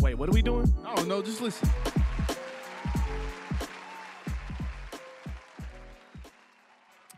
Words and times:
Wait, 0.00 0.14
what 0.14 0.28
are 0.28 0.32
we 0.32 0.42
doing? 0.42 0.72
I 0.84 0.94
don't 0.94 1.08
know, 1.08 1.22
just 1.22 1.40
listen. 1.40 1.68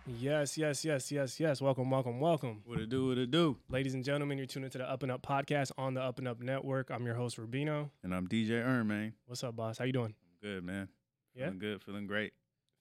Yes, 0.07 0.59
yes, 0.59 0.85
yes, 0.85 1.13
yes, 1.13 1.39
yes. 1.39 1.61
Welcome, 1.61 1.91
welcome, 1.91 2.19
welcome. 2.21 2.63
What 2.65 2.81
it 2.81 2.89
do, 2.89 3.09
what 3.09 3.19
it 3.19 3.31
do. 3.31 3.57
Ladies 3.69 3.95
and 3.95 4.03
gentlemen, 4.05 4.39
you're 4.39 4.47
tuning 4.47 4.71
to 4.71 4.79
the 4.79 4.91
Up 4.91 5.03
and 5.03 5.13
Up 5.13 5.23
podcast 5.23 5.71
on 5.79 5.95
the 5.95 6.01
Up 6.03 6.19
and 6.19 6.27
Up 6.27 6.41
Network. 6.41 6.91
I'm 6.91 7.05
your 7.07 7.15
host, 7.15 7.37
Rubino. 7.39 7.91
And 8.03 8.15
I'm 8.15 8.27
DJ 8.27 8.53
Erm, 8.65 8.89
man. 8.89 9.13
What's 9.27 9.45
up, 9.45 9.55
boss? 9.57 9.79
How 9.79 9.85
you 9.85 9.93
doing? 9.93 10.15
Good, 10.43 10.65
man. 10.65 10.89
Yeah? 11.35 11.45
Feeling 11.47 11.59
good, 11.59 11.83
feeling 11.83 12.07
great. 12.07 12.33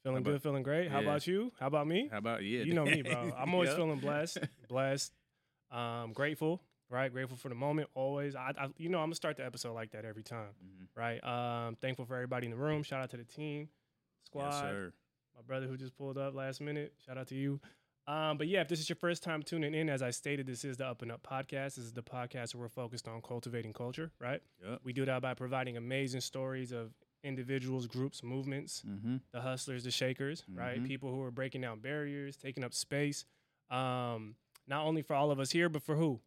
Feeling 0.04 0.20
about- 0.20 0.32
good, 0.32 0.42
feeling 0.42 0.64
great. 0.64 0.90
How 0.90 1.00
Yeah. 1.02 1.08
about 1.10 1.28
you? 1.28 1.52
How 1.60 1.68
about 1.68 1.88
me? 1.88 2.08
How 2.12 2.18
about 2.18 2.42
you? 2.44 2.64
You 2.64 2.74
know 2.74 2.86
me, 2.86 3.02
bro. 3.04 3.32
I'm 3.38 3.54
always 3.54 3.70
Yeah. 3.70 3.76
feeling 3.76 4.00
blessed, 4.00 4.38
blessed, 4.70 5.14
um, 5.72 6.14
grateful, 6.14 6.64
right? 6.90 7.12
Grateful 7.12 7.38
for 7.38 7.50
the 7.50 7.56
moment, 7.56 7.90
always. 7.94 8.36
I, 8.36 8.54
I, 8.58 8.68
you 8.78 8.90
know, 8.90 9.00
I'm 9.00 9.06
gonna 9.08 9.16
start 9.16 9.38
the 9.38 9.46
episode 9.46 9.74
like 9.74 9.92
that 9.92 10.06
every 10.06 10.24
time, 10.24 10.50
Mhm. 10.64 10.88
right? 10.96 11.24
Um, 11.24 11.76
thankful 11.76 12.06
for 12.06 12.16
everybody 12.16 12.46
in 12.48 12.52
the 12.52 12.58
room. 12.58 12.84
Shout 12.84 13.02
out 13.02 13.10
to 13.12 13.18
the 13.18 13.24
team, 13.24 13.70
squad, 14.26 14.50
Yes, 14.52 14.60
sir. 14.60 14.94
my 15.36 15.42
brother 15.44 15.68
who 15.68 15.78
just 15.78 15.96
pulled 15.98 16.18
up 16.18 16.34
last 16.36 16.62
minute. 16.62 16.94
Shout 17.06 17.18
out 17.18 17.28
to 17.28 17.36
you. 17.36 17.60
Um, 18.08 18.40
but 18.40 18.48
yeah, 18.48 18.62
if 18.62 18.68
this 18.68 18.80
is 18.80 18.90
your 18.90 18.96
first 18.96 19.22
time 19.22 19.44
tuning 19.44 19.76
in, 19.76 19.88
as 19.88 20.02
I 20.02 20.10
stated, 20.10 20.48
this 20.48 20.66
is 20.66 20.78
the 20.78 20.86
Up 20.88 21.04
and 21.04 21.12
Up 21.12 21.22
podcast. 21.22 21.76
This 21.76 21.80
is 21.86 21.94
the 21.94 22.02
podcast 22.02 22.56
where 22.56 22.64
we're 22.64 22.70
focused 22.70 23.08
on 23.08 23.22
cultivating 23.22 23.72
culture, 23.72 24.12
right? 24.20 24.42
Yep. 24.66 24.80
We 24.84 24.94
do 24.94 25.06
that 25.06 25.22
by 25.22 25.36
providing 25.36 25.78
amazing 25.78 26.22
stories 26.22 26.72
of 26.72 26.92
individuals, 27.24 27.86
groups, 27.86 28.24
movements, 28.24 28.82
Mm-hmm. 28.88 29.18
the 29.32 29.42
hustlers, 29.42 29.84
the 29.84 29.92
shakers, 29.92 30.44
right? 30.52 30.80
Mhm. 30.82 30.88
People 30.88 31.12
who 31.14 31.22
are 31.22 31.30
breaking 31.30 31.62
down 31.62 31.82
barriers, 31.82 32.36
taking 32.36 32.64
up 32.64 32.74
space. 32.74 33.26
Um, 33.70 34.36
not 34.66 34.86
only 34.88 35.04
for 35.04 35.14
all 35.16 35.30
of 35.30 35.40
us 35.40 35.52
here, 35.52 35.70
but 35.70 35.84
for 35.84 35.96
who? 35.96 36.20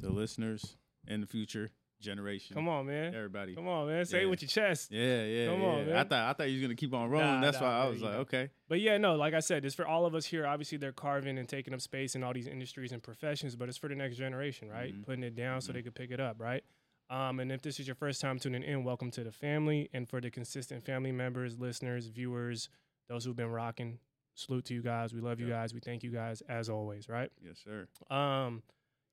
The 0.00 0.10
listeners 0.10 0.76
and 1.06 1.22
the 1.22 1.26
future 1.26 1.70
generation. 2.00 2.54
Come 2.54 2.68
on, 2.68 2.86
man. 2.86 3.14
Everybody. 3.14 3.54
Come 3.54 3.66
on, 3.68 3.88
man. 3.88 4.04
Say 4.04 4.22
it 4.22 4.26
with 4.26 4.40
your 4.42 4.48
chest. 4.48 4.90
Yeah, 4.92 5.02
yeah. 5.02 5.24
Yeah. 5.24 5.46
Come 5.50 5.60
yeah. 5.62 5.68
on, 5.68 5.92
I 5.92 6.04
thought 6.04 6.12
I 6.28 6.32
thought 6.32 6.48
you 6.48 6.54
was 6.54 6.62
gonna 6.62 6.74
keep 6.76 6.94
on 6.94 7.10
rolling. 7.10 7.26
Nah, 7.26 7.40
That's 7.40 7.60
nah, 7.60 7.66
why 7.66 7.84
I 7.86 7.88
was 7.88 8.00
like, 8.02 8.12
know. 8.12 8.18
okay. 8.20 8.50
But 8.68 8.80
yeah, 8.80 8.98
no, 8.98 9.16
like 9.16 9.34
I 9.34 9.40
said, 9.40 9.64
it's 9.64 9.74
for 9.74 9.86
all 9.86 10.06
of 10.06 10.14
us 10.14 10.24
here. 10.24 10.46
Obviously, 10.46 10.78
they're 10.78 10.92
carving 10.92 11.38
and 11.38 11.48
taking 11.48 11.74
up 11.74 11.80
space 11.80 12.14
in 12.14 12.22
all 12.22 12.32
these 12.32 12.46
industries 12.46 12.92
and 12.92 13.02
professions, 13.02 13.56
but 13.56 13.68
it's 13.68 13.78
for 13.78 13.88
the 13.88 13.96
next 13.96 14.16
generation, 14.16 14.68
right? 14.68 14.94
Mhm. 14.94 15.04
Putting 15.04 15.24
it 15.24 15.34
down 15.34 15.60
so 15.60 15.70
Mhm. 15.70 15.74
they 15.74 15.82
could 15.82 15.94
pick 15.94 16.10
it 16.10 16.20
up, 16.20 16.40
right? 16.40 16.62
Um, 17.10 17.40
and 17.40 17.50
if 17.50 17.62
this 17.62 17.80
is 17.80 17.88
your 17.88 17.96
first 17.96 18.20
time 18.20 18.38
tuning 18.38 18.62
in, 18.62 18.84
welcome 18.84 19.10
to 19.12 19.24
the 19.24 19.32
family. 19.32 19.88
And 19.94 20.08
for 20.08 20.20
the 20.20 20.30
consistent 20.30 20.84
family 20.84 21.10
members, 21.10 21.58
listeners, 21.58 22.06
viewers, 22.08 22.68
those 23.08 23.24
who've 23.24 23.34
been 23.34 23.50
rocking, 23.50 23.98
salute 24.34 24.66
to 24.66 24.74
you 24.74 24.82
guys. 24.82 25.14
We 25.14 25.20
love 25.20 25.40
you 25.40 25.48
guys. 25.48 25.72
We 25.74 25.80
thank 25.80 26.02
you 26.04 26.10
guys 26.10 26.42
as 26.42 26.68
always, 26.68 27.08
right? 27.08 27.32
Yes, 27.42 27.58
sir. 27.64 27.88
Um, 28.14 28.62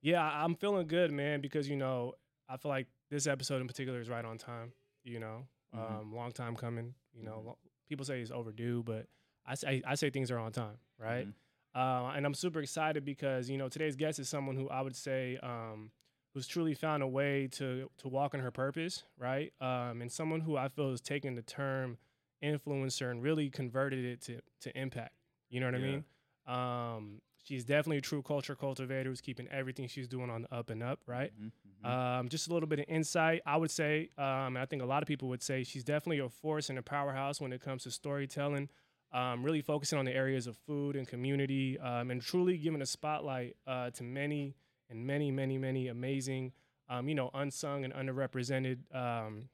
yeah, 0.06 0.22
I'm 0.22 0.54
feeling 0.54 0.86
good, 0.86 1.10
man, 1.12 1.40
because 1.40 1.68
you 1.68 1.76
know 1.76 2.14
I 2.48 2.56
feel 2.56 2.68
like 2.70 2.86
this 3.10 3.26
episode 3.26 3.60
in 3.60 3.66
particular 3.66 4.00
is 4.00 4.08
right 4.08 4.24
on 4.24 4.38
time. 4.38 4.72
You 5.04 5.18
know, 5.20 5.46
Mhm. 5.74 6.00
um, 6.00 6.14
long 6.14 6.32
time 6.32 6.54
coming. 6.56 6.94
You 7.12 7.24
know, 7.24 7.38
Mhm. 7.40 7.44
lo- 7.46 7.58
people 7.88 8.04
say 8.04 8.20
it's 8.20 8.30
overdue, 8.30 8.82
but 8.84 9.08
I 9.44 9.54
say 9.56 9.82
I 9.86 9.94
say 9.96 10.10
things 10.10 10.30
are 10.30 10.38
on 10.38 10.52
time, 10.52 10.78
right? 10.98 11.26
Mhm. 11.26 11.34
Uh, 11.74 12.12
and 12.16 12.24
I'm 12.24 12.34
super 12.34 12.60
excited 12.60 13.04
because 13.04 13.50
you 13.50 13.58
know 13.58 13.68
today's 13.68 13.96
guest 13.96 14.18
is 14.18 14.28
someone 14.28 14.56
who 14.56 14.68
I 14.68 14.80
would 14.80 14.96
say 14.96 15.36
um, 15.38 15.90
who's 16.34 16.46
truly 16.46 16.74
found 16.74 17.02
a 17.02 17.06
way 17.08 17.48
to 17.48 17.90
to 17.98 18.08
walk 18.08 18.32
in 18.34 18.40
her 18.40 18.50
purpose, 18.52 19.04
right? 19.18 19.52
Um, 19.60 20.00
and 20.02 20.10
someone 20.12 20.40
who 20.42 20.56
I 20.56 20.68
feel 20.68 20.90
is 20.92 21.00
taking 21.00 21.34
the 21.34 21.42
term 21.42 21.98
influencer 22.42 23.10
and 23.10 23.22
really 23.22 23.50
converted 23.50 24.04
it 24.04 24.20
to 24.22 24.40
to 24.60 24.78
impact. 24.78 25.14
You 25.48 25.60
know 25.60 25.66
what 25.66 25.74
I 25.74 25.78
mean? 25.78 26.04
Um, 26.46 27.20
she's 27.46 27.64
definitely 27.64 27.98
a 27.98 28.02
true 28.02 28.22
culture 28.22 28.54
cultivator 28.54 29.08
who's 29.08 29.20
keeping 29.20 29.46
everything 29.48 29.86
she's 29.88 30.08
doing 30.08 30.30
on 30.30 30.42
the 30.42 30.54
up 30.54 30.70
and 30.70 30.82
up, 30.82 31.00
right? 31.06 31.32
Mhm, 31.40 31.52
mhm. 31.84 31.88
Um, 31.88 32.28
just 32.28 32.48
a 32.48 32.52
little 32.52 32.68
bit 32.68 32.80
of 32.80 32.86
insight, 32.88 33.42
I 33.46 33.56
would 33.56 33.70
say, 33.70 34.10
um, 34.18 34.56
and 34.56 34.58
I 34.58 34.66
think 34.66 34.82
a 34.82 34.86
lot 34.86 35.02
of 35.02 35.06
people 35.06 35.28
would 35.28 35.42
say 35.42 35.62
she's 35.62 35.84
definitely 35.84 36.18
a 36.18 36.28
force 36.28 36.68
and 36.70 36.78
a 36.78 36.82
powerhouse 36.82 37.40
when 37.40 37.52
it 37.52 37.60
comes 37.60 37.84
to 37.84 37.90
storytelling. 37.90 38.68
Um, 39.12 39.44
really 39.44 39.62
focusing 39.62 39.98
on 39.98 40.04
the 40.04 40.12
areas 40.12 40.48
of 40.48 40.56
food 40.56 40.96
and 40.96 41.06
community, 41.06 41.78
um, 41.78 42.10
and 42.10 42.20
truly 42.20 42.58
giving 42.58 42.82
a 42.82 42.86
spotlight 42.86 43.56
uh, 43.66 43.90
to 43.90 44.02
many 44.02 44.56
and 44.90 45.06
many, 45.06 45.30
many, 45.30 45.58
many 45.58 45.86
amazing, 45.88 46.52
um, 46.88 47.08
you 47.08 47.14
know, 47.14 47.30
unsung 47.32 47.84
and 47.84 47.94
underrepresented 47.94 48.78
um, 48.94 49.48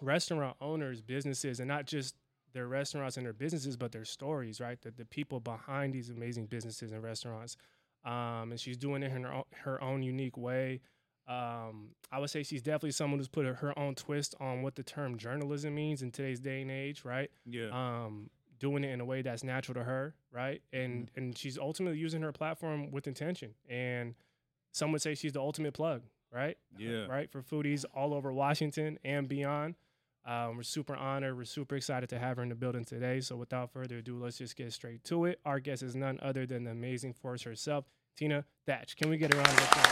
restaurant 0.00 0.56
owners, 0.60 1.02
businesses, 1.02 1.60
and 1.60 1.68
not 1.68 1.86
just 1.86 2.16
their 2.54 2.66
restaurants 2.68 3.16
and 3.16 3.26
their 3.26 3.32
businesses, 3.32 3.76
but 3.76 3.92
their 3.92 4.04
stories, 4.04 4.60
right? 4.60 4.80
The, 4.80 4.90
the 4.90 5.04
people 5.04 5.40
behind 5.40 5.92
these 5.92 6.08
amazing 6.08 6.46
businesses 6.46 6.92
and 6.92 7.02
restaurants. 7.02 7.56
Um, 8.04 8.50
and 8.50 8.60
she's 8.60 8.76
doing 8.76 9.02
it 9.02 9.12
in 9.12 9.24
her 9.24 9.32
own, 9.32 9.44
her 9.64 9.82
own 9.82 10.02
unique 10.02 10.36
way. 10.36 10.80
Um, 11.26 11.90
I 12.12 12.18
would 12.18 12.30
say 12.30 12.42
she's 12.42 12.62
definitely 12.62 12.92
someone 12.92 13.18
who's 13.18 13.28
put 13.28 13.46
her, 13.46 13.54
her 13.54 13.78
own 13.78 13.94
twist 13.94 14.34
on 14.40 14.62
what 14.62 14.76
the 14.76 14.82
term 14.82 15.16
journalism 15.18 15.74
means 15.74 16.02
in 16.02 16.10
today's 16.10 16.40
day 16.40 16.62
and 16.62 16.70
age, 16.70 17.04
right? 17.04 17.30
yeah. 17.46 17.68
Um, 17.72 18.30
doing 18.60 18.84
it 18.84 18.90
in 18.90 19.00
a 19.00 19.04
way 19.04 19.20
that's 19.20 19.42
natural 19.42 19.74
to 19.74 19.84
her, 19.84 20.14
right? 20.32 20.62
And 20.72 21.10
and 21.16 21.36
she's 21.36 21.58
ultimately 21.58 21.98
using 21.98 22.22
her 22.22 22.32
platform 22.32 22.90
with 22.90 23.06
intention. 23.06 23.54
And 23.68 24.14
some 24.72 24.92
would 24.92 25.02
say 25.02 25.14
she's 25.14 25.32
the 25.32 25.40
ultimate 25.40 25.74
plug, 25.74 26.02
right? 26.32 26.56
Yeah. 26.78 27.06
Right 27.06 27.30
for 27.30 27.42
foodies 27.42 27.84
all 27.94 28.14
over 28.14 28.32
Washington 28.32 28.98
and 29.04 29.28
beyond. 29.28 29.74
Um, 30.26 30.56
we're 30.56 30.62
super 30.62 30.96
honored. 30.96 31.36
We're 31.36 31.44
super 31.44 31.76
excited 31.76 32.08
to 32.10 32.18
have 32.18 32.38
her 32.38 32.42
in 32.42 32.48
the 32.48 32.54
building 32.54 32.84
today. 32.84 33.20
So 33.20 33.36
without 33.36 33.70
further 33.72 33.98
ado, 33.98 34.16
let's 34.22 34.38
just 34.38 34.56
get 34.56 34.72
straight 34.72 35.04
to 35.04 35.26
it. 35.26 35.38
Our 35.44 35.60
guest 35.60 35.82
is 35.82 35.94
none 35.94 36.18
other 36.22 36.46
than 36.46 36.64
the 36.64 36.70
amazing 36.70 37.12
force 37.12 37.42
herself, 37.42 37.84
Teena 38.18 38.44
Thach. 38.66 38.96
Can 38.96 39.10
we 39.10 39.18
get 39.18 39.34
a 39.34 39.36
round 39.36 39.48
of 39.48 39.58
applause? 39.58 39.86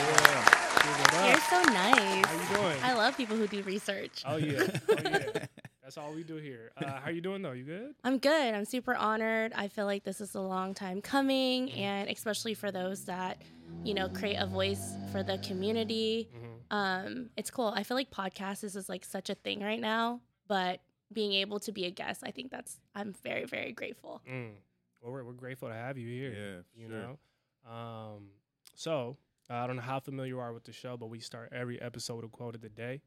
Yeah. 0.00 0.60
Give 0.84 1.00
it 1.00 1.14
up. 1.14 1.28
You're 1.28 1.40
so 1.40 1.62
nice. 1.72 2.24
How 2.26 2.32
you 2.56 2.56
doing? 2.56 2.82
I 2.82 2.94
love 2.94 3.16
people 3.16 3.36
who 3.36 3.46
do 3.46 3.62
research. 3.62 4.22
Oh 4.26 4.36
yeah, 4.36 4.66
oh 4.88 4.94
yeah. 5.04 5.46
That's 5.82 5.98
all 5.98 6.12
we 6.14 6.22
do 6.22 6.36
here. 6.36 6.72
Uh, 6.78 6.98
how 7.02 7.10
you 7.10 7.20
doing 7.20 7.42
though? 7.42 7.52
You 7.52 7.64
good? 7.64 7.94
I'm 8.04 8.18
good. 8.18 8.54
I'm 8.54 8.64
super 8.64 8.94
honored. 8.94 9.52
I 9.54 9.68
feel 9.68 9.84
like 9.86 10.02
this 10.04 10.20
is 10.20 10.34
a 10.34 10.40
long 10.40 10.72
time 10.74 11.00
coming, 11.02 11.68
Mm-hmm. 11.68 11.78
and 11.78 12.10
especially 12.10 12.54
for 12.54 12.70
those 12.72 13.04
that, 13.04 13.42
you 13.84 13.92
know, 13.94 14.08
create 14.08 14.36
a 14.36 14.46
voice 14.46 14.94
for 15.12 15.22
the 15.22 15.38
community. 15.38 16.28
Mm-hmm. 16.34 16.43
Um, 16.74 17.30
it's 17.36 17.50
cool. 17.50 17.72
I 17.74 17.84
feel 17.84 17.96
like 17.96 18.10
podcasts 18.10 18.64
is 18.64 18.88
like 18.88 19.04
such 19.04 19.30
a 19.30 19.34
thing 19.36 19.60
right 19.60 19.80
now, 19.80 20.20
but 20.48 20.80
being 21.12 21.32
able 21.34 21.60
to 21.60 21.72
be 21.72 21.84
a 21.84 21.90
guest, 21.90 22.22
I 22.24 22.32
think 22.32 22.50
that's 22.50 22.80
I'm 22.94 23.14
very 23.22 23.44
very 23.44 23.72
grateful. 23.72 24.22
Mm. 24.28 24.54
Well, 25.00 25.12
we're, 25.12 25.24
we're 25.24 25.32
grateful 25.34 25.68
to 25.68 25.74
have 25.74 25.96
you 25.96 26.08
here. 26.08 26.64
Yeah, 26.76 26.82
you 26.82 26.88
sure. 26.88 26.98
know. 26.98 27.70
Um, 27.70 28.26
so 28.74 29.16
uh, 29.48 29.54
I 29.54 29.66
don't 29.68 29.76
know 29.76 29.82
how 29.82 30.00
familiar 30.00 30.34
you 30.34 30.40
are 30.40 30.52
with 30.52 30.64
the 30.64 30.72
show, 30.72 30.96
but 30.96 31.06
we 31.06 31.20
start 31.20 31.52
every 31.52 31.80
episode 31.80 32.16
with 32.16 32.24
a 32.24 32.28
quote 32.28 32.56
of 32.56 32.60
the 32.60 32.70
day, 32.70 33.02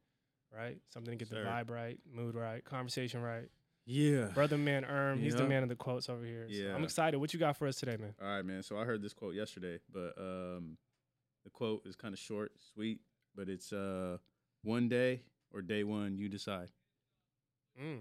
right? 0.55 0.77
Something 0.93 1.11
to 1.11 1.17
get 1.17 1.27
Sir. 1.27 1.43
the 1.43 1.49
vibe 1.49 1.69
right, 1.69 1.99
mood 2.09 2.35
right, 2.35 2.63
conversation 2.63 3.21
right. 3.21 3.49
Yeah. 3.85 4.25
Brother 4.33 4.57
man 4.57 4.85
Erm, 4.85 5.19
he's 5.19 5.35
the 5.35 5.47
man 5.47 5.63
of 5.63 5.69
the 5.69 5.75
quotes 5.75 6.09
over 6.09 6.23
here. 6.23 6.47
So 6.49 6.73
I'm 6.73 6.83
excited. 6.83 7.17
What 7.17 7.33
you 7.33 7.39
got 7.39 7.57
for 7.57 7.67
us 7.67 7.77
today, 7.77 7.97
man? 7.97 8.13
All 8.21 8.27
right, 8.27 8.45
man. 8.45 8.63
So 8.63 8.77
I 8.77 8.83
heard 8.85 9.01
this 9.01 9.13
quote 9.13 9.33
yesterday, 9.33 9.79
but 9.91 10.13
um, 10.17 10.77
the 11.43 11.49
quote 11.49 11.85
is 11.85 11.95
kind 11.95 12.13
of 12.13 12.19
short, 12.19 12.51
sweet, 12.73 12.99
but 13.37 13.47
it's 13.47 13.71
uh, 13.71 14.17
one 14.63 14.89
day 14.89 15.21
or 15.53 15.61
day 15.61 15.83
one, 15.85 16.17
you 16.17 16.27
decide. 16.27 16.69
Mm. 17.81 17.99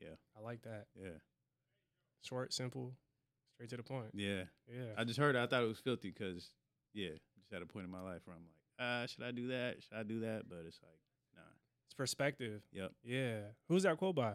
Yeah. 0.00 0.08
I 0.36 0.40
like 0.42 0.62
that. 0.62 0.86
Yeah, 1.00 1.18
Short, 2.22 2.52
simple, 2.52 2.92
straight 3.54 3.70
to 3.70 3.76
the 3.76 3.82
point. 3.82 4.08
yeah. 4.14 4.42
Yeah. 4.68 4.92
I 4.98 5.04
just 5.04 5.18
heard. 5.18 5.36
It, 5.36 5.38
I 5.38 5.46
thought 5.46 5.62
it 5.62 5.68
was 5.68 5.78
filthy 5.78 6.10
because, 6.10 6.50
yeah, 6.92 7.10
just 7.38 7.52
at 7.52 7.62
a 7.62 7.66
point 7.66 7.84
in 7.86 7.90
my 7.90 8.00
life 8.00 8.22
where 8.24 8.36
I'm 8.36 8.42
like, 8.42 9.04
uh, 9.04 9.06
should 9.06 9.22
I 9.24 9.30
do 9.30 9.48
that? 9.48 9.76
Should 9.82 9.96
I 9.96 10.02
do 10.02 10.20
that? 10.20 10.42
But 10.48 10.64
it's 10.66 10.80
like, 10.82 10.98
nah. 11.36 11.42
it's 11.86 11.94
perspective. 11.94 12.62
Yep. 12.72 12.92
Yeah. 13.04 13.36
Who's 13.68 13.84
that 13.84 13.96
quote 13.98 14.16
by? 14.16 14.32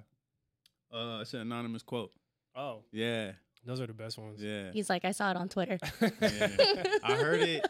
Uh, 0.92 1.20
it's 1.22 1.34
an 1.34 1.42
anonymous 1.42 1.84
quote. 1.84 2.12
Oh, 2.56 2.84
Yeah, 2.92 3.34
those 3.66 3.80
are 3.80 3.86
the 3.88 3.94
best 3.94 4.18
ones. 4.18 4.42
yeah. 4.42 4.72
He's 4.72 4.90
like, 4.90 5.06
I 5.06 5.12
saw 5.12 5.30
it 5.32 5.38
on 5.38 5.50
Twitter. 5.50 5.78
yeah. 6.02 6.08
I 7.04 7.14
heard 7.16 7.42
it. 7.42 7.69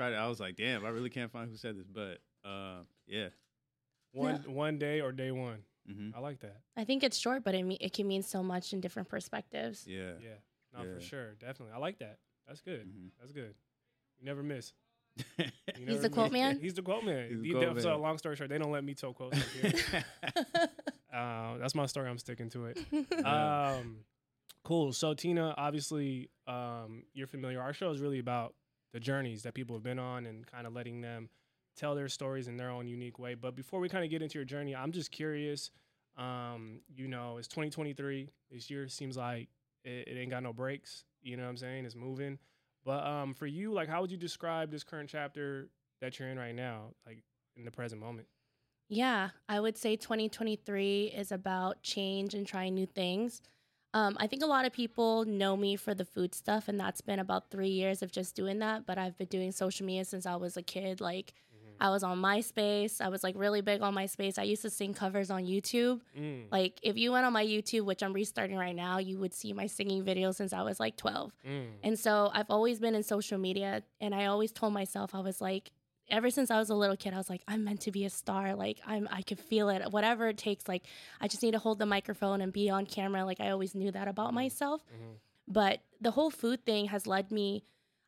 Tried 0.00 0.14
it. 0.14 0.16
I 0.16 0.28
was 0.28 0.40
like, 0.40 0.56
damn, 0.56 0.86
I 0.86 0.88
really 0.88 1.10
can't 1.10 1.30
find 1.30 1.50
who 1.50 1.56
said 1.58 1.76
this, 1.76 1.86
but 1.86 2.20
uh, 2.48 2.84
yeah. 3.06 3.28
one 4.12 4.36
one 4.46 4.78
day 4.78 5.02
or 5.02 5.12
day 5.12 5.30
one. 5.30 5.58
hmm 5.86 6.08
I 6.16 6.20
like 6.20 6.40
that. 6.40 6.56
I 6.74 6.84
think 6.84 7.04
it's 7.04 7.18
short, 7.18 7.44
but 7.44 7.54
it 7.54 7.62
me- 7.62 7.76
it 7.82 7.92
can 7.92 8.08
mean 8.08 8.22
so 8.22 8.42
much 8.42 8.72
in 8.72 8.80
different 8.80 9.10
perspectives. 9.10 9.84
Yeah. 9.86 10.12
Yeah. 10.22 10.38
No, 10.72 10.94
for 10.94 11.02
sure. 11.02 11.34
Definitely. 11.34 11.74
I 11.74 11.78
like 11.80 11.98
that. 11.98 12.16
That's 12.48 12.62
good. 12.62 12.86
Mhm. 12.88 13.10
That's 13.20 13.32
good. 13.32 13.52
You 14.18 14.24
never 14.24 14.42
miss. 14.42 14.72
You 15.78 15.86
know 15.86 15.92
He's 15.92 16.00
the 16.00 16.06
I 16.08 16.12
quote 16.12 16.32
man? 16.32 16.58
He's 16.60 16.72
the 16.74 16.82
quote 16.82 17.04
man. 17.04 17.28
He's 17.28 17.40
the 17.42 17.46
He 17.48 17.52
quote 17.52 17.74
def- 17.74 17.82
So 17.82 17.90
man. 17.90 18.00
long 18.00 18.16
story 18.16 18.36
short, 18.36 18.48
they 18.48 18.56
don't 18.58 18.72
let 18.72 18.84
me 18.84 18.94
tell 18.94 19.12
quotes. 19.12 19.36
up 19.38 19.44
here. 19.60 20.04
uh, 21.14 21.58
that's 21.58 21.74
my 21.74 21.84
story. 21.84 22.08
I'm 22.08 22.16
sticking 22.18 22.48
to 22.50 22.66
it. 22.66 22.78
Um, 23.24 23.98
cool. 24.64 24.92
So 24.94 25.12
Teena, 25.14 25.52
obviously, 25.58 26.30
um, 26.46 27.02
you're 27.12 27.26
familiar. 27.26 27.60
Our 27.60 27.74
show 27.74 27.90
is 27.90 28.00
really 28.00 28.18
about 28.18 28.54
the 28.92 29.00
journeys 29.00 29.42
that 29.42 29.54
people 29.54 29.76
have 29.76 29.82
been 29.82 29.98
on 29.98 30.26
and 30.26 30.46
kind 30.46 30.66
of 30.66 30.72
letting 30.72 31.00
them 31.00 31.28
tell 31.76 31.94
their 31.94 32.08
stories 32.08 32.48
in 32.48 32.56
their 32.56 32.70
own 32.70 32.86
unique 32.86 33.18
way. 33.18 33.34
But 33.34 33.54
before 33.54 33.80
we 33.80 33.88
kind 33.88 34.04
of 34.04 34.10
get 34.10 34.22
into 34.22 34.38
your 34.38 34.44
journey, 34.44 34.74
I'm 34.74 34.92
just 34.92 35.10
curious. 35.10 35.70
Um, 36.16 36.80
you 36.94 37.08
know, 37.08 37.38
it's 37.38 37.48
2023. 37.48 38.28
This 38.50 38.70
year 38.70 38.88
seems 38.88 39.16
like 39.16 39.48
it, 39.84 40.08
it 40.08 40.18
ain't 40.18 40.30
got 40.30 40.42
no 40.42 40.52
breaks. 40.52 41.04
You 41.22 41.36
know 41.36 41.44
what 41.44 41.50
I'm 41.50 41.56
saying? 41.56 41.84
It's 41.84 41.94
moving. 41.94 42.38
But 42.84 43.06
um, 43.06 43.34
for 43.34 43.46
you, 43.46 43.72
like, 43.72 43.88
how 43.88 44.00
would 44.00 44.10
you 44.10 44.16
describe 44.16 44.70
this 44.70 44.82
current 44.82 45.08
chapter 45.08 45.68
that 46.00 46.18
you're 46.18 46.28
in 46.28 46.38
right 46.38 46.54
now, 46.54 46.94
like 47.06 47.22
in 47.56 47.64
the 47.64 47.70
present 47.70 48.00
moment? 48.00 48.26
Yeah, 48.88 49.30
I 49.48 49.60
would 49.60 49.78
say 49.78 49.96
2023 49.96 51.12
is 51.16 51.30
about 51.30 51.82
change 51.82 52.34
and 52.34 52.46
trying 52.46 52.74
new 52.74 52.86
things. 52.86 53.40
Um, 53.92 54.16
I 54.20 54.26
think 54.28 54.42
a 54.42 54.46
lot 54.46 54.66
of 54.66 54.72
people 54.72 55.24
know 55.24 55.56
me 55.56 55.76
for 55.76 55.94
the 55.94 56.04
food 56.04 56.34
stuff, 56.34 56.68
and 56.68 56.78
that's 56.78 57.00
been 57.00 57.18
about 57.18 57.50
three 57.50 57.70
years 57.70 58.02
of 58.02 58.12
just 58.12 58.34
doing 58.36 58.60
that. 58.60 58.86
But 58.86 58.98
I've 58.98 59.18
been 59.18 59.26
doing 59.28 59.50
social 59.52 59.84
media 59.84 60.04
since 60.04 60.26
I 60.26 60.36
was 60.36 60.56
a 60.56 60.62
kid. 60.62 61.00
Like, 61.00 61.32
I 61.82 61.88
was 61.88 62.02
on 62.02 62.18
MySpace. 62.20 63.00
I 63.00 63.08
was 63.08 63.24
like 63.24 63.34
really 63.38 63.62
big 63.62 63.80
on 63.80 63.94
MySpace. 63.94 64.38
I 64.38 64.42
used 64.42 64.62
to 64.62 64.70
sing 64.70 64.92
covers 64.94 65.30
on 65.30 65.44
YouTube. 65.44 66.00
Mm, 66.16 66.44
Like, 66.52 66.78
if 66.82 66.96
you 66.98 67.10
went 67.10 67.24
on 67.26 67.32
my 67.32 67.44
YouTube, 67.44 67.84
which 67.84 68.02
I'm 68.02 68.12
restarting 68.12 68.56
right 68.56 68.76
now, 68.76 68.98
you 68.98 69.18
would 69.18 69.32
see 69.32 69.52
my 69.54 69.66
singing 69.66 70.04
videos 70.04 70.34
since 70.36 70.52
I 70.52 70.62
was 70.62 70.78
like 70.78 70.96
12. 70.96 71.32
mm, 71.48 71.66
And 71.82 71.98
so 71.98 72.30
I've 72.34 72.50
always 72.50 72.78
been 72.80 72.94
in 72.94 73.02
social 73.02 73.38
media, 73.38 73.82
and 74.00 74.14
I 74.14 74.26
always 74.26 74.52
told 74.52 74.72
myself 74.74 75.14
I 75.14 75.20
was 75.20 75.40
like, 75.40 75.72
ever 76.10 76.30
since 76.30 76.50
I 76.50 76.58
was 76.58 76.70
a 76.70 76.74
little 76.74 76.96
kid, 76.96 77.14
I 77.14 77.16
was 77.16 77.30
like, 77.30 77.42
I'm 77.48 77.64
meant 77.64 77.80
to 77.82 77.90
be 77.92 78.04
a 78.04 78.10
star. 78.10 78.54
Like 78.54 78.80
I'm, 78.86 79.08
I 79.10 79.22
can 79.22 79.36
feel 79.36 79.68
it. 79.68 79.90
Whatever 79.92 80.28
it 80.28 80.38
takes. 80.38 80.68
Like 80.68 80.84
I 81.20 81.28
just 81.28 81.42
need 81.42 81.52
to 81.52 81.58
hold 81.58 81.78
the 81.78 81.86
microphone 81.86 82.40
and 82.40 82.52
be 82.52 82.70
on 82.70 82.86
camera. 82.86 83.24
Like 83.24 83.40
I 83.40 83.50
always 83.50 83.74
knew 83.74 83.90
that 83.92 84.08
about 84.08 84.34
myself. 84.34 84.82
mhm. 84.92 85.16
But 85.48 85.80
the 86.00 86.12
whole 86.12 86.30
food 86.30 86.64
thing 86.64 86.86
has 86.86 87.06
led 87.06 87.30
me. 87.32 87.64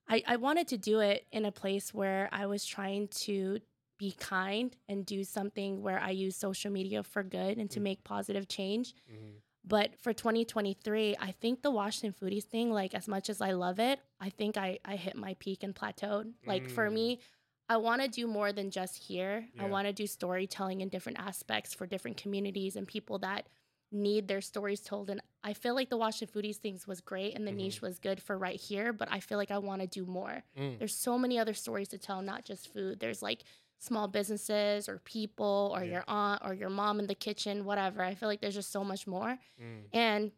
I, 0.09 0.23
I 0.27 0.37
wanted 0.37 0.69
to 0.69 0.77
do 0.79 1.01
it 1.01 1.27
in 1.33 1.45
a 1.45 1.53
place 1.53 1.93
where 1.95 2.29
I 2.33 2.47
was 2.47 2.65
trying 2.65 3.09
to 3.27 3.59
be 3.99 4.13
kind 4.13 4.75
and 4.89 5.07
do 5.07 5.23
something 5.25 5.81
where 5.83 6.01
I 6.01 6.11
use 6.11 6.37
social 6.37 6.71
media 6.73 7.03
for 7.03 7.23
good 7.23 7.59
and 7.59 7.71
to 7.71 7.79
Mm. 7.81 7.85
make 7.85 8.05
positive 8.05 8.49
change. 8.49 8.95
Mhm. 9.11 9.41
But 9.65 9.95
for 10.01 10.13
2023, 10.13 11.17
I 11.21 11.31
think 11.31 11.63
the 11.63 11.71
Washington 11.71 12.15
Foodies 12.21 12.43
thing, 12.45 12.73
like 12.73 12.95
as 12.95 13.07
much 13.07 13.31
as 13.31 13.41
I 13.41 13.53
love 13.53 13.79
it, 13.79 14.01
I 14.21 14.29
think 14.31 14.57
I, 14.57 14.81
I 14.85 14.97
hit 14.97 15.15
my 15.17 15.35
peak 15.39 15.63
and 15.63 15.73
plateaued. 15.75 16.33
Like 16.47 16.69
for 16.69 16.89
Mm. 16.91 16.93
me, 16.95 17.21
I 17.69 17.77
want 17.79 18.03
to 18.03 18.09
do 18.09 18.27
more 18.27 18.53
than 18.53 18.71
just 18.71 18.99
here. 18.99 19.49
I 19.59 19.67
want 19.67 19.87
to 19.87 19.93
do 19.93 20.07
storytelling 20.07 20.81
in 20.83 20.89
different 20.89 21.19
aspects 21.19 21.73
for 21.73 21.87
different 21.87 22.17
communities 22.19 22.77
and 22.77 22.87
people 22.87 23.19
that 23.21 23.47
need 23.91 24.27
their 24.29 24.41
stories 24.41 24.81
told. 24.81 25.11
And 25.11 25.21
I 25.45 25.53
feel 25.53 25.75
like 25.75 25.89
the 25.91 25.97
Washington 25.97 26.43
Foodies 26.43 26.57
things 26.57 26.87
was 26.87 27.01
great 27.01 27.35
and 27.35 27.47
the 27.47 27.51
Mhm. 27.53 27.57
niche 27.57 27.83
was 27.83 27.99
good 27.99 28.23
for 28.23 28.37
right 28.39 28.59
here, 28.61 28.93
but 28.93 29.11
I 29.11 29.21
feel 29.21 29.37
like 29.39 29.51
I 29.51 29.59
want 29.59 29.81
to 29.83 29.87
do 29.87 30.07
more. 30.07 30.45
Mm. 30.57 30.79
There's 30.79 30.95
so 30.95 31.19
many 31.19 31.39
other 31.39 31.53
stories 31.55 31.89
to 31.89 31.99
tell, 31.99 32.23
not 32.23 32.45
just 32.45 32.73
food. 32.73 33.01
There's 33.01 33.23
like 33.23 33.45
small 33.79 34.09
businesses 34.09 34.89
or 34.89 34.99
people 35.01 35.73
or 35.75 35.85
Yeah. 35.85 35.91
your 35.93 36.05
aunt 36.09 36.43
or 36.45 36.55
your 36.55 36.71
mom 36.71 37.01
in 37.01 37.07
the 37.07 37.15
kitchen, 37.15 37.65
whatever. 37.65 38.03
I 38.03 38.15
feel 38.15 38.29
like 38.29 38.41
there's 38.41 38.55
just 38.55 38.71
so 38.71 38.83
much 38.85 39.07
more. 39.07 39.39
Mm. 39.61 39.85
And 39.93 40.33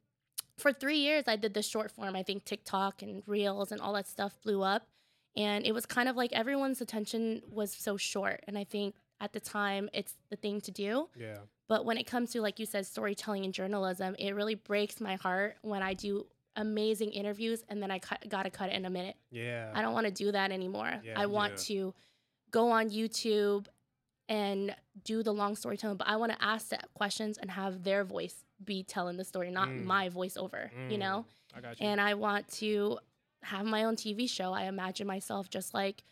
for 0.57 0.73
three 0.73 0.99
years, 0.99 1.25
I 1.29 1.37
did 1.37 1.55
the 1.55 1.63
short 1.63 1.91
form. 1.93 2.17
I 2.17 2.23
think 2.23 2.45
TikTok 2.45 3.03
and 3.03 3.23
Reels 3.27 3.71
and 3.71 3.81
all 3.81 3.93
that 3.95 4.07
stuff 4.09 4.41
blew 4.43 4.63
up. 4.63 4.89
And 5.37 5.67
it 5.67 5.73
was 5.73 5.85
kind 5.87 6.09
of 6.09 6.17
like 6.17 6.33
everyone's 6.33 6.81
attention 6.81 7.43
was 7.51 7.73
so 7.73 7.97
short. 7.97 8.45
And 8.47 8.57
I 8.57 8.65
think 8.65 8.95
at 9.21 9.33
the 9.33 9.41
time, 9.41 9.89
it's 9.93 10.15
the 10.31 10.37
thing 10.37 10.61
to 10.63 10.71
do. 10.71 11.09
Yeah. 11.19 11.39
But 11.69 11.85
when 11.85 11.97
it 11.99 12.05
comes 12.07 12.31
to, 12.33 12.41
like 12.43 12.59
you 12.59 12.67
said, 12.67 12.87
storytelling 12.87 13.45
and 13.45 13.53
journalism, 13.55 14.15
it 14.19 14.35
really 14.35 14.55
breaks 14.55 15.01
my 15.01 15.17
heart 15.17 15.57
when 15.63 15.83
I 15.83 15.95
do 15.95 16.27
amazing 16.57 17.11
interviews 17.11 17.65
and 17.69 17.83
then 17.83 17.91
I 17.91 17.99
cut, 17.99 18.25
gotta 18.29 18.51
cut 18.51 18.69
it 18.71 18.75
in 18.77 18.85
a 18.85 18.91
minute. 18.91 19.17
Yeah. 19.31 19.73
I 19.75 19.83
don't 19.83 19.93
want 19.93 20.07
to 20.07 20.13
do 20.13 20.31
that 20.31 20.53
anymore. 20.53 21.01
Yeah. 21.05 21.15
I 21.19 21.27
want 21.27 21.53
Yeah. 21.53 21.59
to 21.77 21.95
go 22.53 22.71
on 22.71 22.91
YouTube 22.91 23.67
and 24.29 24.75
do 25.05 25.23
the 25.23 25.33
long 25.33 25.57
storytelling, 25.57 25.97
but 25.97 26.07
I 26.07 26.17
want 26.17 26.33
to 26.33 26.43
ask 26.43 26.69
the 26.69 26.79
questions 26.95 27.39
and 27.39 27.51
have 27.51 27.83
their 27.83 28.05
voice 28.05 28.45
be 28.65 28.83
telling 28.85 29.17
the 29.17 29.25
story, 29.25 29.51
not 29.51 29.69
Mm. 29.69 29.85
my 29.85 30.09
voiceover, 30.09 30.71
you 30.91 30.97
know? 30.97 31.27
I 31.55 31.61
got 31.61 31.81
you. 31.81 31.87
And 31.87 32.01
I 32.01 32.15
want 32.15 32.49
to 32.53 32.99
have 33.47 33.67
my 33.67 33.85
own 33.85 33.97
TV 33.97 34.29
show. 34.29 34.53
I 34.53 34.65
imagine 34.65 35.07
myself 35.07 35.49
just 35.51 35.75
like 35.75 36.05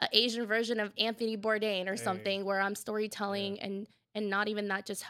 an 0.00 0.08
Asian 0.12 0.46
version 0.46 0.80
of 0.80 0.92
Anthony 0.98 1.36
Bourdain 1.36 1.86
or 1.86 1.92
Hey. 1.92 1.96
something 2.02 2.44
where 2.44 2.60
I'm 2.60 2.74
storytelling 2.74 3.60
and 3.60 3.86
and 4.14 4.30
not 4.30 4.48
even 4.48 4.68
that 4.68 4.86
just 4.86 5.04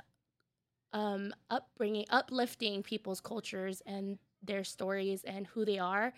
um 0.92 1.32
upbringing 1.50 2.04
uplifting 2.10 2.82
people's 2.82 3.20
cultures 3.20 3.82
and 3.86 4.18
their 4.42 4.64
stories 4.64 5.24
and 5.24 5.46
who 5.48 5.64
they 5.64 5.78
are 5.78 6.12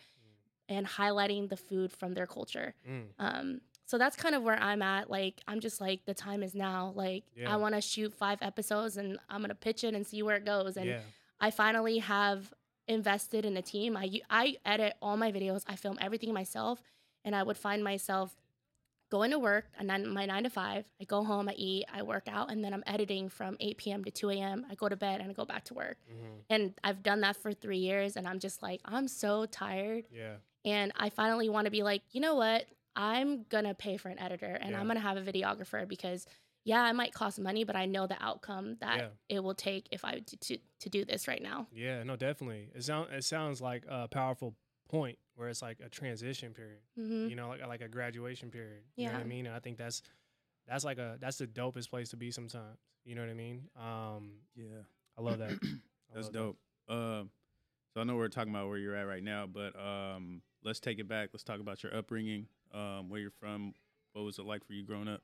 and 0.69 0.87
highlighting 0.87 1.49
the 1.49 1.56
food 1.56 1.93
from 1.93 2.12
their 2.15 2.27
culture. 2.27 2.75
Mm. 2.89 3.05
Um, 3.21 3.61
so 3.85 3.99
that's 3.99 4.17
kind 4.17 4.35
of 4.35 4.43
where 4.43 4.61
I'm 4.61 4.82
at. 4.82 5.09
Like, 5.09 5.41
I'm 5.47 5.61
just 5.61 5.81
like, 5.81 6.05
the 6.06 6.12
time 6.15 6.43
is 6.43 6.56
now. 6.56 6.93
Like, 6.97 7.23
Yeah. 7.37 7.53
I 7.53 7.56
want 7.56 7.77
to 7.77 7.81
shoot 7.81 8.12
five 8.12 8.41
episodes 8.43 8.97
and 8.97 9.17
I'm 9.31 9.39
going 9.43 9.50
to 9.50 9.55
pitch 9.55 9.85
it 9.85 9.94
and 9.94 10.05
see 10.05 10.25
where 10.25 10.35
it 10.35 10.44
goes. 10.44 10.77
And 10.77 10.87
yeah. 10.87 11.00
I 11.39 11.53
finally 11.53 11.99
have 11.99 12.53
invested 12.88 13.44
in 13.44 13.56
a 13.56 13.62
team. 13.62 13.97
I 13.97 14.21
I 14.31 14.56
edit 14.65 14.94
all 15.03 15.17
my 15.17 15.33
videos, 15.33 15.65
I 15.67 15.77
film 15.77 15.99
everything 16.00 16.33
myself. 16.33 16.83
And 17.25 17.35
I 17.35 17.43
would 17.43 17.56
find 17.56 17.83
myself 17.83 18.37
going 19.11 19.31
to 19.33 19.38
work, 19.38 19.67
and 19.79 19.88
then 19.91 20.09
my 20.09 20.27
nine 20.27 20.43
to 20.44 20.50
five, 20.50 20.85
I 21.00 21.05
go 21.05 21.23
home, 21.25 21.49
I 21.49 21.55
eat, 21.55 21.85
I 21.93 22.03
work 22.03 22.25
out, 22.29 22.50
and 22.50 22.65
then 22.65 22.73
I'm 22.75 22.83
editing 22.87 23.29
from 23.29 23.56
8 23.61 23.79
p.m. 23.79 24.05
to 24.05 24.11
2 24.11 24.31
a.m. 24.31 24.67
I 24.71 24.75
go 24.75 24.88
to 24.88 24.97
bed 24.97 25.21
and 25.21 25.31
I 25.31 25.33
go 25.33 25.44
back 25.44 25.65
to 25.67 25.75
work. 25.75 25.97
Mhm. 26.11 26.43
And 26.50 26.75
I've 26.85 27.03
done 27.05 27.21
that 27.23 27.37
for 27.37 27.53
three 27.53 27.79
years, 27.79 28.17
and 28.17 28.27
I'm 28.29 28.38
just 28.41 28.62
like, 28.62 28.81
I'm 28.85 29.06
so 29.09 29.47
tired. 29.47 30.06
Yeah. 30.12 30.37
And 30.65 30.93
I 30.97 31.11
finally 31.11 31.49
want 31.49 31.65
to 31.67 31.71
be 31.71 31.82
like, 31.85 32.03
you 32.11 32.21
know 32.21 32.35
what? 32.35 32.67
I'm 32.97 33.44
gonna 33.44 33.75
pay 33.75 33.97
for 33.97 34.09
an 34.09 34.19
editor 34.19 34.55
and 34.61 34.71
Yeah. 34.71 34.81
I'm 34.81 34.87
gonna 34.89 35.00
have 35.00 35.17
a 35.17 35.23
videographer 35.23 35.87
because 35.87 36.27
yeah, 36.67 36.91
it 36.91 36.95
might 36.95 37.15
cost 37.15 37.39
money, 37.39 37.63
but 37.65 37.77
I 37.77 37.87
know 37.87 38.07
the 38.07 38.21
outcome 38.23 38.77
that 38.81 38.97
Yeah. 38.99 39.09
it 39.29 39.41
will 39.45 39.55
take 39.55 39.87
if 39.93 40.05
I 40.05 40.19
to, 40.19 40.37
to 40.37 40.59
to 40.81 40.89
do 40.91 41.05
this 41.05 41.27
right 41.29 41.41
now. 41.43 41.69
Yeah. 41.73 42.03
No, 42.03 42.17
definitely. 42.17 42.69
It 42.75 42.83
sounds. 42.85 43.09
It 43.13 43.25
sounds 43.25 43.61
like 43.61 43.85
a 43.89 44.09
powerful 44.09 44.55
point 44.89 45.19
where 45.37 45.49
it's 45.49 45.63
like 45.63 45.79
a 45.85 45.89
transition 45.89 46.53
period. 46.53 46.81
hmm 46.97 47.29
You 47.29 47.37
know, 47.37 47.49
like 47.49 47.67
like 47.67 47.81
a 47.83 47.89
graduation 47.89 48.51
period. 48.51 48.83
You 48.97 49.07
know 49.07 49.13
what 49.15 49.21
I 49.23 49.25
mean? 49.25 49.47
And 49.47 49.55
I 49.55 49.61
think 49.61 49.79
that's 49.79 50.03
that's 50.67 50.85
like 50.85 50.99
a 50.99 51.17
that's 51.21 51.39
the 51.39 51.47
dopest 51.47 51.89
place 51.89 52.11
to 52.11 52.17
be 52.17 52.31
sometimes. 52.33 52.79
You 53.05 53.15
know 53.15 53.21
what 53.23 53.31
I 53.31 53.35
mean? 53.35 53.69
Um, 53.77 54.32
Yeah, 54.56 54.82
I 55.17 55.23
love 55.23 55.39
that. 55.39 55.51
I 55.63 56.15
that's 56.15 56.27
love 56.27 56.32
that. 56.32 56.39
dope. 56.39 56.58
Um, 56.89 57.31
so 57.94 58.01
I 58.01 58.05
know 58.05 58.17
we're 58.17 58.29
talking 58.29 58.53
about 58.53 58.69
where 58.69 58.79
you're 58.79 58.96
at 58.96 59.06
right 59.06 59.23
now, 59.23 59.46
but 59.46 59.79
um, 59.81 60.43
let's 60.65 60.81
take 60.81 60.99
it 60.99 61.06
back. 61.08 61.31
Let's 61.32 61.44
talk 61.44 61.61
about 61.61 61.82
your 61.85 61.94
upbringing, 61.96 62.49
um, 62.75 63.08
where 63.08 63.20
you're 63.20 63.31
from. 63.31 63.73
What 64.13 64.25
was 64.25 64.39
it 64.39 64.44
like 64.44 64.65
for 64.65 64.73
you 64.73 64.82
growing 64.85 65.08
up? 65.08 65.23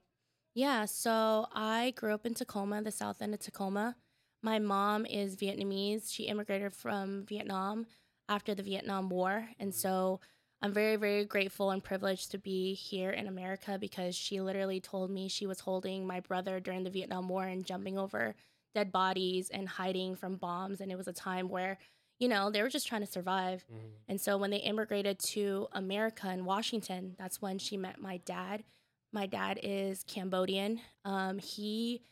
Yeah, 0.55 0.85
so 0.85 1.47
I 1.53 1.93
grew 1.97 2.13
up 2.13 2.27
in 2.27 2.35
Tacoma, 2.35 2.83
the 2.83 2.91
south 2.91 3.23
end 3.23 3.35
of 3.35 3.41
Tacoma. 3.41 3.97
My 4.43 4.59
mom 4.59 5.07
is 5.07 5.37
Vietnamese. 5.37 6.13
She 6.13 6.25
immigrated 6.25 6.75
from 6.75 7.25
Vietnam 7.27 7.87
after 8.29 8.55
the 8.55 8.63
Vietnam 8.63 9.09
War. 9.09 9.49
And 9.59 9.75
so 9.75 10.21
I'm 10.61 10.73
very, 10.73 10.97
very 10.97 11.25
grateful 11.25 11.71
and 11.71 11.83
privileged 11.83 12.31
to 12.33 12.39
be 12.39 12.75
here 12.75 13.11
in 13.11 13.27
America 13.29 13.79
because 13.81 14.15
she 14.15 14.41
literally 14.41 14.81
told 14.81 15.11
me 15.11 15.29
she 15.29 15.47
was 15.47 15.61
holding 15.61 16.07
my 16.07 16.21
brother 16.21 16.61
during 16.61 16.83
the 16.85 16.91
Vietnam 16.91 17.29
War 17.29 17.45
and 17.45 17.65
jumping 17.65 17.99
over 17.99 18.35
dead 18.75 18.93
bodies 18.93 19.49
and 19.51 19.69
hiding 19.69 20.17
from 20.17 20.37
bombs. 20.37 20.81
And 20.81 20.93
it 20.93 20.97
was 20.99 21.09
a 21.09 21.13
time 21.13 21.49
where, 21.49 21.79
you 22.19 22.29
know, 22.29 22.51
they 22.51 22.63
were 22.63 22.69
just 22.69 22.87
trying 22.87 23.01
to 23.03 23.07
survive. 23.07 23.65
Mhm. 23.73 23.93
And 24.09 24.21
so 24.21 24.37
when 24.37 24.51
they 24.51 24.59
immigrated 24.59 25.19
to 25.21 25.69
America 25.73 26.31
in 26.31 26.45
Washington, 26.45 27.15
that's 27.19 27.41
when 27.41 27.59
she 27.59 27.77
met 27.77 28.01
my 28.01 28.19
dad. 28.19 28.65
My 29.13 29.27
dad 29.27 29.61
is 29.63 30.05
Cambodian. 30.05 30.81
Um, 31.05 31.39
he 31.39 32.03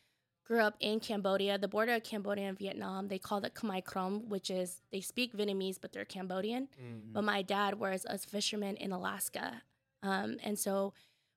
grew 0.45 0.61
up 0.61 0.77
in 0.81 1.01
Cambodia, 1.01 1.59
the 1.59 1.69
border 1.69 1.95
of 1.95 2.03
Cambodia 2.03 2.49
and 2.49 2.59
Vietnam. 2.59 3.09
They 3.09 3.19
call 3.19 3.45
it 3.45 3.55
Khmer 3.55 3.85
Krom, 3.85 4.29
which 4.29 4.51
is 4.51 4.81
they 4.91 5.01
speak 5.01 5.33
Vietnamese, 5.33 5.79
but 5.81 5.93
they're 5.93 6.05
Cambodian. 6.05 6.69
Mm. 6.83 7.13
But 7.13 7.25
my 7.25 7.43
dad 7.43 7.79
was 7.79 8.05
a 8.09 8.19
fisherman 8.19 8.77
in 8.77 8.93
Alaska. 8.93 9.63
Um, 10.03 10.39
and 10.43 10.59
so 10.59 10.93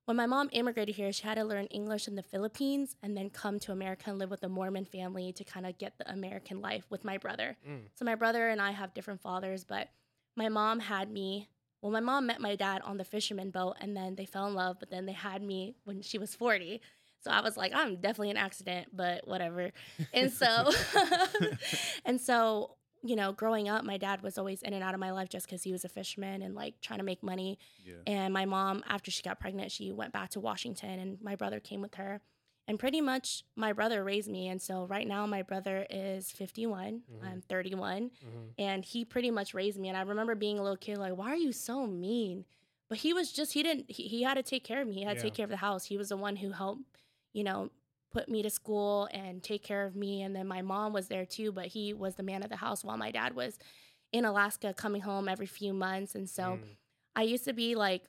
when 0.05 0.17
my 0.17 0.25
mom 0.25 0.49
immigrated 0.51 0.95
here, 0.95 1.13
she 1.13 1.23
had 1.23 1.35
to 1.35 1.45
learn 1.45 1.67
English 1.67 2.07
in 2.07 2.15
the 2.15 2.23
Philippines 2.23 2.95
and 3.01 3.15
then 3.15 3.29
come 3.29 3.59
to 3.59 3.71
America 3.71 4.09
and 4.09 4.19
live 4.19 4.31
with 4.31 4.43
a 4.43 4.49
Mormon 4.49 4.83
family 4.83 5.31
to 5.33 5.43
kind 5.43 5.65
of 5.65 5.77
get 5.77 5.97
the 5.97 6.11
American 6.11 6.59
life 6.59 6.85
with 6.89 7.05
my 7.05 7.17
brother. 7.17 7.55
Mm. 7.69 7.83
So 7.93 8.03
my 8.03 8.15
brother 8.15 8.49
and 8.49 8.61
I 8.61 8.71
have 8.71 8.93
different 8.93 9.21
fathers, 9.21 9.63
but 9.63 9.89
my 10.35 10.49
mom 10.49 10.79
had 10.79 11.09
me. 11.11 11.49
Well, 11.83 11.91
my 11.91 11.99
mom 11.99 12.27
met 12.27 12.39
my 12.39 12.55
dad 12.55 12.81
on 12.85 12.95
the 12.95 13.03
fisherman 13.03 13.51
boat 13.51 13.75
and 13.81 13.95
then 13.95 14.15
they 14.15 14.25
fell 14.25 14.47
in 14.47 14.55
love, 14.55 14.77
but 14.79 14.89
then 14.89 15.05
they 15.05 15.11
had 15.11 15.43
me 15.43 15.75
when 15.83 16.01
she 16.01 16.17
was 16.17 16.33
40. 16.33 16.79
So 17.19 17.29
I 17.29 17.41
was 17.41 17.57
like, 17.57 17.73
I'm 17.75 17.97
definitely 17.97 18.31
an 18.31 18.37
accident, 18.37 18.87
but 18.93 19.27
whatever. 19.27 19.71
And 20.13 20.31
so 20.31 20.71
and 22.05 22.21
so 22.21 22.77
you 23.05 23.17
know, 23.17 23.33
growing 23.33 23.67
up, 23.67 23.83
my 23.83 23.97
dad 23.97 24.21
was 24.21 24.37
always 24.37 24.61
in 24.61 24.71
and 24.71 24.81
out 24.81 24.93
of 24.93 24.99
my 25.01 25.11
life 25.11 25.27
just 25.27 25.45
because 25.45 25.61
he 25.61 25.73
was 25.73 25.83
a 25.83 25.89
fisherman 25.89 26.41
and 26.41 26.55
like 26.55 26.79
trying 26.79 26.99
to 26.99 27.05
make 27.05 27.21
money. 27.21 27.59
Yeah. 27.83 27.95
And 28.07 28.33
my 28.33 28.45
mom, 28.45 28.81
after 28.87 29.11
she 29.11 29.21
got 29.21 29.41
pregnant, 29.41 29.73
she 29.73 29.91
went 29.91 30.13
back 30.13 30.29
to 30.29 30.39
Washington 30.39 30.99
and 30.99 31.17
my 31.21 31.35
brother 31.35 31.59
came 31.59 31.81
with 31.81 31.95
her. 31.95 32.21
And 32.67 32.79
pretty 32.79 33.01
much 33.01 33.43
my 33.57 33.73
brother 33.73 34.03
raised 34.03 34.29
me. 34.29 34.47
And 34.47 34.61
so 34.61 34.85
right 34.85 35.07
now, 35.07 35.25
my 35.27 35.41
brother 35.41 35.85
is 35.89 36.31
51, 36.31 37.01
Mhm. 37.11 37.23
I'm 37.27 37.41
31, 37.41 38.09
Mhm. 38.09 38.53
and 38.57 38.85
he 38.85 39.03
pretty 39.03 39.31
much 39.31 39.53
raised 39.53 39.77
me. 39.77 39.89
And 39.89 39.97
I 39.97 40.01
remember 40.01 40.33
being 40.35 40.57
a 40.59 40.63
little 40.63 40.77
kid, 40.77 40.97
like, 40.97 41.15
why 41.17 41.27
are 41.27 41.35
you 41.35 41.51
so 41.51 41.85
mean? 41.85 42.45
But 42.87 42.99
he 42.99 43.11
was 43.13 43.31
just, 43.33 43.53
he 43.53 43.63
didn't, 43.63 43.91
he, 43.91 44.07
he 44.07 44.23
had 44.23 44.35
to 44.35 44.43
take 44.43 44.63
care 44.63 44.81
of 44.81 44.87
me. 44.87 44.95
He 44.95 45.01
had 45.03 45.17
to 45.17 45.21
take 45.23 45.33
care 45.33 45.43
of 45.45 45.49
the 45.49 45.57
house. 45.57 45.85
He 45.85 45.97
was 45.97 46.09
the 46.09 46.17
one 46.17 46.37
who 46.37 46.51
helped, 46.51 46.83
you 47.33 47.43
know, 47.43 47.69
put 48.11 48.29
me 48.29 48.41
to 48.43 48.49
school 48.49 49.09
and 49.11 49.43
take 49.43 49.63
care 49.63 49.85
of 49.85 49.95
me. 49.95 50.21
And 50.21 50.35
then 50.35 50.47
my 50.47 50.61
mom 50.61 50.93
was 50.93 51.07
there 51.07 51.25
too, 51.25 51.51
but 51.51 51.65
he 51.67 51.93
was 51.93 52.15
the 52.15 52.23
man 52.23 52.43
of 52.43 52.49
the 52.49 52.57
house 52.57 52.83
while 52.83 52.95
my 52.97 53.11
dad 53.11 53.35
was 53.35 53.57
in 54.11 54.23
Alaska 54.25 54.73
coming 54.73 55.01
home 55.01 55.27
every 55.27 55.47
few 55.47 55.73
months. 55.73 56.13
And 56.15 56.29
so, 56.29 56.43
Mm. 56.61 56.77
I 57.15 57.23
used 57.23 57.43
to 57.45 57.53
be 57.53 57.75
like 57.75 58.03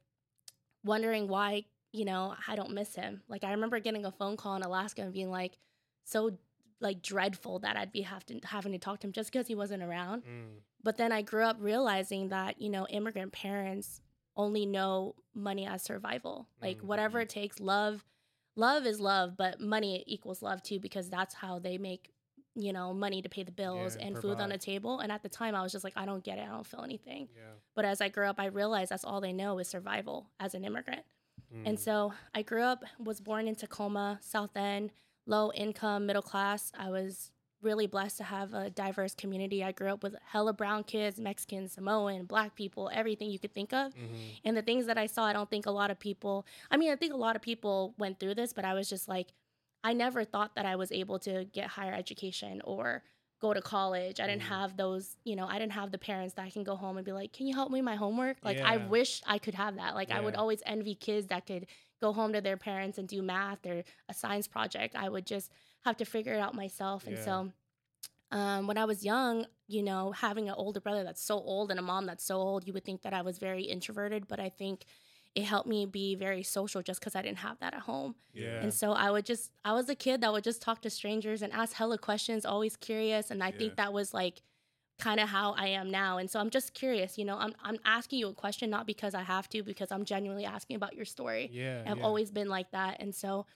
wondering 0.85 1.29
why, 1.29 1.65
you 1.95 2.05
know, 2.05 2.35
I 2.49 2.57
don't 2.57 2.73
miss 2.73 2.95
him. 2.97 3.23
Like 3.29 3.45
I 3.45 3.53
remember 3.53 3.79
getting 3.79 4.05
a 4.05 4.11
phone 4.11 4.37
call 4.37 4.57
in 4.57 4.63
Alaska 4.63 5.03
and 5.03 5.13
being 5.13 5.31
like 5.31 5.59
so 6.05 6.33
like 6.81 7.01
dreadful 7.03 7.61
that 7.61 7.77
I'd 7.77 7.93
be 7.93 8.03
have 8.03 8.27
to, 8.27 8.41
having 8.45 8.73
to 8.73 8.79
talk 8.79 8.99
to 9.01 9.07
him 9.07 9.13
just 9.13 9.31
because 9.33 9.47
he 9.47 9.55
wasn't 9.55 9.83
around. 9.83 10.25
Mm. 10.25 10.59
But 10.83 10.97
then 10.97 11.13
I 11.13 11.23
grew 11.23 11.45
up 11.45 11.57
realizing 11.61 12.29
that, 12.31 12.61
you 12.61 12.69
know, 12.69 12.87
immigrant 12.89 13.33
parents 13.33 14.01
only 14.37 14.67
know 14.67 15.15
money 15.35 15.67
as 15.67 15.83
survival. 15.83 16.49
Like 16.61 16.79
Mm, 16.79 16.85
whatever 16.85 17.21
it 17.21 17.29
takes, 17.29 17.61
love 17.61 18.05
love 18.57 18.87
is 18.87 18.99
love, 19.01 19.37
but 19.37 19.61
money 19.61 20.03
equals 20.07 20.43
love 20.43 20.63
too 20.63 20.81
because 20.81 21.09
that's 21.09 21.35
how 21.35 21.61
they 21.61 21.79
make 21.79 22.11
you 22.57 22.73
know 22.73 22.93
money 22.93 23.23
to 23.23 23.29
pay 23.29 23.45
the 23.45 23.53
bills 23.53 23.97
Yeah, 23.97 24.07
and 24.07 24.19
food 24.19 24.41
on 24.41 24.49
the 24.51 24.59
table 24.59 25.01
and 25.01 25.11
at 25.11 25.25
the 25.25 25.29
time 25.29 25.57
i 25.57 25.63
was 25.63 25.73
just 25.73 25.83
like 25.83 25.95
i 25.97 26.07
don't 26.07 26.23
get 26.23 26.39
it 26.39 26.43
i 26.43 26.53
don't 26.53 26.65
feel 26.65 26.83
anything 26.85 27.27
Yeah. 27.37 27.43
but 27.75 27.85
as 27.85 28.01
I 28.01 28.09
grew 28.09 28.27
up, 28.29 28.39
I 28.39 28.47
realized 28.47 28.91
that's 28.93 29.05
all 29.05 29.21
they 29.21 29.33
know 29.33 29.59
is 29.59 29.67
survival 29.67 30.31
as 30.39 30.55
an 30.55 30.65
immigrant. 30.65 31.03
And 31.65 31.77
Mm. 31.77 31.81
so 31.81 32.13
I 32.35 32.43
grew 32.43 32.63
up, 32.63 32.85
was 32.99 33.21
born 33.21 33.49
in 33.49 33.55
Tacoma, 33.55 34.19
South 34.23 34.57
End, 34.57 34.93
low 35.27 35.53
income, 35.53 36.07
middle 36.07 36.23
class. 36.23 36.73
I 36.77 36.91
was 36.91 37.31
really 37.63 37.87
blessed 37.87 38.19
to 38.19 38.25
have 38.25 38.53
a 38.53 38.69
diverse 38.69 39.15
community. 39.15 39.65
I 39.65 39.73
grew 39.73 39.89
up 39.93 40.03
with 40.03 40.17
hella 40.23 40.53
brown 40.53 40.85
kids, 40.85 41.19
Mexican, 41.19 41.67
Samoan, 41.69 42.27
black 42.27 42.55
people, 42.55 42.91
everything 42.93 43.31
you 43.31 43.39
could 43.39 43.55
think 43.55 43.73
of. 43.73 43.95
Mhm. 43.95 44.41
And 44.45 44.57
the 44.57 44.63
things 44.63 44.85
that 44.87 44.99
I 44.99 45.07
saw, 45.07 45.25
I 45.25 45.33
don't 45.33 45.49
think 45.49 45.65
a 45.67 45.71
lot 45.71 45.91
of 45.91 45.99
people, 45.99 46.47
I 46.71 46.77
mean, 46.77 46.91
I 46.93 46.97
think 46.97 47.15
a 47.15 47.17
lot 47.17 47.37
of 47.37 47.43
people 47.43 47.95
went 47.97 48.21
through 48.21 48.35
this, 48.35 48.53
but 48.53 48.65
I 48.67 48.75
was 48.75 48.89
just 48.89 49.09
like, 49.09 49.33
I 49.83 49.93
never 49.95 50.25
thought 50.25 50.55
that 50.57 50.67
I 50.67 50.77
was 50.77 50.93
able 50.93 51.19
to 51.21 51.45
get 51.47 51.69
higher 51.69 51.95
education 51.95 52.61
or 52.65 53.03
go 53.45 53.55
to 53.55 53.63
college. 53.63 54.21
I 54.21 54.27
didn't 54.27 54.43
Mhm. 54.43 54.49
have 54.57 54.77
those, 54.77 55.17
you 55.25 55.37
know, 55.37 55.47
I 55.47 55.59
didn't 55.59 55.73
have 55.73 55.91
the 55.93 55.99
parents 55.99 56.35
that 56.35 56.47
I 56.47 56.51
can 56.51 56.65
go 56.65 56.77
home 56.77 56.97
and 56.97 57.05
be 57.05 57.13
like, 57.13 57.33
can 57.33 57.47
you 57.47 57.55
help 57.55 57.71
me 57.71 57.81
with 57.81 57.85
my 57.85 57.97
homework? 57.97 58.39
Like, 58.43 58.61
I 58.65 58.79
wish 58.79 59.23
I 59.27 59.39
could 59.39 59.55
have 59.55 59.77
that. 59.77 59.95
Like, 59.95 60.11
I 60.11 60.21
would 60.21 60.35
always 60.35 60.63
envy 60.67 60.95
kids 60.95 61.29
that 61.29 61.47
could 61.47 61.67
go 62.01 62.13
home 62.13 62.33
to 62.33 62.41
their 62.41 62.57
parents 62.57 62.99
and 62.99 63.09
do 63.09 63.23
math 63.23 63.67
or 63.67 63.85
a 64.09 64.15
science 64.15 64.49
project. 64.49 64.97
I 64.97 65.09
would 65.09 65.27
just 65.27 65.53
have 65.85 65.97
to 65.99 66.05
figure 66.07 66.33
it 66.35 66.41
out 66.41 66.55
myself. 66.55 67.07
And 67.07 67.19
Yeah. 67.19 67.19
so, 67.19 67.53
um, 68.31 68.67
when 68.67 68.79
I 68.79 68.85
was 68.85 69.05
young, 69.05 69.47
you 69.69 69.83
know, 69.83 70.13
having 70.13 70.49
an 70.49 70.55
older 70.57 70.81
brother 70.81 71.05
that's 71.05 71.23
so 71.23 71.37
old 71.37 71.71
and 71.71 71.79
a 71.79 71.83
mom 71.83 72.07
that's 72.07 72.25
so 72.25 72.37
old, 72.37 72.67
you 72.67 72.73
would 72.73 72.85
think 72.85 73.03
that 73.03 73.15
I 73.15 73.23
was 73.23 73.39
very 73.39 73.65
introverted, 73.65 74.27
but 74.29 74.41
I 74.41 74.49
think 74.49 74.87
it 75.35 75.45
helped 75.45 75.69
me 75.69 75.85
be 75.85 76.15
very 76.15 76.43
social 76.43 76.81
just 76.83 77.01
because 77.01 77.17
I 77.17 77.23
didn't 77.23 77.39
have 77.39 77.59
that 77.61 77.75
at 77.75 77.81
home. 77.81 78.15
Yeah. 78.33 78.61
And 78.63 78.73
so 78.73 78.93
I 78.93 79.11
would 79.11 79.27
just, 79.27 79.51
I 79.65 79.73
was 79.73 79.89
a 79.89 79.95
kid 79.97 80.21
that 80.21 80.33
would 80.33 80.45
just 80.45 80.63
talk 80.63 80.81
to 80.83 80.91
strangers 80.91 81.43
and 81.43 81.53
ask 81.53 81.73
hella 81.75 81.99
questions, 81.99 82.45
always 82.45 82.77
curious. 82.77 83.31
And 83.31 83.43
I 83.43 83.49
Yeah. 83.49 83.59
think 83.59 83.77
that 83.77 83.93
was 83.93 84.15
like 84.15 84.43
kind 85.01 85.19
of 85.19 85.29
how 85.29 85.53
I 85.55 85.67
am 85.69 85.91
now. 85.91 86.19
And 86.19 86.31
so 86.31 86.39
I'm 86.39 86.51
just 86.51 86.73
curious, 86.73 87.19
you 87.19 87.25
know, 87.25 87.37
I'm, 87.37 87.53
I'm 87.65 87.79
asking 87.85 88.21
you 88.21 88.29
a 88.29 88.33
question, 88.33 88.71
not 88.71 88.87
because 88.87 89.13
I 89.13 89.23
have 89.23 89.49
to, 89.49 89.63
because 89.65 89.91
I'm 89.91 90.05
genuinely 90.05 90.45
asking 90.45 90.77
about 90.77 90.95
your 90.95 91.05
story. 91.05 91.51
yeah. 91.53 91.83
I've 91.85 91.99
yeah. 91.99 92.05
always 92.05 92.31
been 92.31 92.49
like 92.49 92.71
that. 92.71 92.99
And 93.01 93.13
so, 93.13 93.47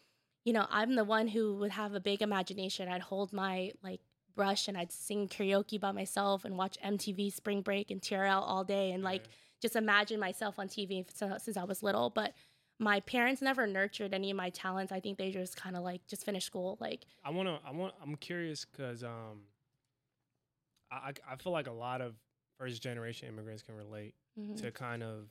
you 0.45 0.53
know, 0.53 0.67
I'm 0.71 0.97
the 0.97 1.05
one 1.05 1.29
who 1.29 1.55
would 1.59 1.71
have 1.71 1.95
a 1.95 2.01
big 2.01 2.23
imagination. 2.23 2.89
I'd 2.89 3.03
hold 3.03 3.33
my 3.33 3.71
like 3.85 4.01
brush 4.35 4.67
and 4.67 4.77
I'd 4.77 4.91
sing 4.91 5.29
karaoke 5.29 5.79
by 5.81 5.93
myself 5.93 6.45
and 6.45 6.57
watch 6.57 6.77
MTV 6.85 7.33
Spring 7.33 7.61
Break 7.63 7.93
and 7.93 8.01
TRL 8.01 8.43
all 8.45 8.65
day 8.65 8.91
and 8.91 9.05
like 9.05 9.23
Yeah. 9.27 9.33
Just 9.61 9.77
imagine 9.77 10.21
myself 10.21 10.59
on 10.59 10.69
TV 10.69 11.05
since, 11.13 11.57
I 11.57 11.65
was 11.65 11.83
little. 11.83 12.11
But 12.11 12.35
my 12.79 13.01
parents 13.01 13.43
never 13.43 13.67
nurtured 13.67 14.15
any 14.15 14.31
of 14.31 14.37
my 14.37 14.51
talents. 14.51 14.93
I 14.93 15.01
think 15.01 15.19
they 15.19 15.31
just 15.31 15.57
kind 15.57 15.77
of 15.77 15.83
like 15.83 16.07
just 16.07 16.25
finished 16.25 16.47
school. 16.47 16.77
Like, 16.81 17.05
I 17.25 17.31
want 17.31 17.49
to. 17.49 17.59
I 17.67 17.73
want. 17.73 17.95
I'm 18.03 18.15
curious 18.17 18.65
because 18.65 19.03
um, 19.03 19.43
I 20.91 21.13
I 21.29 21.37
feel 21.37 21.53
like 21.53 21.67
a 21.67 21.73
lot 21.73 22.01
of 22.01 22.15
first 22.59 22.83
generation 22.83 23.29
immigrants 23.29 23.63
can 23.63 23.77
relate 23.77 24.15
mhm. 24.39 24.61
to 24.61 24.71
kind 24.71 25.03
of 25.03 25.29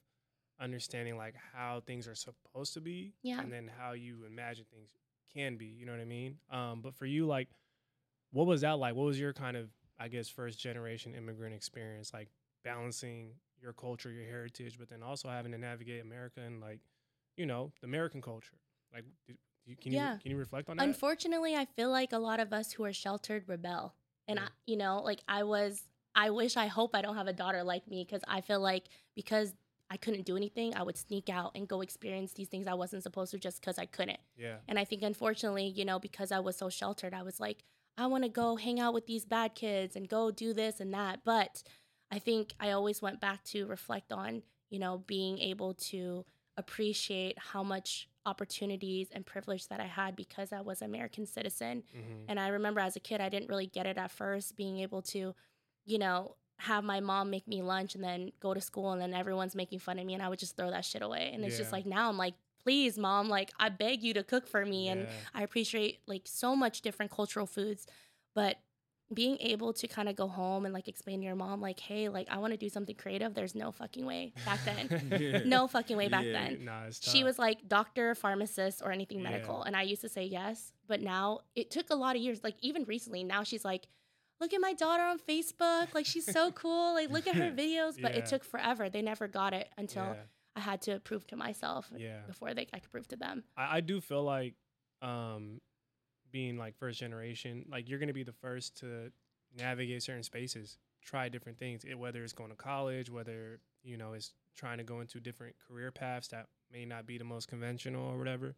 understanding 0.60 1.18
like 1.18 1.36
how 1.54 1.82
things 1.86 2.08
are 2.08 2.16
supposed 2.16 2.74
to 2.74 2.82
be, 2.82 3.14
Yeah. 3.22 3.42
and 3.42 3.52
then 3.52 3.70
how 3.78 3.92
you 3.92 4.24
imagine 4.26 4.66
things 4.72 4.90
can 5.34 5.58
be. 5.58 5.66
You 5.66 5.86
know 5.86 5.92
what 5.92 6.02
I 6.02 6.06
mean? 6.06 6.38
Um, 6.50 6.82
but 6.82 6.96
for 6.96 7.06
you, 7.06 7.26
like, 7.26 7.50
what 8.32 8.48
was 8.48 8.62
that 8.62 8.80
like? 8.80 8.96
What 8.96 9.06
was 9.06 9.20
your 9.20 9.34
kind 9.34 9.56
of, 9.56 9.70
I 10.00 10.08
guess, 10.08 10.30
first 10.30 10.60
generation 10.60 11.14
immigrant 11.14 11.54
experience 11.54 12.14
like 12.14 12.30
balancing 12.64 13.34
your 13.62 13.74
culture, 13.74 14.12
your 14.12 14.26
heritage, 14.26 14.78
but 14.78 14.90
then 14.90 15.04
also 15.04 15.30
having 15.30 15.52
to 15.52 15.58
navigate 15.58 16.02
America 16.02 16.42
and 16.42 16.62
like, 16.62 16.80
you 17.36 17.46
know, 17.46 17.72
the 17.82 17.88
American 17.88 18.22
culture. 18.22 18.58
Like, 18.94 19.06
did, 19.26 19.38
you, 19.66 19.76
can 19.76 19.92
Yeah. 19.92 20.14
you 20.14 20.20
can 20.20 20.32
you 20.32 20.38
reflect 20.38 20.70
on 20.70 20.78
that? 20.78 20.84
Unfortunately, 20.88 21.56
I 21.56 21.66
feel 21.66 21.90
like 21.92 22.14
a 22.14 22.20
lot 22.20 22.40
of 22.40 22.54
us 22.54 22.72
who 22.74 22.84
are 22.86 22.94
sheltered 22.94 23.44
rebel. 23.48 23.96
And 24.28 24.40
Yeah. 24.40 24.46
I, 24.46 24.50
you 24.66 24.78
know, 24.78 25.02
like 25.02 25.22
I 25.28 25.44
was 25.44 25.84
I 26.16 26.32
wish 26.32 26.58
I 26.58 26.68
hope 26.68 26.96
I 26.96 27.02
don't 27.02 27.16
have 27.16 27.28
a 27.28 27.34
daughter 27.34 27.64
like 27.64 27.88
me 27.88 28.04
cuz 28.06 28.22
I 28.28 28.42
feel 28.42 28.60
like 28.60 28.86
because 29.16 29.54
I 29.90 29.98
couldn't 29.98 30.26
do 30.26 30.36
anything, 30.36 30.76
I 30.76 30.84
would 30.84 30.98
sneak 30.98 31.30
out 31.30 31.52
and 31.56 31.68
go 31.68 31.82
experience 31.82 32.34
these 32.34 32.50
things 32.50 32.68
I 32.68 32.74
wasn't 32.74 33.04
supposed 33.04 33.32
to 33.32 33.40
just 33.40 33.62
cuz 33.62 33.78
I 33.78 33.86
couldn't. 33.86 34.20
yeah. 34.36 34.58
And 34.68 34.78
I 34.80 34.84
think 34.86 35.02
unfortunately, 35.04 35.68
you 35.68 35.86
know, 35.86 36.00
because 36.00 36.32
I 36.32 36.40
was 36.40 36.58
so 36.58 36.70
sheltered, 36.70 37.14
I 37.14 37.24
was 37.24 37.40
like 37.40 37.64
I 38.00 38.06
want 38.06 38.24
to 38.24 38.30
go 38.30 38.58
hang 38.58 38.80
out 38.80 38.94
with 38.94 39.08
these 39.08 39.26
bad 39.26 39.56
kids 39.56 39.96
and 39.96 40.08
go 40.08 40.30
do 40.30 40.54
this 40.54 40.80
and 40.80 40.94
that. 40.94 41.24
But 41.24 41.64
I 42.12 42.20
think 42.20 42.54
I 42.60 42.72
always 42.72 43.02
went 43.02 43.20
back 43.20 43.44
to 43.46 43.66
reflect 43.66 44.12
on, 44.12 44.44
you 44.70 44.80
know, 44.80 45.04
being 45.08 45.40
able 45.40 45.74
to 45.76 46.26
appreciate 46.58 47.38
how 47.38 47.64
much 47.64 48.08
opportunities 48.26 49.10
and 49.12 49.26
privilege 49.26 49.68
that 49.68 49.80
I 49.80 49.86
had 49.86 50.16
because 50.16 50.52
I 50.52 50.62
was 50.62 50.82
an 50.82 50.90
American 50.90 51.26
citizen. 51.26 51.84
hmm 51.94 52.26
And 52.28 52.40
I 52.40 52.48
remember 52.50 52.80
as 52.80 52.96
a 52.96 53.00
kid, 53.00 53.22
I 53.22 53.30
didn't 53.30 53.50
really 53.50 53.68
get 53.68 53.86
it 53.86 53.98
at 53.98 54.12
first, 54.12 54.56
being 54.58 54.80
able 54.80 55.02
to, 55.04 55.34
you 55.86 55.98
know, 55.98 56.36
have 56.60 56.84
my 56.84 57.00
mom 57.00 57.30
make 57.30 57.48
me 57.48 57.62
lunch 57.62 57.94
and 57.96 58.04
then 58.04 58.32
go 58.40 58.54
to 58.54 58.62
school 58.62 58.92
and 58.92 59.02
then 59.02 59.14
everyone's 59.14 59.56
making 59.56 59.80
fun 59.80 60.00
of 60.00 60.06
me 60.06 60.14
and 60.16 60.24
I 60.24 60.30
would 60.30 60.40
just 60.40 60.58
throw 60.58 60.72
that 60.72 60.86
shit 60.86 61.02
away. 61.04 61.32
And 61.34 61.46
it's 61.46 61.56
just 61.56 61.72
like 61.72 61.86
now 61.86 62.10
I'm 62.10 62.18
like, 62.18 62.34
please, 62.64 62.98
mom, 62.98 63.30
like 63.30 63.52
I 63.60 63.70
beg 63.70 64.04
you 64.04 64.14
to 64.16 64.24
cook 64.24 64.48
for 64.48 64.66
me. 64.66 64.90
And 64.90 65.08
I 65.34 65.44
appreciate 65.44 66.00
like 66.08 66.24
so 66.26 66.56
much 66.56 66.82
different 66.82 67.12
cultural 67.12 67.46
foods. 67.46 67.86
But 68.34 68.58
being 69.14 69.38
able 69.40 69.72
to 69.72 69.88
kind 69.88 70.10
of 70.10 70.16
go 70.18 70.28
home 70.28 70.66
and 70.66 70.74
like 70.74 70.88
explain 70.90 71.20
to 71.20 71.26
your 71.26 71.36
mom, 71.36 71.62
like, 71.62 71.80
hey, 71.80 72.10
like 72.10 72.28
I 72.30 72.40
want 72.40 72.52
to 72.52 72.58
do 72.58 72.68
something 72.68 72.96
creative, 72.96 73.34
there's 73.34 73.56
no 73.56 73.72
fucking 73.72 74.06
way 74.06 74.34
back 74.46 74.60
then. 74.66 75.18
Yeah. 75.22 75.44
no 75.46 75.68
fucking 75.68 75.96
way 75.96 76.10
back 76.10 76.26
Yeah. 76.26 76.34
then 76.34 76.66
Nah, 76.66 76.90
she 76.92 77.24
was 77.24 77.40
like 77.40 77.68
doctor, 77.70 78.16
pharmacist, 78.16 78.82
or 78.84 78.92
anything 78.92 79.20
Yeah. 79.20 79.30
medical. 79.32 79.64
And 79.64 79.76
I 79.78 79.84
used 79.84 80.02
to 80.02 80.10
say 80.10 80.26
yes. 80.26 80.74
But 80.88 81.02
now 81.02 81.40
it 81.56 81.72
took 81.72 81.90
a 81.90 81.96
lot 81.96 82.16
of 82.18 82.22
years. 82.22 82.44
Like 82.44 82.56
even 82.62 82.84
recently, 82.84 83.24
now 83.24 83.44
she's 83.44 83.64
like, 83.64 83.88
look 84.42 84.54
at 84.54 84.60
my 84.60 84.74
daughter 84.74 85.04
on 85.04 85.20
Facebook. 85.20 85.94
Like 85.96 86.06
she's 86.06 86.26
so 86.26 86.52
cool. 86.52 86.94
Like 86.94 87.10
look 87.10 87.28
at 87.28 87.36
her 87.36 87.52
videos. 87.64 88.02
But 88.02 88.12
Yeah. 88.12 88.20
it 88.20 88.26
took 88.26 88.44
forever. 88.44 88.90
They 88.90 89.02
never 89.02 89.28
got 89.30 89.54
it 89.54 89.70
until 89.78 90.04
Yeah. 90.04 90.24
I 90.58 90.60
had 90.60 90.82
to 90.82 91.00
prove 91.00 91.26
to 91.28 91.36
myself 91.38 91.90
Yeah. 91.96 92.22
before 92.28 92.54
they 92.54 92.68
I 92.74 92.80
could 92.80 92.92
prove 92.92 93.08
to 93.10 93.16
them. 93.16 93.46
I, 93.56 93.78
I 93.78 93.82
do 93.82 94.02
feel 94.02 94.24
like 94.24 94.56
um 95.02 95.62
being 96.38 96.58
like 96.58 96.78
first 96.78 97.00
generation, 97.00 97.66
like 97.72 97.90
you're 97.90 97.98
gonna 98.00 98.14
be 98.14 98.24
the 98.24 98.32
first 98.32 98.78
to 98.78 99.12
navigate 99.58 100.04
certain 100.04 100.22
spaces, 100.24 100.78
try 101.02 101.30
different 101.30 101.58
things. 101.58 101.84
It, 101.84 101.96
whether 101.98 102.24
it's 102.24 102.34
going 102.34 102.52
to 102.52 102.56
college, 102.56 103.10
whether 103.10 103.60
you 103.84 103.98
know 103.98 104.14
it's 104.14 104.34
trying 104.56 104.78
to 104.78 104.84
go 104.84 105.02
into 105.02 105.20
different 105.20 105.56
career 105.68 105.92
paths 105.92 106.28
that 106.30 106.48
may 106.72 106.86
not 106.86 107.08
be 107.08 107.18
the 107.18 107.24
most 107.24 107.48
conventional 107.48 108.06
or 108.08 108.18
whatever. 108.20 108.56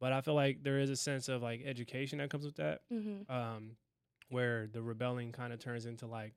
But 0.00 0.12
I 0.12 0.22
feel 0.22 0.34
like 0.34 0.64
there 0.64 0.80
is 0.80 0.90
a 0.90 0.96
sense 0.96 1.28
of 1.28 1.42
like 1.42 1.62
education 1.64 2.18
that 2.18 2.30
comes 2.30 2.44
with 2.44 2.56
that, 2.56 2.80
hmm 2.90 3.22
um, 3.28 3.76
where 4.28 4.66
the 4.72 4.82
rebelling 4.82 5.32
kind 5.32 5.52
of 5.52 5.60
turns 5.60 5.86
into 5.86 6.06
like, 6.06 6.34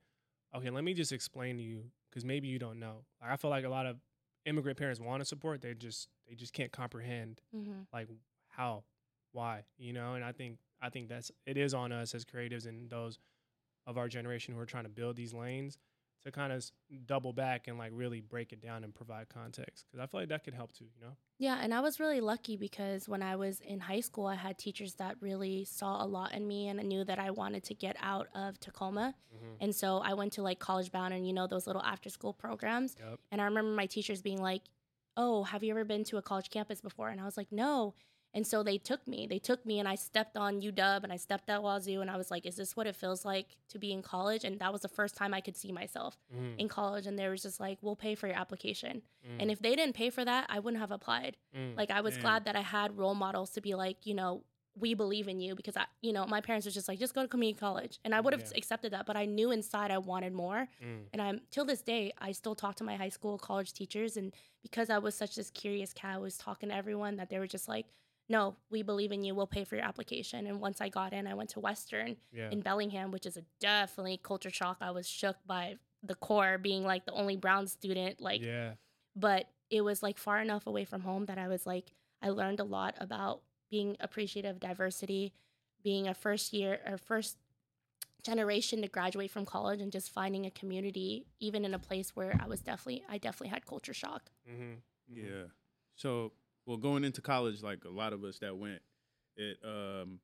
okay, 0.56 0.70
let 0.70 0.84
me 0.84 0.94
just 0.94 1.12
explain 1.12 1.58
to 1.58 1.64
you 1.64 1.86
because 2.10 2.24
maybe 2.26 2.48
you 2.48 2.60
don't 2.60 2.80
know. 2.80 3.04
Like 3.22 3.32
I 3.32 3.36
feel 3.38 3.50
like 3.50 3.66
a 3.66 3.70
lot 3.70 3.86
of 3.88 3.98
immigrant 4.46 4.78
parents 4.78 5.00
want 5.00 5.22
to 5.22 5.26
support, 5.26 5.62
they 5.62 5.74
just 5.74 6.08
they 6.30 6.36
just 6.36 6.54
can't 6.54 6.72
comprehend 6.72 7.42
hmm 7.52 7.82
like 7.94 8.08
how 8.50 8.84
why 9.32 9.64
you 9.78 9.94
know 9.94 10.14
and 10.14 10.24
i 10.24 10.32
think 10.32 10.58
i 10.84 10.90
think 10.90 11.10
that's 11.10 11.32
it 11.48 11.58
is 11.58 11.74
on 11.74 11.92
us 11.92 12.14
as 12.14 12.24
creatives 12.24 12.68
and 12.68 12.90
those 12.90 13.18
of 13.88 13.98
our 13.98 14.08
generation 14.08 14.54
who 14.54 14.60
are 14.60 14.66
trying 14.66 14.84
to 14.84 14.90
build 14.90 15.16
these 15.16 15.34
lanes 15.34 15.78
to 16.24 16.32
kind 16.32 16.54
of 16.54 16.66
double 17.06 17.34
back 17.34 17.68
and 17.68 17.78
like 17.78 17.92
really 17.94 18.22
break 18.22 18.54
it 18.54 18.62
down 18.62 18.84
and 18.84 18.96
provide 18.96 19.28
context 19.30 19.86
because 19.86 20.02
I 20.02 20.08
feel 20.08 20.22
like 20.22 20.30
that 20.30 20.44
could 20.44 20.54
help 20.54 20.72
too. 20.72 20.86
You 20.86 21.08
know. 21.08 21.14
Yeah, 21.38 21.58
and 21.62 21.74
I 21.74 21.82
was 21.82 22.00
really 22.00 22.22
lucky 22.22 22.56
because 22.56 23.10
when 23.10 23.22
I 23.22 23.36
was 23.36 23.60
in 23.60 23.80
high 23.80 24.00
school, 24.00 24.28
I 24.28 24.36
had 24.36 24.58
teachers 24.58 24.96
that 24.96 25.18
really 25.20 25.66
saw 25.66 26.04
a 26.04 26.08
lot 26.08 26.34
in 26.34 26.48
me 26.48 26.70
and 26.70 26.82
knew 26.84 27.04
that 27.04 27.20
I 27.20 27.32
wanted 27.32 27.64
to 27.66 27.74
get 27.74 27.98
out 28.02 28.28
of 28.34 28.60
Tacoma. 28.60 29.14
Mm-hmm. 29.36 29.56
And 29.60 29.76
so 29.76 29.98
I 29.98 30.14
went 30.14 30.34
to 30.34 30.42
like 30.42 30.60
College 30.60 30.92
Bound 30.92 31.14
and 31.14 31.28
you 31.28 31.34
know 31.34 31.48
those 31.48 31.68
little 31.68 31.84
after 31.84 32.10
school 32.10 32.34
programs. 32.34 32.96
Yep. 33.00 33.20
And 33.32 33.42
I 33.42 33.46
remember 33.46 33.72
my 33.72 33.86
teachers 33.86 34.22
being 34.22 34.42
like, 34.42 34.62
"Oh, 35.18 35.44
have 35.44 35.64
you 35.64 35.72
ever 35.72 35.84
been 35.84 36.06
to 36.06 36.18
a 36.18 36.22
college 36.22 36.50
campus 36.50 36.80
before?" 36.80 37.10
And 37.10 37.20
I 37.20 37.26
was 37.26 37.36
like, 37.36 37.52
"No." 37.52 37.96
And 38.34 38.46
so 38.48 38.64
they 38.64 38.78
took 38.78 39.08
me. 39.08 39.28
They 39.28 39.40
took 39.40 39.66
me 39.66 39.80
and 39.80 39.88
I 39.88 39.96
stepped 39.96 40.38
on 40.38 40.62
UW 40.62 41.04
and 41.04 41.14
I 41.14 41.18
stepped 41.18 41.50
at 41.50 41.62
Wazoo 41.62 42.02
and 42.02 42.10
I 42.10 42.18
was 42.18 42.32
like, 42.32 42.46
"Is 42.46 42.56
this 42.56 42.76
what 42.76 42.88
it 42.88 42.96
feels 42.96 43.24
like 43.26 43.56
to 43.70 43.78
be 43.80 43.92
in 43.92 44.02
college?" 44.02 44.44
And 44.44 44.58
that 44.60 44.72
was 44.74 44.82
the 44.82 44.88
first 44.88 45.16
time 45.16 45.34
I 45.34 45.42
could 45.42 45.56
see 45.56 45.72
myself 45.72 46.18
Mhm. 46.36 46.58
in 46.58 46.68
college 46.68 47.06
and 47.06 47.18
they 47.18 47.28
was 47.30 47.44
just 47.44 47.60
like, 47.60 47.78
"We'll 47.82 47.96
pay 47.96 48.16
for 48.16 48.28
your 48.28 48.36
application." 48.38 49.04
Mm. 49.28 49.42
And 49.42 49.52
if 49.52 49.60
they 49.60 49.76
didn't 49.76 49.94
pay 49.96 50.10
for 50.10 50.26
that, 50.26 50.48
I 50.50 50.60
wouldn't 50.60 50.82
have 50.82 50.92
applied. 50.92 51.38
Mm. 51.56 51.78
Like 51.78 51.92
I 51.92 52.02
was 52.02 52.16
Damn. 52.16 52.22
glad 52.24 52.46
that 52.46 52.56
I 52.56 52.62
had 52.62 52.98
role 52.98 53.16
models 53.16 53.52
to 53.52 53.62
be 53.62 53.76
like, 53.76 54.06
you 54.06 54.16
know, 54.16 54.44
we 54.76 54.96
believe 54.96 55.28
in 55.28 55.40
you 55.40 55.54
because 55.54 55.78
I, 55.78 55.86
you 56.02 56.12
know, 56.12 56.26
my 56.26 56.42
parents 56.42 56.66
was 56.66 56.74
just 56.74 56.88
like, 56.88 56.98
just 56.98 57.14
go 57.14 57.22
to 57.22 57.28
community 57.28 57.60
college, 57.60 58.00
and 58.04 58.16
I 58.16 58.20
would 58.20 58.34
have 58.34 58.42
Yeah. 58.42 58.58
accepted 58.58 58.92
that, 58.94 59.06
but 59.06 59.16
I 59.16 59.26
knew 59.26 59.52
inside 59.52 59.92
I 59.92 60.00
wanted 60.00 60.34
more. 60.34 60.68
Mm. 60.82 61.06
And 61.14 61.22
I'm 61.22 61.42
till 61.52 61.64
this 61.64 61.84
day, 61.84 62.12
I 62.18 62.32
still 62.32 62.56
talk 62.56 62.76
to 62.78 62.84
my 62.84 62.96
high 62.96 63.10
school, 63.10 63.38
college 63.38 63.74
teachers, 63.74 64.18
and 64.18 64.34
because 64.64 64.90
I 64.90 64.98
was 64.98 65.14
such 65.14 65.36
this 65.36 65.52
curious 65.52 65.94
cat, 65.94 66.16
I 66.16 66.18
was 66.18 66.40
talking 66.40 66.70
to 66.70 66.76
everyone 66.76 67.18
that 67.18 67.30
they 67.30 67.38
were 67.38 67.46
just 67.46 67.68
like, 67.68 67.86
no, 68.30 68.56
we 68.70 68.84
believe 68.84 69.12
in 69.12 69.24
you. 69.24 69.36
We'll 69.36 69.48
pay 69.48 69.64
for 69.64 69.76
your 69.76 69.86
application. 69.86 70.48
And 70.48 70.60
once 70.62 70.82
I 70.82 70.90
got 70.90 71.14
in, 71.14 71.28
I 71.28 71.34
went 71.34 71.50
to 71.52 71.60
Western 71.60 72.16
yeah. 72.32 72.50
in 72.52 72.62
Bellingham, 72.62 73.12
which 73.12 73.26
is 73.26 73.38
a 73.38 73.44
definitely 73.60 74.20
culture 74.22 74.50
shock. 74.50 74.78
I 74.82 74.92
was 74.92 75.08
shook 75.08 75.36
by 75.46 75.76
the 76.02 76.16
core 76.16 76.58
being 76.58 76.84
like 76.84 77.06
the 77.06 77.14
only 77.14 77.38
brown 77.38 77.68
student, 77.68 78.22
like 78.22 78.42
yeah. 78.42 78.72
but 79.16 79.48
it 79.70 79.82
was 79.82 80.04
like 80.04 80.18
far 80.18 80.42
enough 80.42 80.68
away 80.68 80.86
from 80.86 81.02
home 81.02 81.26
that 81.26 81.38
I 81.38 81.48
was 81.48 81.66
like, 81.66 81.94
I 82.22 82.30
learned 82.30 82.60
a 82.60 82.66
lot 82.66 82.96
about 83.00 83.42
being 83.70 83.98
appreciative 84.00 84.52
of 84.52 84.60
diversity, 84.60 85.34
being 85.84 86.08
a 86.08 86.14
first 86.14 86.54
year 86.54 86.80
or 86.88 86.98
first 86.98 87.38
generation 88.24 88.82
to 88.82 88.88
graduate 88.88 89.32
from 89.32 89.46
college 89.46 89.82
and 89.82 89.92
just 89.92 90.10
finding 90.10 90.46
a 90.46 90.52
community, 90.52 91.26
even 91.40 91.66
in 91.66 91.74
a 91.74 91.80
place 91.80 92.16
where 92.16 92.40
I 92.42 92.48
was 92.48 92.62
definitely, 92.62 93.04
I 93.10 93.18
definitely 93.18 93.50
had 93.50 93.66
culture 93.66 93.94
shock. 93.94 94.30
Mm-hmm. 94.50 94.74
Yeah. 95.14 95.44
So, 95.96 96.32
well, 96.66 96.78
going 96.78 97.04
into 97.04 97.22
college, 97.22 97.62
like 97.62 97.84
a 97.86 97.90
lot 97.90 98.14
of 98.14 98.24
us 98.24 98.40
that 98.40 98.58
went, 98.58 98.82
it 99.36 99.58
um, 99.64 100.20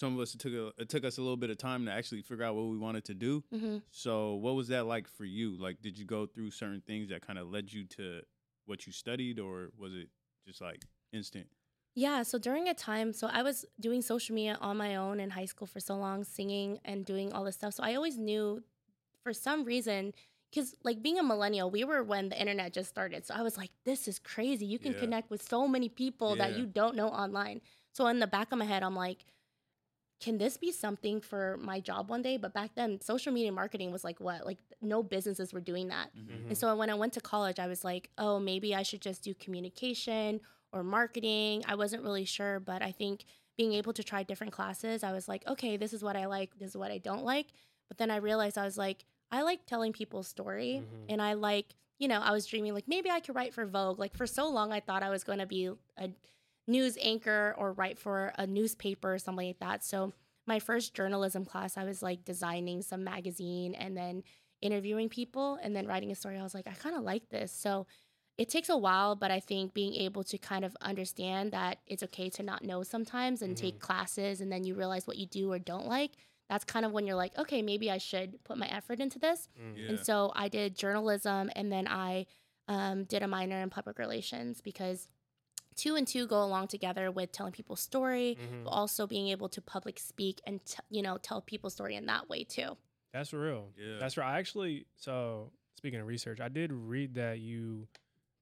some 0.00 0.14
of 0.14 0.20
us 0.20 0.34
it 0.34 0.40
took 0.40 0.52
a, 0.52 0.72
it 0.78 0.88
took 0.88 1.04
us 1.04 1.18
a 1.18 1.20
little 1.20 1.36
bit 1.36 1.50
of 1.50 1.58
time 1.58 1.86
to 1.86 1.92
actually 1.92 2.22
figure 2.22 2.44
out 2.44 2.54
what 2.54 2.66
we 2.66 2.78
wanted 2.78 3.04
to 3.06 3.14
do. 3.14 3.44
hmm 3.50 3.78
So, 3.90 4.34
what 4.34 4.54
was 4.54 4.68
that 4.68 4.86
like 4.86 5.08
for 5.08 5.24
you? 5.24 5.56
Like, 5.56 5.80
did 5.82 5.98
you 5.98 6.04
go 6.04 6.26
through 6.26 6.50
certain 6.50 6.82
things 6.86 7.10
that 7.10 7.26
kind 7.26 7.38
of 7.38 7.50
led 7.50 7.72
you 7.72 7.84
to 7.96 8.22
what 8.66 8.86
you 8.86 8.92
studied, 8.92 9.38
or 9.38 9.70
was 9.78 9.94
it 9.94 10.08
just 10.46 10.60
like 10.60 10.84
instant? 11.12 11.46
Yeah, 11.96 12.24
so 12.24 12.38
during 12.38 12.68
a 12.68 12.74
time, 12.74 13.12
so 13.12 13.28
I 13.32 13.42
was 13.42 13.64
doing 13.78 14.02
social 14.02 14.34
media 14.34 14.58
on 14.60 14.76
my 14.76 14.96
own 14.96 15.20
in 15.20 15.30
high 15.30 15.44
school 15.44 15.68
for 15.68 15.78
so 15.78 15.94
long, 15.94 16.24
singing 16.24 16.80
and 16.84 17.04
doing 17.04 17.32
all 17.32 17.44
this 17.44 17.54
stuff. 17.54 17.74
So 17.74 17.84
I 17.84 17.94
always 17.94 18.18
knew 18.18 18.64
for 19.22 19.32
some 19.32 19.64
reason, 19.64 20.12
because 20.54 20.76
like 20.84 21.02
being 21.02 21.18
a 21.18 21.22
millennial, 21.22 21.68
we 21.68 21.82
were 21.82 22.02
when 22.04 22.28
the 22.28 22.38
internet 22.38 22.72
just 22.72 22.88
started. 22.88 23.26
So 23.26 23.34
I 23.34 23.42
was 23.42 23.56
like, 23.56 23.70
this 23.84 24.06
is 24.06 24.20
crazy. 24.20 24.64
You 24.66 24.78
can 24.78 24.92
Yeah. 24.92 25.00
connect 25.00 25.28
with 25.30 25.42
so 25.42 25.66
many 25.66 25.88
people 25.88 26.36
that 26.36 26.56
you 26.56 26.64
don't 26.66 26.94
know 26.94 27.08
online. 27.08 27.60
So 27.92 28.06
in 28.06 28.20
the 28.20 28.26
back 28.28 28.52
of 28.52 28.58
my 28.58 28.64
head, 28.64 28.82
I'm 28.84 28.94
like, 28.94 29.24
can 30.20 30.38
this 30.38 30.56
be 30.56 30.70
something 30.70 31.20
for 31.20 31.56
my 31.58 31.80
job 31.80 32.08
one 32.08 32.22
day? 32.22 32.36
But 32.36 32.54
back 32.54 32.76
then, 32.76 33.00
social 33.00 33.32
media 33.32 33.50
marketing 33.50 33.90
was 33.90 34.04
like 34.04 34.20
what? 34.20 34.46
Like 34.46 34.58
no 34.80 35.02
businesses 35.02 35.52
were 35.52 35.60
doing 35.60 35.88
that. 35.88 36.10
Mm-hmm. 36.16 36.48
And 36.48 36.56
so 36.58 36.74
when 36.76 36.88
I 36.88 36.94
went 36.94 37.14
to 37.14 37.20
college, 37.20 37.58
I 37.58 37.66
was 37.66 37.82
like, 37.84 38.10
oh, 38.16 38.38
maybe 38.38 38.74
I 38.74 38.84
should 38.84 39.00
just 39.02 39.22
do 39.24 39.34
communication 39.34 40.40
or 40.72 40.84
marketing. 40.84 41.64
I 41.66 41.74
wasn't 41.74 42.04
really 42.04 42.24
sure, 42.24 42.60
but 42.60 42.80
I 42.80 42.92
think 42.92 43.24
being 43.58 43.72
able 43.72 43.92
to 43.92 44.04
try 44.04 44.22
different 44.22 44.52
classes, 44.52 45.02
I 45.02 45.12
was 45.12 45.28
like, 45.28 45.46
okay, 45.48 45.76
this 45.76 45.92
is 45.92 46.02
what 46.02 46.16
I 46.16 46.26
like, 46.26 46.58
this 46.58 46.70
is 46.70 46.76
what 46.76 46.92
I 46.92 46.98
don't 46.98 47.24
like. 47.24 47.48
But 47.88 47.98
then 47.98 48.10
I 48.10 48.16
realized 48.16 48.56
I 48.56 48.64
was 48.64 48.78
like, 48.78 49.04
I 49.34 49.42
like 49.42 49.66
telling 49.66 49.92
people's 49.92 50.28
story 50.28 50.80
Mhm. 50.80 51.06
and 51.08 51.20
I 51.20 51.32
like, 51.32 51.74
you 51.98 52.06
know, 52.06 52.20
I 52.20 52.30
was 52.30 52.46
dreaming 52.46 52.72
like 52.72 52.86
maybe 52.86 53.10
I 53.10 53.18
could 53.18 53.34
write 53.34 53.52
for 53.52 53.66
Vogue. 53.66 53.98
Like 53.98 54.14
for 54.16 54.26
so 54.28 54.48
long 54.48 54.72
I 54.72 54.78
thought 54.78 55.02
I 55.02 55.10
was 55.10 55.24
going 55.24 55.40
to 55.40 55.46
be 55.46 55.70
a 55.96 56.10
news 56.68 56.96
anchor 57.00 57.54
or 57.58 57.72
write 57.72 57.98
for 57.98 58.32
a 58.38 58.46
newspaper 58.46 59.12
or 59.12 59.18
something 59.18 59.48
like 59.48 59.58
that. 59.58 59.82
So 59.82 60.12
my 60.46 60.60
first 60.60 60.94
journalism 60.94 61.44
class, 61.44 61.76
I 61.76 61.82
was 61.84 62.00
like 62.00 62.24
designing 62.24 62.80
some 62.80 63.02
magazine 63.02 63.74
and 63.74 63.96
then 63.96 64.22
interviewing 64.62 65.08
people 65.08 65.58
and 65.60 65.74
then 65.74 65.86
writing 65.88 66.12
a 66.12 66.14
story. 66.14 66.38
I 66.38 66.42
was 66.44 66.54
like, 66.54 66.68
I 66.68 66.72
kind 66.72 66.94
of 66.94 67.02
like 67.02 67.28
this. 67.30 67.50
So 67.50 67.86
it 68.38 68.48
takes 68.48 68.68
a 68.68 68.76
while, 68.76 69.16
but 69.16 69.30
I 69.30 69.40
think 69.40 69.74
being 69.74 69.94
able 69.94 70.22
to 70.24 70.38
kind 70.38 70.64
of 70.64 70.76
understand 70.80 71.52
that 71.52 71.78
it's 71.86 72.02
okay 72.04 72.30
to 72.30 72.42
not 72.42 72.64
know 72.64 72.82
sometimes 72.82 73.42
and 73.42 73.56
take 73.56 73.78
classes 73.80 74.40
and 74.40 74.50
then 74.50 74.64
you 74.64 74.74
realize 74.74 75.06
what 75.06 75.18
you 75.18 75.26
do 75.26 75.50
or 75.52 75.58
don't 75.58 75.86
like, 75.86 76.12
that's 76.48 76.64
kind 76.64 76.84
of 76.84 76.92
when 76.92 77.06
you're 77.06 77.16
like, 77.16 77.36
okay, 77.38 77.62
maybe 77.62 77.90
I 77.90 77.98
should 77.98 78.42
put 78.44 78.58
my 78.58 78.66
effort 78.68 79.00
into 79.00 79.18
this. 79.18 79.48
Yeah. 79.76 79.88
And 79.90 80.00
so 80.00 80.32
I 80.36 80.48
did 80.48 80.76
journalism 80.76 81.50
and 81.56 81.72
then 81.72 81.88
I 81.88 82.26
um, 82.68 83.04
did 83.04 83.22
a 83.22 83.28
minor 83.28 83.60
in 83.60 83.70
public 83.70 83.98
relations 83.98 84.60
because 84.60 85.08
two 85.76 85.96
and 85.96 86.06
two 86.06 86.26
go 86.26 86.42
along 86.42 86.68
together 86.68 87.10
with 87.10 87.32
telling 87.32 87.52
people's 87.52 87.80
story, 87.80 88.38
Mhm. 88.40 88.64
but 88.64 88.70
also 88.70 89.06
being 89.06 89.28
able 89.28 89.48
to 89.50 89.60
public 89.60 89.98
speak 89.98 90.40
and, 90.46 90.64
t- 90.64 90.78
you 90.88 91.02
know, 91.02 91.18
tell 91.18 91.40
people's 91.42 91.72
story 91.74 91.94
in 91.96 92.06
that 92.06 92.28
way 92.28 92.44
too. 92.44 92.76
That's 93.12 93.32
real. 93.32 93.72
Yeah. 93.78 93.98
That's 93.98 94.16
right. 94.16 94.34
I 94.34 94.38
actually 94.38 94.86
so 94.96 95.50
speaking 95.76 96.00
of 96.00 96.06
research, 96.06 96.40
I 96.40 96.48
did 96.48 96.72
read 96.72 97.14
that 97.14 97.40
you 97.40 97.88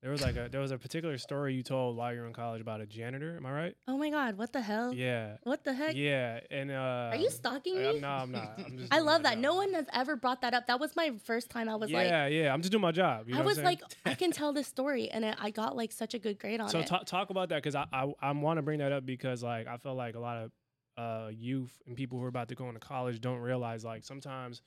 there 0.02 0.10
was 0.10 0.20
like 0.20 0.36
a 0.36 0.48
there 0.50 0.60
was 0.60 0.72
a 0.72 0.78
particular 0.78 1.16
story 1.16 1.54
you 1.54 1.62
told 1.62 1.96
while 1.96 2.12
you 2.12 2.20
were 2.20 2.26
in 2.26 2.32
college 2.32 2.60
about 2.60 2.80
a 2.80 2.86
janitor. 2.86 3.36
Am 3.36 3.46
I 3.46 3.52
right? 3.52 3.76
Oh 3.86 3.96
my 3.96 4.10
God, 4.10 4.36
what 4.36 4.52
the 4.52 4.60
hell? 4.60 4.92
Yeah. 4.92 5.36
What 5.44 5.62
the 5.62 5.72
heck? 5.72 5.94
Yeah. 5.94 6.40
And 6.50 6.72
uh 6.72 7.10
Are 7.12 7.16
you 7.16 7.30
stalking 7.30 7.78
I- 7.78 7.92
me? 7.92 8.00
No, 8.00 8.08
I'm 8.08 8.32
not. 8.32 8.54
I'm 8.58 8.78
just 8.78 8.92
I 8.94 8.98
love 8.98 9.22
that. 9.22 9.34
job. 9.34 9.42
No 9.42 9.54
one 9.54 9.72
has 9.74 9.86
ever 9.92 10.16
brought 10.16 10.40
that 10.42 10.54
up. 10.54 10.66
That 10.66 10.80
was 10.80 10.96
my 10.96 11.12
first 11.24 11.50
time. 11.50 11.68
I 11.68 11.76
was 11.76 11.90
like, 11.90 12.08
yeah, 12.08 12.26
yeah. 12.26 12.52
I'm 12.52 12.62
just 12.62 12.72
doing 12.72 12.82
my 12.82 12.90
job. 12.92 13.28
You 13.28 13.34
know 13.34 13.40
I 13.42 13.44
was 13.44 13.58
I'm 13.58 13.64
like. 13.64 13.80
I 14.04 14.14
can 14.14 14.32
tell 14.40 14.52
this 14.52 14.66
story, 14.66 15.08
and 15.08 15.24
it, 15.24 15.36
I 15.38 15.50
got 15.50 15.76
like 15.76 15.92
such 15.92 16.14
a 16.14 16.18
good 16.18 16.38
grade 16.38 16.60
on 16.60 16.66
it. 16.66 16.72
so 16.72 16.80
it. 16.80 16.86
talk 16.88 17.06
talk 17.06 17.30
about 17.30 17.50
that 17.50 17.62
because 17.62 17.76
I 17.76 17.86
I, 17.92 18.12
I 18.20 18.32
want 18.32 18.58
to 18.58 18.62
bring 18.62 18.80
that 18.80 18.90
up 18.90 19.06
because 19.06 19.42
like 19.44 19.68
I 19.68 19.76
feel 19.76 19.94
like 19.94 20.16
a 20.16 20.20
lot 20.20 20.36
of 20.38 20.50
uh 20.98 21.28
youth 21.30 21.72
and 21.86 21.96
people 21.96 22.18
who 22.18 22.24
are 22.24 22.28
about 22.28 22.48
to 22.48 22.54
go 22.56 22.66
into 22.68 22.80
college 22.80 23.20
don't 23.20 23.38
realize 23.38 23.84
like 23.84 24.02
sometimes 24.04 24.60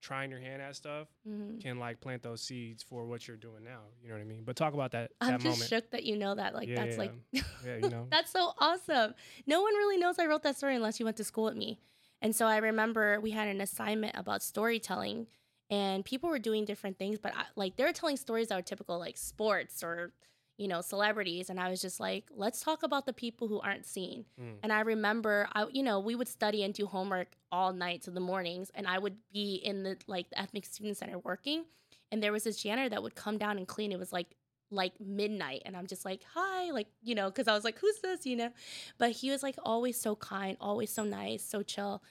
trying 0.00 0.30
your 0.30 0.40
hand 0.40 0.62
at 0.62 0.74
stuff 0.76 1.08
Mhm. 1.26 1.60
can 1.60 1.78
like 1.78 2.00
plant 2.00 2.22
those 2.22 2.42
seeds 2.42 2.82
for 2.82 3.06
what 3.06 3.26
you're 3.28 3.36
doing 3.36 3.62
now. 3.64 3.82
You 4.02 4.08
know 4.08 4.14
what 4.14 4.20
I 4.22 4.24
mean? 4.24 4.44
But 4.44 4.56
talk 4.56 4.74
about 4.74 4.92
that 4.92 5.10
I'm 5.20 5.38
just 5.38 5.44
moment. 5.44 5.68
shook 5.68 5.90
that 5.90 6.04
you 6.04 6.16
know 6.16 6.34
that. 6.34 6.54
Like 6.54 6.68
Yeah, 6.68 6.84
that's 6.84 6.96
like, 6.98 7.12
yeah, 7.32 7.42
you 7.80 7.90
know. 7.90 8.06
that's 8.10 8.30
so 8.30 8.52
awesome. 8.58 9.14
No 9.46 9.60
one 9.62 9.74
really 9.74 9.98
knows 9.98 10.18
I 10.18 10.26
wrote 10.26 10.42
that 10.44 10.56
story 10.56 10.74
unless 10.76 10.98
you 10.98 11.04
went 11.04 11.16
to 11.18 11.24
school 11.24 11.44
with 11.44 11.56
me. 11.56 11.78
And 12.22 12.34
so 12.34 12.46
I 12.46 12.58
remember 12.58 13.20
we 13.20 13.30
had 13.30 13.48
an 13.48 13.60
assignment 13.60 14.14
about 14.16 14.42
storytelling, 14.42 15.26
and 15.70 16.04
people 16.04 16.28
were 16.28 16.38
doing 16.38 16.64
different 16.64 16.98
things, 16.98 17.18
but 17.18 17.34
I, 17.34 17.44
like 17.56 17.76
they 17.76 17.84
were 17.84 17.92
telling 17.92 18.16
stories 18.16 18.48
that 18.48 18.56
were 18.56 18.62
typical 18.62 18.98
like 18.98 19.16
sports 19.16 19.82
or 19.82 20.12
you 20.60 20.68
know 20.68 20.82
celebrities, 20.82 21.48
and 21.48 21.58
I 21.58 21.70
was 21.70 21.80
just 21.80 21.98
like, 22.00 22.24
let's 22.36 22.60
talk 22.60 22.82
about 22.82 23.06
the 23.06 23.14
people 23.14 23.48
who 23.48 23.60
aren't 23.60 23.86
seen. 23.86 24.26
Mm. 24.38 24.56
And 24.62 24.72
I 24.72 24.80
remember, 24.80 25.48
I 25.54 25.64
you 25.72 25.82
know, 25.82 26.00
we 26.00 26.14
would 26.14 26.28
study 26.28 26.62
and 26.64 26.74
do 26.74 26.84
homework 26.84 27.28
all 27.50 27.72
night 27.72 28.02
to 28.02 28.10
the 28.10 28.20
mornings, 28.20 28.70
and 28.74 28.86
I 28.86 28.98
would 28.98 29.16
be 29.32 29.54
in 29.54 29.82
the 29.84 29.96
like 30.06 30.28
the 30.28 30.38
ethnic 30.38 30.66
student 30.66 30.98
center 30.98 31.18
working, 31.18 31.64
and 32.12 32.22
there 32.22 32.30
was 32.30 32.44
this 32.44 32.62
janitor 32.62 32.90
that 32.90 33.02
would 33.02 33.14
come 33.14 33.38
down 33.38 33.56
and 33.56 33.66
clean. 33.66 33.90
It 33.90 33.98
was 33.98 34.12
like 34.12 34.36
like 34.70 34.92
midnight, 35.00 35.62
and 35.64 35.74
I'm 35.74 35.86
just 35.86 36.04
like, 36.04 36.20
hi, 36.34 36.70
like 36.72 36.88
you 37.02 37.14
know, 37.14 37.30
because 37.30 37.48
I 37.48 37.54
was 37.54 37.64
like, 37.64 37.78
who's 37.78 37.98
this, 38.00 38.26
you 38.26 38.36
know? 38.36 38.50
But 38.98 39.12
he 39.12 39.30
was 39.30 39.42
like 39.42 39.56
always 39.64 39.98
so 39.98 40.14
kind, 40.14 40.58
always 40.60 40.92
so 40.92 41.04
nice, 41.04 41.42
so 41.42 41.62
chill, 41.62 42.02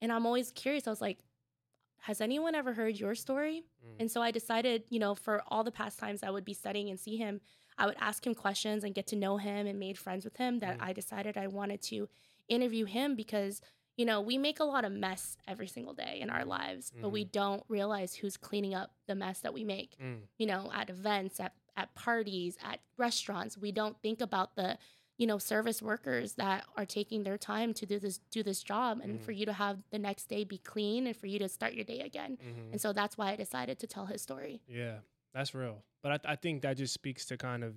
and 0.00 0.10
I'm 0.10 0.24
always 0.24 0.50
curious. 0.50 0.86
I 0.86 0.90
was 0.90 1.02
like. 1.02 1.18
Has 2.02 2.20
anyone 2.20 2.54
ever 2.54 2.72
heard 2.74 2.96
your 2.96 3.16
story? 3.16 3.64
Mm. 3.84 4.00
And 4.00 4.10
so 4.10 4.22
I 4.22 4.30
decided, 4.30 4.84
you 4.88 5.00
know, 5.00 5.16
for 5.16 5.42
all 5.48 5.64
the 5.64 5.72
past 5.72 5.98
times 5.98 6.22
I 6.22 6.30
would 6.30 6.44
be 6.44 6.54
studying 6.54 6.90
and 6.90 6.98
see 6.98 7.16
him, 7.16 7.40
I 7.78 7.86
would 7.86 7.96
ask 8.00 8.26
him 8.26 8.34
questions 8.34 8.84
and 8.84 8.94
get 8.94 9.06
to 9.08 9.16
know 9.16 9.36
him 9.38 9.66
and 9.66 9.78
made 9.78 9.96
friends 9.96 10.24
with 10.24 10.36
him 10.36 10.58
that 10.58 10.78
Mm. 10.78 10.82
I 10.82 10.92
decided 10.92 11.36
I 11.38 11.46
wanted 11.46 11.80
to 11.82 12.08
interview 12.48 12.84
him 12.86 13.14
because, 13.14 13.62
you 13.96 14.04
know, 14.04 14.20
we 14.20 14.36
make 14.38 14.58
a 14.60 14.64
lot 14.64 14.84
of 14.84 14.92
mess 14.92 15.36
every 15.46 15.68
single 15.68 15.94
day 15.94 16.18
in 16.20 16.28
our 16.30 16.44
lives, 16.44 16.92
but 17.00 17.10
we 17.10 17.24
don't 17.24 17.62
realize 17.68 18.14
who's 18.16 18.36
cleaning 18.36 18.74
up 18.74 18.90
the 19.06 19.14
mess 19.14 19.40
that 19.40 19.54
we 19.54 19.64
make. 19.64 19.96
Mm. 20.02 20.22
You 20.38 20.46
know, 20.46 20.70
at 20.74 20.90
events, 20.90 21.38
at, 21.40 21.54
at 21.76 21.94
parties, 21.94 22.56
at 22.64 22.80
restaurants, 22.96 23.56
we 23.56 23.70
don't 23.72 23.96
think 24.02 24.20
about 24.20 24.56
the, 24.56 24.76
you 25.16 25.26
know, 25.26 25.38
service 25.38 25.80
workers 25.82 26.34
that 26.34 26.64
are 26.76 26.86
taking 26.86 27.22
their 27.24 27.38
time 27.38 27.74
to 27.74 27.86
do 27.86 27.98
this 28.00 28.18
do 28.30 28.42
this 28.42 28.62
job 28.62 29.00
and 29.02 29.18
Mhm. 29.18 29.22
for 29.24 29.32
you 29.32 29.46
to 29.46 29.52
have 29.52 29.78
the 29.90 29.98
next 29.98 30.28
day 30.28 30.42
be 30.44 30.58
clean 30.58 31.06
and 31.08 31.16
for 31.16 31.26
you 31.26 31.38
to 31.40 31.48
start 31.48 31.74
your 31.74 31.84
day 31.84 32.00
again. 32.00 32.36
Mhm. 32.40 32.72
And 32.72 32.80
so 32.80 32.92
that's 32.92 33.18
why 33.18 33.32
I 33.32 33.36
decided 33.36 33.78
to 33.80 33.86
tell 33.88 34.06
his 34.06 34.22
story. 34.22 34.62
Yeah, 34.68 35.00
that's 35.34 35.54
real. 35.54 35.84
But 36.02 36.12
I, 36.12 36.16
th- 36.18 36.32
I 36.32 36.36
think 36.36 36.62
that 36.62 36.76
just 36.76 36.94
speaks 36.94 37.24
to 37.26 37.36
kind 37.36 37.64
of 37.64 37.74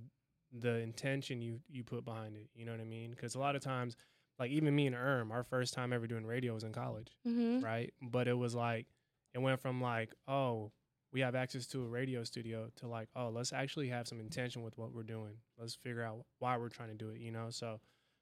the 0.53 0.75
intention 0.79 1.41
you 1.41 1.59
you 1.69 1.83
put 1.83 2.03
behind 2.05 2.35
it. 2.35 2.49
You 2.53 2.65
know 2.65 2.71
what 2.71 2.81
I 2.81 2.85
mean? 2.85 3.11
Because 3.11 3.35
a 3.35 3.39
lot 3.39 3.55
of 3.55 3.61
times, 3.61 3.95
like 4.39 4.51
even 4.51 4.75
me 4.75 4.87
and 4.87 4.95
Erm, 4.95 5.31
our 5.31 5.43
first 5.43 5.73
time 5.73 5.93
ever 5.93 6.07
doing 6.07 6.25
radio 6.25 6.53
was 6.53 6.63
in 6.63 6.73
college, 6.73 7.07
Mm-hmm. 7.27 7.63
right? 7.63 7.93
But 8.01 8.27
it 8.27 8.33
was 8.37 8.53
like 8.55 8.87
it 9.33 9.39
went 9.39 9.59
from 9.61 9.81
like, 9.81 10.13
oh, 10.27 10.71
we 11.13 11.21
have 11.21 11.35
access 11.35 11.67
to 11.67 11.81
a 11.83 11.87
radio 11.87 12.23
studio 12.23 12.69
to 12.77 12.87
like, 12.87 13.09
oh, 13.15 13.29
let's 13.29 13.51
actually 13.53 13.89
have 13.89 14.07
some 14.07 14.19
intention 14.19 14.61
with 14.63 14.77
what 14.77 14.93
we're 14.93 15.03
doing. 15.03 15.33
Let's 15.59 15.75
figure 15.75 16.03
out 16.03 16.23
why 16.39 16.57
we're 16.57 16.69
trying 16.69 16.89
to 16.89 16.95
do 16.95 17.09
it, 17.09 17.19
you 17.19 17.31
know? 17.31 17.47
So 17.49 17.79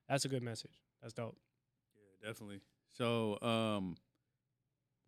that's 0.08 0.26
a 0.26 0.28
good 0.28 0.42
message. 0.44 0.82
That's 1.02 1.14
dope. 1.14 1.38
Yeah, 1.96 2.28
definitely. 2.30 2.62
So, 2.98 3.40
um, 3.42 3.96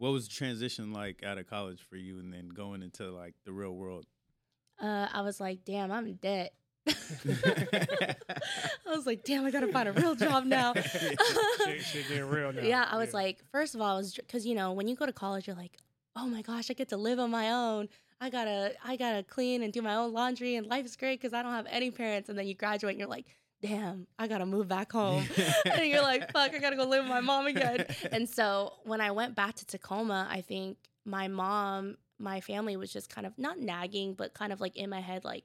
what 0.02 0.12
was 0.12 0.28
the 0.28 0.34
transition 0.34 0.92
like 0.94 1.22
out 1.24 1.38
of 1.38 1.48
college 1.48 1.80
for 1.88 1.96
you, 1.96 2.18
and 2.18 2.34
then 2.34 2.50
going 2.50 2.82
into 2.82 3.12
like 3.12 3.36
the 3.46 3.52
real 3.52 3.76
world? 3.76 4.08
Uh, 4.82 5.08
I 5.14 5.22
was 5.22 5.40
like, 5.40 5.64
damn, 5.64 5.92
I'm 5.92 6.08
in 6.08 6.16
debt. 6.16 6.54
I 6.88 8.16
was 8.88 9.06
like, 9.06 9.24
damn, 9.24 9.46
I 9.46 9.52
gotta 9.52 9.68
find 9.68 9.88
a 9.88 9.92
real 9.92 10.16
job 10.16 10.46
now. 10.46 10.74
shit, 11.66 11.84
shit 11.84 12.26
real 12.26 12.52
now. 12.52 12.64
Yeah, 12.64 12.88
I 12.90 12.98
was 12.98 13.14
like, 13.14 13.44
first 13.52 13.76
of 13.76 13.82
all, 13.82 13.94
I 13.94 13.98
was 13.98 14.16
because 14.16 14.44
you 14.44 14.56
know 14.56 14.72
when 14.72 14.88
you 14.88 14.96
go 14.96 15.06
to 15.06 15.14
college, 15.14 15.46
you're 15.46 15.56
like, 15.56 15.78
oh 16.16 16.26
my 16.26 16.42
gosh, 16.42 16.72
I 16.72 16.74
get 16.74 16.90
to 16.90 16.98
live 16.98 17.20
on 17.20 17.30
my 17.30 17.52
own. 17.52 17.88
I 18.20 18.32
gotta, 18.32 18.74
I 18.84 18.96
gotta 18.96 19.22
clean 19.22 19.62
and 19.62 19.72
do 19.72 19.84
my 19.84 19.94
own 19.94 20.14
laundry, 20.14 20.56
and 20.56 20.66
life 20.66 20.86
is 20.88 20.96
great 20.96 21.22
because 21.22 21.36
I 21.36 21.44
don't 21.44 21.54
have 21.54 21.68
any 21.70 21.92
parents. 21.92 22.28
And 22.28 22.40
then 22.40 22.48
you 22.48 22.56
graduate, 22.56 22.94
and 22.94 23.00
you're 23.00 23.08
like, 23.08 23.28
damn, 23.62 24.08
I 24.18 24.28
gotta 24.28 24.46
move 24.46 24.68
back 24.68 24.92
home. 24.92 25.26
and 25.66 25.86
you're 25.86 26.02
like, 26.02 26.32
fuck, 26.32 26.54
I 26.54 26.60
gotta 26.60 26.76
go 26.76 26.86
live 26.86 27.04
with 27.04 27.10
my 27.10 27.22
mom 27.22 27.48
again. 27.48 27.86
And 28.12 28.28
so 28.30 28.74
when 28.84 29.02
I 29.02 29.12
went 29.12 29.36
back 29.36 29.56
to 29.56 29.66
Tacoma, 29.66 30.28
I 30.30 30.42
think 30.42 30.78
my 31.06 31.28
mom, 31.28 31.98
my 32.20 32.42
family 32.42 32.76
was 32.78 32.92
just 32.92 33.10
kind 33.10 33.26
of 33.28 33.38
not 33.38 33.60
nagging, 33.60 34.14
but 34.14 34.34
kind 34.34 34.52
of 34.54 34.62
like 34.62 34.76
in 34.76 34.90
my 34.90 35.00
head, 35.02 35.24
like, 35.24 35.44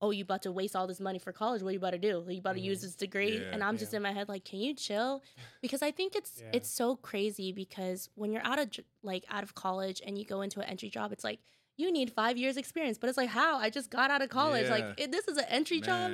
oh, 0.00 0.10
you 0.10 0.24
about 0.24 0.42
to 0.42 0.50
waste 0.50 0.74
all 0.74 0.88
this 0.88 0.98
money 0.98 1.20
for 1.20 1.30
college. 1.32 1.62
What 1.62 1.68
are 1.68 1.72
you 1.72 1.78
about 1.78 1.90
to 1.90 1.98
do? 1.98 2.24
You 2.28 2.40
about 2.40 2.54
to 2.54 2.60
use 2.60 2.80
Mhm. 2.80 2.82
this 2.82 2.94
degree? 2.96 3.38
Yeah, 3.38 3.50
and 3.52 3.62
I'm 3.62 3.78
just 3.78 3.94
in 3.94 4.02
my 4.02 4.12
head 4.12 4.28
like, 4.28 4.44
can 4.44 4.58
you 4.58 4.74
chill? 4.74 5.22
Because 5.60 5.80
I 5.80 5.92
think 5.92 6.16
it's 6.16 6.40
Yeah. 6.40 6.50
it's 6.54 6.68
so 6.68 6.96
crazy 6.96 7.52
because 7.52 8.10
when 8.16 8.32
you're 8.32 8.44
out 8.44 8.58
of 8.58 8.68
like 9.04 9.24
out 9.28 9.44
of 9.44 9.54
college 9.54 10.02
and 10.04 10.18
you 10.18 10.24
go 10.24 10.40
into 10.42 10.58
an 10.60 10.66
entry 10.68 10.90
job, 10.90 11.12
it's 11.12 11.22
like 11.22 11.38
you 11.76 11.92
need 11.92 12.12
five 12.12 12.36
years 12.36 12.56
experience. 12.56 12.98
But 12.98 13.10
it's 13.10 13.16
like 13.16 13.28
how 13.30 13.58
I 13.58 13.70
just 13.70 13.90
got 13.90 14.10
out 14.10 14.22
of 14.22 14.28
college. 14.28 14.64
Yeah. 14.66 14.72
Like 14.72 15.00
it, 15.00 15.12
this 15.12 15.28
is 15.28 15.36
an 15.38 15.46
entry 15.48 15.80
job 15.80 16.12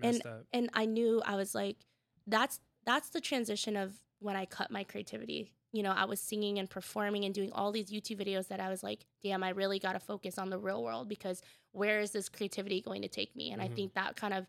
Messed 0.00 0.26
up. 0.26 0.46
and 0.52 0.70
I 0.74 0.86
knew 0.86 1.22
I 1.24 1.36
was 1.36 1.54
like, 1.54 1.76
that's 2.26 2.60
that's 2.84 3.10
the 3.10 3.20
transition 3.20 3.76
of 3.76 3.94
when 4.20 4.36
I 4.36 4.46
cut 4.46 4.70
my 4.70 4.84
creativity. 4.84 5.52
You 5.72 5.82
know, 5.82 5.92
I 5.92 6.04
was 6.04 6.20
singing 6.20 6.58
and 6.58 6.68
performing 6.68 7.24
and 7.24 7.32
doing 7.34 7.52
all 7.52 7.70
these 7.72 7.90
YouTube 7.90 8.20
videos 8.20 8.48
that 8.48 8.58
I 8.60 8.68
was 8.68 8.82
like, 8.82 9.06
damn, 9.22 9.42
I 9.44 9.50
really 9.50 9.78
got 9.78 9.92
to 9.92 10.00
focus 10.00 10.36
on 10.38 10.50
the 10.50 10.58
real 10.58 10.82
world 10.82 11.08
because 11.08 11.42
where 11.72 12.00
is 12.00 12.10
this 12.10 12.28
creativity 12.28 12.80
going 12.80 13.02
to 13.02 13.08
take 13.08 13.36
me? 13.36 13.52
And 13.52 13.62
I 13.62 13.68
Mhm. 13.68 13.74
think 13.76 13.94
that 13.94 14.16
kind 14.16 14.34
of 14.34 14.46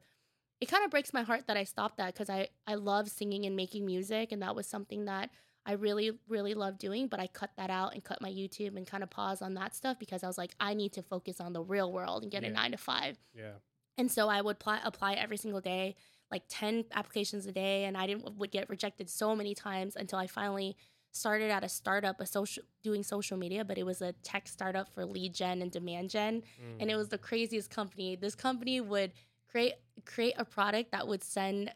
it 0.59 0.67
kind 0.67 0.85
of 0.85 0.91
breaks 0.91 1.11
my 1.13 1.23
heart 1.23 1.47
that 1.47 1.57
I 1.57 1.63
stopped 1.63 1.97
that 1.97 2.13
because 2.13 2.29
I 2.29 2.49
I 2.67 2.75
love 2.75 3.09
singing 3.09 3.45
and 3.45 3.55
making 3.55 3.85
music 3.85 4.31
and 4.31 4.41
that 4.41 4.55
was 4.55 4.67
something 4.67 5.05
that 5.05 5.29
I 5.65 5.73
really 5.73 6.17
really 6.27 6.53
love 6.55 6.77
doing, 6.79 7.07
but 7.07 7.19
I 7.19 7.27
cut 7.27 7.51
that 7.57 7.69
out 7.69 7.93
and 7.93 8.03
cut 8.03 8.21
my 8.21 8.31
YouTube 8.31 8.75
and 8.77 8.87
kind 8.87 9.03
of 9.03 9.09
pause 9.09 9.41
on 9.43 9.53
that 9.55 9.75
stuff 9.75 9.99
because 9.99 10.23
I 10.23 10.27
was 10.27 10.37
like, 10.37 10.55
I 10.59 10.73
need 10.73 10.93
to 10.93 11.03
focus 11.03 11.39
on 11.39 11.53
the 11.53 11.61
real 11.63 11.91
world 11.91 12.23
and 12.23 12.31
get 12.31 12.43
a 12.43 12.49
nine 12.49 12.71
to 12.71 12.77
five. 12.77 13.19
Yeah. 13.33 13.53
And 13.97 14.11
so 14.11 14.29
I 14.29 14.41
would 14.41 14.55
apply, 14.55 14.79
apply 14.83 15.13
every 15.13 15.37
single 15.37 15.61
day, 15.61 15.95
like 16.31 16.43
10 16.49 16.85
applications 16.93 17.45
a 17.45 17.51
day. 17.51 17.85
And 17.85 17.97
I 17.97 18.07
didn't 18.07 18.37
would 18.37 18.51
get 18.51 18.69
rejected 18.69 19.09
so 19.09 19.35
many 19.35 19.53
times 19.53 19.95
until 19.95 20.19
I 20.19 20.27
finally 20.27 20.75
started 21.11 21.51
at 21.51 21.63
a 21.63 21.69
startup, 21.69 22.19
a 22.21 22.25
social 22.25 22.63
doing 22.83 23.03
social 23.03 23.37
media, 23.37 23.65
but 23.65 23.77
it 23.77 23.85
was 23.85 24.01
a 24.01 24.13
tech 24.23 24.47
startup 24.47 24.93
for 24.93 25.05
lead 25.05 25.33
gen 25.33 25.61
and 25.61 25.71
demand 25.71 26.09
gen. 26.09 26.41
And 26.79 26.89
it 26.89 26.95
was 26.95 27.09
the 27.09 27.17
craziest 27.17 27.69
company. 27.69 28.15
This 28.15 28.33
company 28.33 28.79
would 28.81 29.11
create 29.49 29.73
create 30.05 30.35
a 30.37 30.45
product 30.45 30.91
that 30.93 31.07
would 31.07 31.23
send 31.23 31.73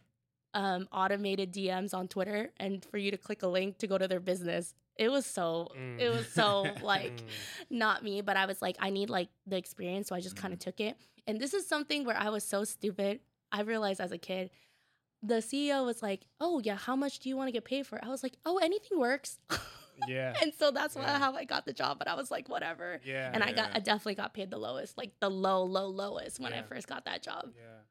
um, 0.53 0.87
automated 0.91 1.53
DMs 1.53 1.93
on 1.93 2.07
Twitter 2.07 2.51
and 2.57 2.83
for 2.85 2.97
you 2.97 3.11
to 3.11 3.17
click 3.17 3.43
a 3.43 3.47
link 3.47 3.77
to 3.79 3.87
go 3.87 3.97
to 3.97 4.07
their 4.07 4.21
business. 4.21 4.73
It 4.97 5.09
was 5.09 5.25
so 5.25 5.69
Mm. 5.77 5.99
it 5.99 6.09
was 6.09 6.27
so 6.31 6.63
like 6.81 7.17
Mm. 7.17 7.23
not 7.69 8.03
me, 8.03 8.21
but 8.21 8.37
I 8.37 8.45
was 8.45 8.61
like, 8.61 8.77
I 8.79 8.89
need 8.89 9.09
like 9.09 9.29
the 9.45 9.57
experience. 9.57 10.07
So 10.07 10.15
I 10.15 10.21
just 10.21 10.35
kind 10.35 10.53
of 10.53 10.59
took 10.59 10.79
it. 10.79 10.97
And 11.27 11.39
this 11.39 11.53
is 11.53 11.67
something 11.67 12.05
where 12.05 12.17
I 12.17 12.29
was 12.29 12.43
so 12.43 12.63
stupid. 12.63 13.19
I 13.51 13.61
realized 13.61 13.99
as 13.99 14.11
a 14.11 14.17
kid, 14.17 14.51
the 15.23 15.35
CEO 15.41 15.85
was 15.85 16.01
like, 16.03 16.21
Oh, 16.39 16.59
yeah, 16.63 16.75
how 16.75 16.95
much 16.95 17.19
do 17.19 17.29
you 17.29 17.35
want 17.37 17.47
to 17.47 17.51
get 17.51 17.65
paid 17.65 17.85
for? 17.87 17.99
I 18.03 18.09
was 18.09 18.23
like, 18.23 18.37
Oh, 18.45 18.57
anything 18.57 18.99
works. 18.99 19.39
Yeah. 20.07 20.33
and 20.41 20.53
so 20.53 20.71
that's 20.71 20.95
why 20.95 21.03
Yeah. 21.03 21.19
how 21.19 21.35
I 21.35 21.45
got 21.45 21.65
the 21.65 21.73
job. 21.73 21.97
But 21.99 22.07
I 22.07 22.15
was 22.15 22.29
like, 22.31 22.47
whatever. 22.49 22.99
Yeah. 23.03 23.31
And 23.33 23.43
I 23.43 23.51
got 23.53 23.69
Yeah. 23.69 23.75
I 23.77 23.79
definitely 23.79 24.15
got 24.15 24.33
paid 24.33 24.51
the 24.51 24.57
lowest, 24.57 24.97
like 24.97 25.11
the 25.19 25.29
low, 25.29 25.63
low, 25.63 25.87
lowest 25.87 26.39
when 26.39 26.53
I 26.53 26.61
first 26.63 26.87
got 26.87 27.05
that 27.05 27.21
job. 27.23 27.51
yeah. 27.55 27.81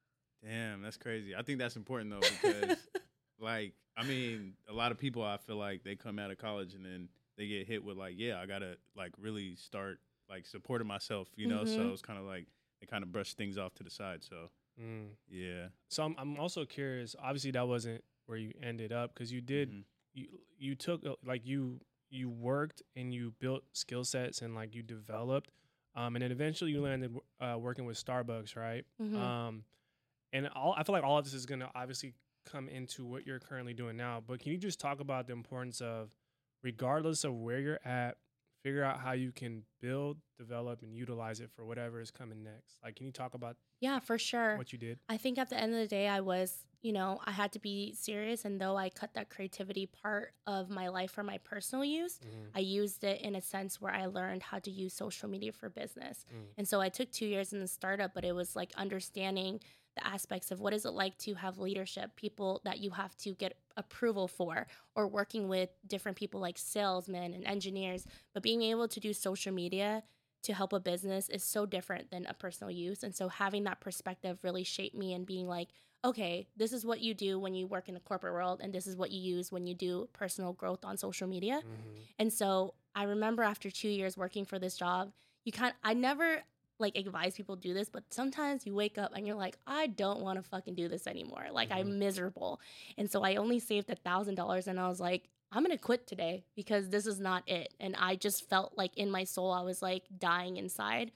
Damn, 0.49 0.83
that's 0.83 0.99
crazy. 0.99 1.35
I 1.35 1.41
think 1.43 1.59
that's 1.59 1.75
important 1.77 2.11
though 2.11 2.21
because, 2.21 2.77
like, 3.45 3.75
I 3.97 4.03
mean, 4.03 4.55
a 4.69 4.73
lot 4.73 4.91
of 4.93 4.99
people 4.99 5.23
I 5.23 5.37
feel 5.37 5.57
like 5.57 5.85
they 5.85 5.95
come 5.95 6.19
out 6.19 6.31
of 6.33 6.39
college 6.39 6.75
and 6.75 6.85
then 6.85 7.09
they 7.37 7.47
get 7.47 7.67
hit 7.67 7.85
with 7.85 7.97
like, 7.97 8.15
yeah, 8.17 8.41
I 8.41 8.47
gotta 8.47 8.77
like 8.97 9.13
really 9.19 9.55
start 9.57 10.01
like 10.29 10.47
supporting 10.47 10.89
myself, 10.89 11.29
you 11.37 11.47
know. 11.47 11.65
So 11.65 11.83
Mhm. 11.83 11.93
it's 11.93 12.03
kind 12.03 12.19
of 12.19 12.25
like 12.25 12.47
they 12.81 12.87
kind 12.87 13.03
of 13.05 13.13
brush 13.13 13.35
things 13.35 13.57
off 13.59 13.75
to 13.75 13.85
the 13.85 13.91
side. 13.91 14.25
So 14.25 14.51
Mm. 14.81 15.11
yeah, 15.29 15.69
So 15.89 16.03
I'm, 16.03 16.17
I'm 16.19 16.41
also 16.41 16.65
curious. 16.65 17.15
Obviously, 17.23 17.53
that 17.53 17.69
wasn't 17.69 18.03
where 18.27 18.39
you 18.39 18.53
ended 18.61 18.91
up 18.93 19.15
because 19.15 19.31
you 19.31 19.41
did 19.41 19.69
Mhm. 19.71 19.85
you 20.13 20.41
you 20.59 20.75
took 20.75 21.05
uh, 21.07 21.15
like 21.25 21.47
you 21.47 21.81
you 22.11 22.29
worked 22.31 22.83
and 22.97 23.13
you 23.15 23.33
built 23.39 23.65
skill 23.73 24.05
sets 24.05 24.43
and 24.43 24.55
like 24.55 24.75
you 24.75 24.83
developed, 24.83 25.51
um, 25.95 26.17
and 26.17 26.23
then 26.23 26.33
eventually 26.33 26.73
you 26.73 26.81
landed 26.81 27.17
uh, 27.41 27.57
working 27.59 27.85
with 27.85 27.97
Starbucks, 28.05 28.57
right? 28.57 28.85
Mhm. 29.01 29.17
Um, 29.17 29.65
and 30.33 30.49
all 30.49 30.75
I 30.77 30.83
feel 30.83 30.95
like 30.95 31.05
all 31.05 31.19
of 31.19 31.25
this 31.25 31.35
is 31.35 31.47
gonna 31.47 31.71
obviously 31.75 32.15
come 32.45 32.69
into 32.69 33.05
what 33.05 33.27
you're 33.27 33.41
currently 33.41 33.75
doing 33.75 33.97
now. 33.97 34.23
But 34.27 34.41
can 34.41 34.53
you 34.53 34.59
just 34.59 34.81
talk 34.81 35.01
about 35.01 35.27
the 35.27 35.33
importance 35.33 35.81
of, 35.81 36.11
regardless 36.63 37.25
of 37.25 37.35
where 37.35 37.61
you're 37.61 37.81
at, 37.85 38.17
figure 38.65 38.83
out 38.83 38.99
how 38.99 39.13
you 39.13 39.31
can 39.31 39.63
build, 39.81 40.17
develop, 40.39 40.83
and 40.83 40.97
utilize 40.97 41.39
it 41.41 41.51
for 41.55 41.65
whatever 41.67 42.01
is 42.01 42.11
coming 42.11 42.43
next. 42.43 42.79
Like, 42.83 42.97
can 42.97 43.05
you 43.07 43.13
talk 43.13 43.35
about 43.35 43.57
yeah, 43.81 43.99
for 43.99 44.19
sure. 44.19 44.57
what 44.57 44.73
you 44.73 44.79
did? 44.79 44.99
I 45.09 45.19
think 45.19 45.39
at 45.39 45.51
the 45.51 45.61
end 45.61 45.75
of 45.75 45.79
the 45.79 45.87
day, 45.87 46.09
I 46.09 46.21
was, 46.21 46.65
you 46.81 46.93
know, 46.93 47.21
I 47.27 47.33
had 47.33 47.53
to 47.53 47.59
be 47.59 47.93
serious. 47.93 48.47
And 48.47 48.59
though 48.59 48.79
I 48.79 48.89
cut 48.89 49.13
that 49.15 49.29
creativity 49.29 49.85
part 49.87 50.33
of 50.47 50.71
my 50.71 50.89
life 50.89 51.11
for 51.11 51.23
my 51.23 51.37
personal 51.39 51.85
use, 51.85 52.19
Mhm. 52.21 52.51
I 52.55 52.61
used 52.61 53.05
it 53.05 53.21
in 53.21 53.35
a 53.35 53.43
sense 53.43 53.83
where 53.83 53.93
I 53.93 54.07
learned 54.07 54.45
how 54.45 54.59
to 54.61 54.71
use 54.71 54.95
social 54.95 55.29
media 55.29 55.53
for 55.53 55.69
business. 55.69 56.25
Mm. 56.33 56.47
And 56.57 56.69
so 56.69 56.81
I 56.81 56.89
took 56.89 57.13
two 57.13 57.27
years 57.27 57.53
in 57.53 57.61
the 57.61 57.69
startup, 57.69 58.15
but 58.15 58.25
it 58.25 58.33
was 58.33 58.57
like 58.57 58.73
understanding 58.77 59.61
the 59.97 60.07
aspects 60.07 60.51
of 60.51 60.61
what 60.61 60.75
is 60.75 60.85
it 60.85 60.91
like 60.93 61.17
to 61.19 61.35
have 61.35 61.59
leadership, 61.59 62.17
people 62.17 62.61
that 62.65 62.79
you 62.79 62.91
have 62.91 63.17
to 63.19 63.35
get 63.35 63.59
approval 63.77 64.29
for, 64.29 64.67
or 64.95 65.07
working 65.07 65.49
with 65.49 65.71
different 65.87 66.17
people 66.17 66.41
like 66.41 66.59
salesmen 66.59 67.35
and 67.35 67.45
engineers. 67.45 68.07
But 68.33 68.43
being 68.43 68.63
able 68.63 68.89
to 68.89 69.01
do 69.01 69.13
social 69.13 69.53
media 69.53 70.03
to 70.43 70.53
help 70.53 70.73
a 70.73 70.81
business 70.81 71.29
is 71.29 71.43
so 71.43 71.65
different 71.65 72.11
than 72.11 72.27
a 72.27 72.35
personal 72.35 72.71
use. 72.71 73.03
And 73.03 73.15
so 73.15 73.29
having 73.29 73.65
that 73.65 73.81
perspective 73.81 74.39
really 74.43 74.65
shaped 74.65 74.95
me 74.97 75.15
and 75.15 75.25
being 75.27 75.47
like, 75.49 75.69
okay, 76.05 76.47
this 76.55 76.73
is 76.75 76.85
what 76.85 77.01
you 77.01 77.15
do 77.15 77.39
when 77.39 77.55
you 77.55 77.67
work 77.67 77.89
in 77.89 77.95
the 77.95 78.01
corporate 78.01 78.35
world, 78.35 78.61
and 78.63 78.75
this 78.75 78.87
is 78.87 78.95
what 78.95 79.11
you 79.11 79.21
use 79.37 79.51
when 79.51 79.67
you 79.67 79.75
do 79.75 80.07
personal 80.13 80.53
growth 80.53 80.85
on 80.85 80.99
social 80.99 81.27
media. 81.27 81.63
Mhm. 81.65 82.03
And 82.19 82.33
so 82.33 82.75
I 82.95 83.05
remember 83.05 83.43
after 83.43 83.71
two 83.71 83.89
years 83.89 84.17
working 84.17 84.45
for 84.45 84.59
this 84.59 84.77
job, 84.77 85.13
you 85.45 85.53
kind 85.53 85.75
I 85.83 85.95
never 85.95 86.43
like 86.79 86.97
advise 86.97 87.35
people 87.37 87.57
do 87.57 87.73
this, 87.73 87.89
but 87.89 88.03
sometimes 88.11 88.67
you 88.67 88.75
wake 88.75 88.99
up 88.99 89.13
and 89.15 89.27
you're 89.27 89.37
like, 89.37 89.57
I 89.67 89.87
don't 89.87 90.21
want 90.21 90.39
to 90.39 90.43
fucking 90.49 90.75
do 90.75 90.89
this 90.89 91.07
anymore. 91.07 91.47
Like 91.53 91.71
Mhm. 91.71 91.77
I'm 91.77 91.99
miserable. 91.99 92.61
And 92.99 93.11
so 93.11 93.23
I 93.23 93.37
only 93.37 93.61
saved 93.61 93.91
a 93.91 93.95
thousand 93.95 94.35
dollars 94.35 94.67
and 94.67 94.79
I 94.81 94.89
was 94.89 95.01
like, 95.01 95.29
I'm 95.53 95.63
gonna 95.63 95.79
quit 95.79 96.07
today 96.07 96.45
because 96.57 96.89
this 96.89 97.07
is 97.07 97.21
not 97.21 97.49
it. 97.49 97.73
And 97.79 97.95
I 97.97 98.17
just 98.17 98.49
felt 98.49 98.77
like 98.77 98.97
in 98.97 99.09
my 99.11 99.23
soul 99.25 99.53
I 99.53 99.63
was 99.63 99.83
like 99.83 100.05
dying 100.19 100.57
inside. 100.57 101.13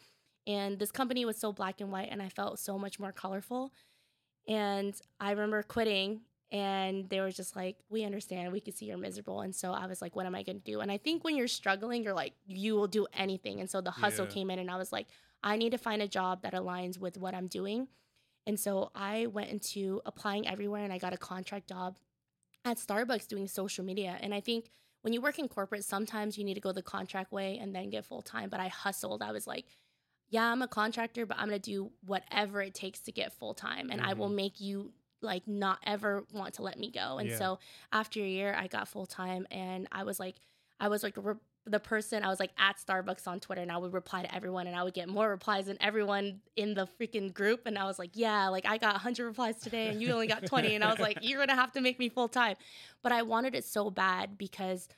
And 0.47 0.79
this 0.79 0.93
company 0.93 1.25
was 1.25 1.37
so 1.39 1.53
black 1.53 1.81
and 1.81 1.91
white 1.91 2.09
and 2.11 2.23
I 2.23 2.29
felt 2.29 2.59
so 2.61 2.79
much 2.79 3.01
more 3.01 3.13
colorful. 3.13 3.73
And 4.47 4.95
I 5.21 5.31
remember 5.33 5.63
quitting 5.63 6.23
and 6.51 7.09
they 7.11 7.21
were 7.21 7.31
just 7.31 7.57
like, 7.57 7.77
We 7.91 8.05
understand, 8.05 8.53
we 8.53 8.61
can 8.61 8.75
see 8.75 8.87
you're 8.87 8.97
miserable. 8.97 9.41
And 9.43 9.55
so 9.55 9.73
I 9.73 9.87
was 9.87 10.01
like, 10.01 10.17
What 10.17 10.25
am 10.27 10.35
I 10.35 10.43
gonna 10.43 10.61
do? 10.61 10.81
And 10.81 10.91
I 10.91 10.99
think 10.99 11.25
when 11.25 11.37
you're 11.37 11.49
struggling, 11.49 12.03
you're 12.03 12.15
like, 12.15 12.35
you 12.47 12.75
will 12.77 12.87
do 12.87 13.07
anything. 13.13 13.61
And 13.61 13.69
so 13.69 13.81
the 13.81 13.91
hustle 13.91 14.27
Yeah. 14.27 14.33
came 14.35 14.51
in 14.51 14.59
and 14.59 14.71
I 14.71 14.77
was 14.77 14.93
like, 14.93 15.09
I 15.43 15.57
need 15.57 15.71
to 15.71 15.79
find 15.79 16.03
a 16.03 16.09
job 16.09 16.43
that 16.43 16.53
aligns 16.53 16.99
with 16.99 17.17
what 17.17 17.35
I'm 17.35 17.47
doing. 17.47 17.89
And 18.47 18.59
so 18.59 18.91
I 18.95 19.27
went 19.27 19.51
into 19.51 20.01
applying 20.07 20.49
everywhere 20.49 20.83
and 20.83 20.93
I 20.93 20.99
got 20.99 21.13
a 21.13 21.19
contract 21.19 21.69
job 21.69 21.97
at 22.65 22.79
Starbucks 22.79 23.29
doing 23.29 23.47
social 23.47 23.85
media. 23.85 24.17
And 24.21 24.35
I 24.35 24.41
think 24.41 24.71
when 25.03 25.13
you 25.13 25.21
work 25.21 25.39
in 25.39 25.49
corporate, 25.49 25.85
sometimes 25.85 26.39
you 26.39 26.45
need 26.45 26.55
to 26.55 26.61
go 26.61 26.73
the 26.73 26.83
contract 26.83 27.31
way 27.31 27.59
and 27.59 27.75
then 27.75 27.91
get 27.91 28.05
full 28.05 28.23
time. 28.23 28.49
But 28.49 28.61
I 28.61 28.69
hustled. 28.69 29.23
I 29.23 29.33
was 29.33 29.47
like, 29.47 29.67
yeah, 30.31 30.51
I'm 30.51 30.63
a 30.63 30.69
contractor, 30.69 31.25
but 31.25 31.39
I'm 31.39 31.49
going 31.49 31.61
to 31.61 31.71
do 31.71 31.91
whatever 32.05 32.61
it 32.61 32.75
takes 32.75 33.01
to 33.01 33.13
get 33.13 33.33
full 33.33 33.55
time. 33.55 33.91
And 33.91 34.01
I 34.01 34.15
will 34.15 34.27
mm-hmm. 34.27 34.37
make 34.37 34.61
you 34.61 34.93
like 35.23 35.47
not 35.47 35.79
ever 35.85 36.25
want 36.33 36.55
to 36.55 36.63
let 36.63 36.79
me 36.79 36.91
go. 36.91 37.19
And 37.19 37.31
Yeah. 37.31 37.39
so 37.39 37.59
after 37.93 38.21
a 38.21 38.29
year, 38.29 38.55
I 38.55 38.67
got 38.67 38.89
full 38.89 39.07
time 39.07 39.47
and 39.51 39.89
I 39.91 40.05
was 40.05 40.21
like, 40.21 40.37
I 40.81 40.89
was 40.89 41.03
like 41.03 41.15
re- 41.17 41.35
the 41.67 41.81
person, 41.81 42.23
I 42.23 42.29
was 42.29 42.41
like 42.41 42.53
at 42.59 42.77
Starbucks 42.79 43.27
on 43.27 43.41
Twitter 43.41 43.61
and 43.61 43.71
I 43.71 43.77
would 43.77 43.93
reply 43.93 44.23
to 44.23 44.35
everyone 44.35 44.67
and 44.67 44.75
I 44.75 44.83
would 44.83 44.95
get 44.95 45.09
more 45.09 45.29
replies 45.29 45.67
than 45.67 45.77
everyone 45.81 46.41
in 46.57 46.75
the 46.75 46.89
freaking 46.99 47.33
group. 47.33 47.67
And 47.67 47.77
I 47.77 47.85
was 47.85 47.99
like, 47.99 48.11
yeah, 48.15 48.49
like 48.49 48.67
I 48.67 48.79
got 48.79 48.95
100 48.95 49.27
replies 49.27 49.57
today 49.57 49.89
and 49.89 50.01
you 50.01 50.13
only 50.13 50.27
got 50.27 50.47
20. 50.47 50.75
And 50.75 50.83
I 50.83 50.91
was 50.91 50.99
like, 50.99 51.19
you're 51.21 51.39
going 51.39 51.49
to 51.49 51.55
have 51.55 51.73
to 51.73 51.81
make 51.81 51.99
me 51.99 52.09
full 52.09 52.29
time. 52.29 52.57
But 53.03 53.13
I 53.13 53.23
wanted 53.23 53.55
it 53.55 53.65
so 53.65 53.91
bad 53.91 54.39
because 54.39 54.89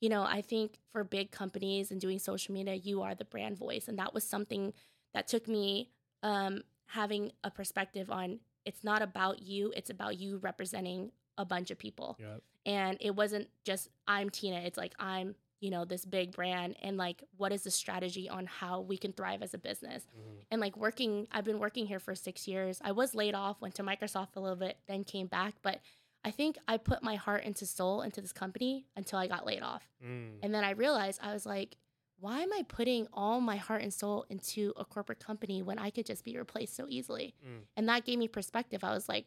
you 0.00 0.08
know, 0.08 0.22
I 0.22 0.42
think 0.42 0.78
for 0.92 1.02
big 1.04 1.30
companies 1.30 1.90
and 1.90 2.00
doing 2.00 2.18
social 2.18 2.54
media, 2.54 2.74
you 2.74 3.02
are 3.02 3.14
the 3.14 3.24
brand 3.24 3.58
voice. 3.58 3.88
And 3.88 3.98
that 3.98 4.14
was 4.14 4.24
something 4.24 4.72
that 5.12 5.26
took 5.26 5.48
me 5.48 5.90
um, 6.22 6.62
having 6.86 7.32
a 7.44 7.50
perspective 7.50 8.10
on 8.10 8.40
it's 8.64 8.84
not 8.84 9.02
about 9.02 9.42
you, 9.42 9.72
it's 9.76 9.90
about 9.90 10.18
you 10.18 10.38
representing 10.38 11.10
a 11.36 11.44
bunch 11.44 11.70
of 11.70 11.78
people. 11.78 12.16
Yep. 12.20 12.42
And 12.66 12.98
it 13.00 13.14
wasn't 13.14 13.48
just 13.64 13.88
I'm 14.06 14.30
Teena, 14.30 14.64
it's 14.64 14.76
like 14.76 14.92
I'm, 14.98 15.34
you 15.60 15.70
know, 15.70 15.84
this 15.84 16.04
big 16.04 16.32
brand 16.32 16.76
and 16.82 16.96
like 16.96 17.24
what 17.36 17.52
is 17.52 17.62
the 17.62 17.70
strategy 17.70 18.28
on 18.28 18.46
how 18.46 18.80
we 18.80 18.96
can 18.96 19.12
thrive 19.12 19.42
as 19.42 19.54
a 19.54 19.58
business. 19.58 20.04
Mhm. 20.16 20.44
And 20.50 20.60
like 20.60 20.76
working, 20.76 21.26
I've 21.32 21.44
been 21.44 21.58
working 21.58 21.86
here 21.86 21.98
for 21.98 22.14
six 22.14 22.46
years. 22.46 22.80
I 22.82 22.92
was 22.92 23.14
laid 23.14 23.34
off, 23.34 23.60
went 23.60 23.74
to 23.76 23.82
Microsoft 23.82 24.36
a 24.36 24.40
little 24.40 24.56
bit, 24.56 24.78
then 24.86 25.04
came 25.04 25.26
back. 25.26 25.54
But 25.62 25.80
I 26.24 26.30
think 26.30 26.58
I 26.66 26.76
put 26.76 27.02
my 27.02 27.16
heart 27.16 27.44
into 27.44 27.66
soul 27.66 28.02
into 28.02 28.20
this 28.20 28.32
company 28.32 28.86
until 28.96 29.18
I 29.18 29.26
got 29.26 29.46
laid 29.46 29.62
off. 29.62 29.88
Mm. 30.04 30.38
And 30.42 30.54
then 30.54 30.64
I 30.64 30.70
realized 30.70 31.20
I 31.22 31.32
was 31.32 31.46
like, 31.46 31.76
why 32.20 32.40
am 32.40 32.52
I 32.52 32.64
putting 32.66 33.06
all 33.12 33.40
my 33.40 33.56
heart 33.56 33.82
and 33.82 33.94
soul 33.94 34.26
into 34.28 34.72
a 34.76 34.84
corporate 34.84 35.20
company 35.20 35.62
when 35.62 35.78
I 35.78 35.90
could 35.90 36.06
just 36.06 36.24
be 36.24 36.36
replaced 36.36 36.74
so 36.74 36.86
easily? 36.88 37.34
Mm. 37.46 37.60
And 37.76 37.88
that 37.88 38.04
gave 38.04 38.18
me 38.18 38.26
perspective. 38.26 38.82
I 38.82 38.92
was 38.92 39.08
like, 39.08 39.26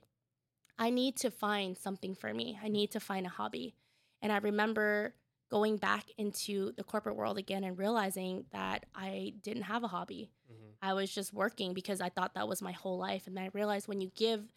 I 0.78 0.90
need 0.90 1.16
to 1.18 1.32
find 1.32 1.78
something 1.78 2.16
for 2.16 2.34
me. 2.34 2.60
I 2.62 2.68
need 2.68 2.92
to 2.92 3.00
find 3.00 3.26
a 3.26 3.30
hobby. 3.30 3.76
And 4.22 4.32
I 4.32 4.38
remember 4.38 5.14
going 5.52 5.76
back 5.78 6.06
into 6.18 6.72
the 6.78 6.84
corporate 6.84 7.16
world 7.18 7.38
again 7.38 7.64
and 7.66 7.78
realizing 7.78 8.46
that 8.52 8.86
I 8.96 9.34
didn't 9.42 9.64
have 9.64 9.84
a 9.84 9.88
hobby. 9.88 10.32
Mhm. 10.50 10.74
I 10.82 10.94
was 10.94 11.14
just 11.14 11.34
working 11.34 11.74
because 11.74 12.00
I 12.02 12.10
thought 12.10 12.34
that 12.36 12.48
was 12.48 12.62
my 12.62 12.72
whole 12.72 12.98
life. 12.98 13.28
And 13.28 13.36
then 13.36 13.44
I 13.44 13.50
realized 13.54 13.88
when 13.88 14.00
you 14.02 14.10
give 14.16 14.54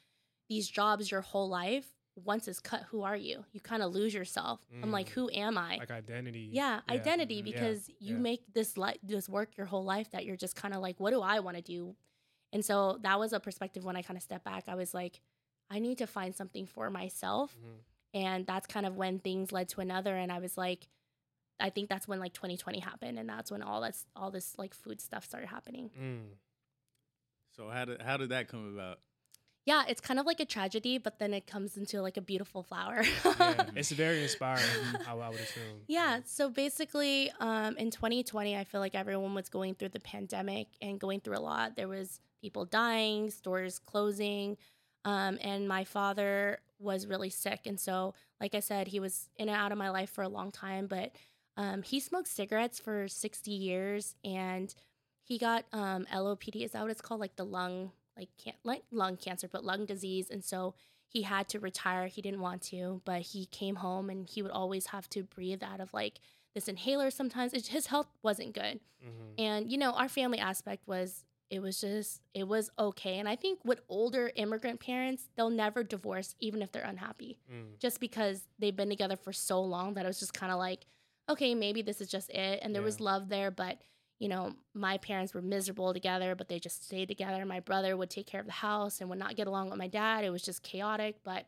these 0.49 0.69
jobs 0.69 1.11
your 1.11 1.21
whole 1.21 1.49
life, 1.49 1.87
once 2.25 2.47
it's 2.47 2.61
cut, 2.61 2.83
who 2.91 3.03
are 3.03 3.17
you? 3.17 3.45
You 3.53 3.61
kind 3.61 3.83
of 3.83 3.93
lose 3.93 4.15
yourself. 4.15 4.61
I'm 4.83 4.93
like, 4.93 5.09
Mm. 5.09 5.13
who 5.15 5.31
am 5.33 5.59
I? 5.59 5.79
Like 5.79 5.91
identity. 5.91 6.49
yeah, 6.53 6.81
identity 6.89 7.43
Mhm. 7.43 7.47
Yeah, 7.47 7.53
because 7.53 7.89
you 7.99 8.15
yeah. 8.15 8.21
make 8.21 8.53
this 8.55 8.77
li- 8.77 9.01
this 9.03 9.29
work 9.29 9.57
your 9.57 9.67
whole 9.67 9.83
life 9.85 10.13
that 10.13 10.25
you're 10.25 10.37
just 10.37 10.55
kind 10.55 10.75
of 10.75 10.81
like, 10.81 11.01
what 11.01 11.11
do 11.11 11.21
I 11.23 11.41
want 11.41 11.57
to 11.57 11.63
do? 11.63 11.97
And 12.53 12.65
so 12.65 12.99
that 13.03 13.19
was 13.19 13.33
a 13.33 13.41
perspective 13.41 13.85
when 13.85 13.97
I 13.97 14.03
kind 14.03 14.17
of 14.17 14.23
stepped 14.23 14.45
back. 14.45 14.69
I 14.69 14.77
was 14.77 14.95
like, 14.95 15.21
I 15.71 15.81
need 15.81 15.99
to 15.99 16.07
find 16.07 16.33
something 16.37 16.67
for 16.67 16.89
myself. 16.89 17.57
Mhm. 17.59 17.81
And 18.15 18.47
that's 18.47 18.67
kind 18.67 18.87
of 18.87 18.97
when 18.97 19.19
things 19.19 19.53
led 19.53 19.69
to 19.71 19.81
another. 19.81 20.17
And 20.17 20.31
I 20.31 20.39
was 20.39 20.57
like, 20.57 20.89
I 21.61 21.71
think 21.71 21.89
that's 21.89 22.09
when 22.09 22.21
like 22.21 22.33
2020 22.33 22.81
happened, 22.81 23.19
and 23.19 23.29
that's 23.29 23.51
when 23.51 23.63
all 23.63 23.81
that's 23.81 24.07
all 24.17 24.31
this 24.31 24.55
like 24.59 24.75
food 24.75 25.01
stuff 25.01 25.25
started 25.25 25.49
happening. 25.49 25.91
Mm. 26.01 26.37
So 27.57 27.69
how 27.69 27.85
did 27.85 28.03
how 28.03 28.17
did 28.17 28.31
that 28.31 28.49
come 28.49 28.75
about? 28.75 28.99
Yeah, 29.67 29.85
it's 29.89 30.01
kind 30.01 30.21
of 30.21 30.27
like 30.27 30.41
a 30.41 30.45
tragedy, 30.45 30.99
but 30.99 31.19
then 31.19 31.33
it 31.33 31.47
comes 31.47 31.79
into 31.79 32.03
like 32.03 32.19
a 32.19 32.21
beautiful 32.21 32.63
flower. 32.63 33.03
Yeah, 33.25 33.65
it's 33.75 33.93
very 33.93 34.23
inspiring. 34.23 34.63
I, 35.09 35.13
I 35.13 35.29
would 35.31 35.41
assume. 35.41 35.81
Yeah. 35.89 36.21
So 36.27 36.51
basically, 36.51 37.33
um, 37.41 37.79
in 37.79 37.91
2020, 37.91 38.57
I 38.57 38.65
feel 38.65 38.83
like 38.83 38.95
everyone 38.95 39.35
was 39.35 39.49
going 39.49 39.75
through 39.75 39.89
the 39.91 40.01
pandemic 40.01 40.67
and 40.83 41.01
going 41.01 41.21
through 41.21 41.39
a 41.39 41.41
lot. 41.41 41.77
There 41.77 41.89
was 41.89 42.21
people 42.43 42.67
dying, 42.67 43.31
stores 43.31 43.79
closing, 43.79 44.59
um, 45.07 45.39
and 45.41 45.67
my 45.67 45.85
father 45.85 46.59
was 46.85 47.07
really 47.07 47.31
sick. 47.31 47.61
And 47.67 47.81
so, 47.81 48.15
like 48.41 48.55
I 48.55 48.61
said, 48.61 48.89
he 48.89 49.01
was 49.01 49.29
in 49.37 49.49
and 49.49 49.57
out 49.57 49.73
of 49.73 49.79
my 49.79 49.91
life 49.91 50.11
for 50.11 50.23
a 50.23 50.29
long 50.29 50.53
time. 50.53 50.87
But 50.87 51.17
um, 51.57 51.83
he 51.83 51.99
smoked 52.01 52.29
cigarettes 52.29 52.79
for 52.79 53.09
60 53.09 53.51
years, 53.51 54.15
and 54.25 54.73
he 55.23 55.39
got 55.39 55.65
um, 55.73 56.07
LOPD. 56.13 56.65
Is 56.65 56.73
that 56.73 56.83
what 56.83 56.91
it's 56.91 57.01
called? 57.01 57.21
Like 57.21 57.37
the 57.37 57.45
lung, 57.47 57.91
like 58.17 58.29
can- 58.43 58.55
like 58.63 58.83
lung 58.93 59.17
cancer, 59.17 59.49
but 59.49 59.65
lung 59.65 59.87
disease. 59.87 60.29
And 60.31 60.45
so 60.45 60.75
he 61.09 61.23
had 61.23 61.49
to 61.51 61.61
retire. 61.61 62.07
He 62.09 62.21
didn't 62.23 62.41
want 62.41 62.63
to, 62.63 63.01
but 63.05 63.23
he 63.23 63.47
came 63.47 63.77
home 63.77 64.11
and 64.11 64.29
he 64.29 64.43
would 64.43 64.51
always 64.51 64.87
have 64.89 65.09
to 65.11 65.23
breathe 65.23 65.63
out 65.63 65.81
of 65.81 65.95
like 65.95 66.19
this 66.55 66.69
inhaler 66.69 67.11
sometimes. 67.11 67.53
It, 67.55 67.69
his 67.69 67.87
health 67.87 68.09
wasn't 68.23 68.53
good. 68.55 68.81
Mhm. 69.05 69.35
And, 69.39 69.71
you 69.73 69.79
know, 69.79 69.93
our 69.93 70.09
family 70.09 70.39
aspect 70.41 70.87
was, 70.89 71.25
it 71.55 71.63
was 71.63 71.81
just, 71.81 72.21
it 72.35 72.49
was 72.49 72.69
okay. 72.79 73.19
And 73.19 73.29
I 73.29 73.37
think 73.37 73.61
with 73.65 73.81
older 73.89 74.31
immigrant 74.35 74.81
parents, 74.81 75.29
they'll 75.37 75.51
never 75.51 75.85
divorce 75.85 76.35
even 76.41 76.63
if 76.63 76.73
they're 76.73 76.83
unhappy, 76.85 77.39
Mm. 77.53 77.79
just 77.79 78.01
because 78.01 78.49
they've 78.59 78.75
been 78.75 78.89
together 78.89 79.17
for 79.17 79.33
so 79.33 79.63
long 79.63 79.95
that 79.95 80.05
it 80.05 80.09
was 80.09 80.19
just 80.19 80.35
kind 80.35 80.51
of 80.53 80.59
like, 80.59 80.87
okay, 81.31 81.55
maybe 81.55 81.81
this 81.83 82.01
is 82.01 82.09
just 82.09 82.29
it. 82.31 82.59
And 82.63 82.75
there 82.75 82.83
was 82.83 82.99
love 83.01 83.29
there, 83.29 83.51
but 83.51 83.79
you 84.19 84.29
know, 84.29 84.55
my 84.75 84.97
parents 84.99 85.35
were 85.35 85.43
miserable 85.43 85.93
together, 85.93 86.35
but 86.35 86.49
they 86.49 86.59
just 86.59 86.85
stayed 86.85 87.09
together. 87.09 87.45
My 87.45 87.61
brother 87.61 87.97
would 87.97 88.11
take 88.11 88.27
care 88.27 88.41
of 88.41 88.47
the 88.47 88.53
house 88.53 89.01
and 89.01 89.11
would 89.11 89.19
not 89.19 89.37
get 89.37 89.47
along 89.47 89.71
with 89.71 89.79
my 89.79 89.89
dad. 89.89 90.25
It 90.25 90.31
was 90.31 90.43
just 90.43 90.63
chaotic. 90.63 91.17
But 91.25 91.47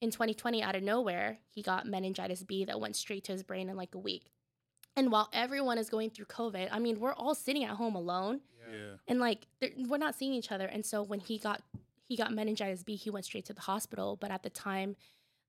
in 0.00 0.10
2020, 0.10 0.62
out 0.62 0.74
of 0.76 0.82
nowhere, 0.82 1.38
he 1.48 1.62
got 1.62 1.86
meningitis 1.86 2.42
B 2.42 2.64
that 2.64 2.80
went 2.80 2.96
straight 2.96 3.24
to 3.24 3.32
his 3.32 3.42
brain 3.44 3.68
in 3.68 3.76
like 3.76 3.94
a 3.94 3.98
week. 3.98 4.30
And 4.96 5.10
while 5.12 5.28
everyone 5.32 5.78
is 5.78 5.88
going 5.88 6.10
through 6.10 6.26
COVID, 6.26 6.68
I 6.72 6.78
mean, 6.80 6.98
we're 7.00 7.14
all 7.14 7.34
sitting 7.36 7.64
at 7.64 7.76
home 7.76 7.94
alone 7.94 8.40
Yeah. 8.72 8.96
and 9.08 9.20
like 9.20 9.46
we're 9.88 9.98
not 9.98 10.14
seeing 10.14 10.32
each 10.32 10.50
other. 10.52 10.66
And 10.66 10.84
so 10.84 11.02
when 11.02 11.20
he 11.20 11.38
got 11.38 11.62
he 12.08 12.16
got 12.16 12.32
meningitis 12.32 12.82
B, 12.82 12.96
he 12.96 13.10
went 13.10 13.24
straight 13.24 13.44
to 13.46 13.54
the 13.54 13.60
hospital. 13.62 14.16
But 14.20 14.30
at 14.30 14.42
the 14.42 14.50
time, 14.50 14.96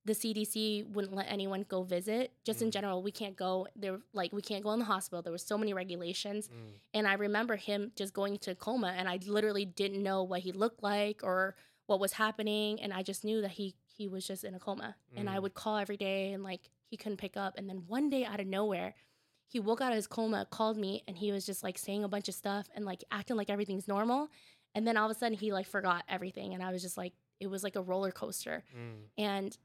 the 0.06 0.14
CDC 0.14 0.86
wouldn't 0.92 1.14
let 1.16 1.26
anyone 1.30 1.66
go 1.68 1.84
visit. 1.84 2.32
Just 2.44 2.62
in 2.62 2.68
Mm. 2.70 2.74
general, 2.74 3.02
we 3.04 3.12
can't 3.12 3.36
go 3.36 3.68
there. 3.76 4.00
Like 4.14 4.32
we 4.34 4.42
can't 4.42 4.64
go 4.64 4.72
in 4.72 4.80
the 4.80 4.86
hospital. 4.86 5.22
There 5.22 5.32
were 5.32 5.38
so 5.38 5.58
many 5.58 5.74
regulations. 5.74 6.48
Mm. 6.50 6.74
And 6.94 7.08
I 7.08 7.14
remember 7.14 7.56
him 7.56 7.92
just 7.96 8.14
going 8.14 8.38
to 8.40 8.52
a 8.52 8.56
coma, 8.56 8.94
and 8.98 9.08
I 9.10 9.20
literally 9.26 9.66
didn't 9.66 10.04
know 10.04 10.24
what 10.24 10.42
he 10.42 10.52
looked 10.52 10.84
like 10.84 11.22
or 11.24 11.56
what 11.88 12.00
was 12.00 12.14
happening, 12.14 12.82
and 12.82 12.94
I 12.94 13.02
just 13.04 13.24
knew 13.26 13.42
that 13.42 13.52
he 13.52 13.76
he 13.96 14.08
was 14.08 14.26
just 14.26 14.44
in 14.44 14.56
a 14.56 14.60
coma. 14.60 14.96
And 15.16 15.30
I 15.30 15.38
Mm. 15.38 15.42
would 15.44 15.54
call 15.54 15.78
every 15.78 15.98
day, 15.98 16.34
and 16.34 16.44
like 16.44 16.70
he 16.90 16.98
couldn't 16.98 17.18
pick 17.18 17.38
up. 17.38 17.58
And 17.58 17.70
then 17.70 17.84
one 17.88 18.10
day, 18.10 18.26
out 18.26 18.40
of 18.40 18.48
nowhere, 18.48 18.96
he 19.54 19.60
woke 19.60 19.82
out 19.82 19.92
of 19.92 19.96
his 19.96 20.08
coma, 20.08 20.48
called 20.50 20.78
me, 20.78 21.04
and 21.08 21.16
he 21.16 21.32
was 21.32 21.46
just 21.46 21.62
like 21.62 21.78
saying 21.78 22.04
a 22.04 22.08
bunch 22.08 22.28
of 22.28 22.34
stuff 22.34 22.66
and 22.74 22.86
like 22.86 23.04
acting 23.12 23.38
like 23.38 23.52
everything's 23.52 23.88
normal. 23.88 24.30
And 24.74 24.88
then 24.88 24.98
all 24.98 25.06
of 25.06 25.16
a 25.16 25.20
sudden, 25.20 25.38
he 25.38 25.54
like 25.54 25.68
forgot 25.68 26.04
everything, 26.10 26.56
and 26.56 26.64
I 26.64 26.72
was 26.72 26.82
just 26.82 26.98
like, 26.98 27.14
it 27.40 27.46
was 27.46 27.64
like 27.64 27.76
a 27.76 27.82
roller 27.84 28.10
coaster. 28.10 28.64
Mm. 28.76 29.24
And, 29.24 29.58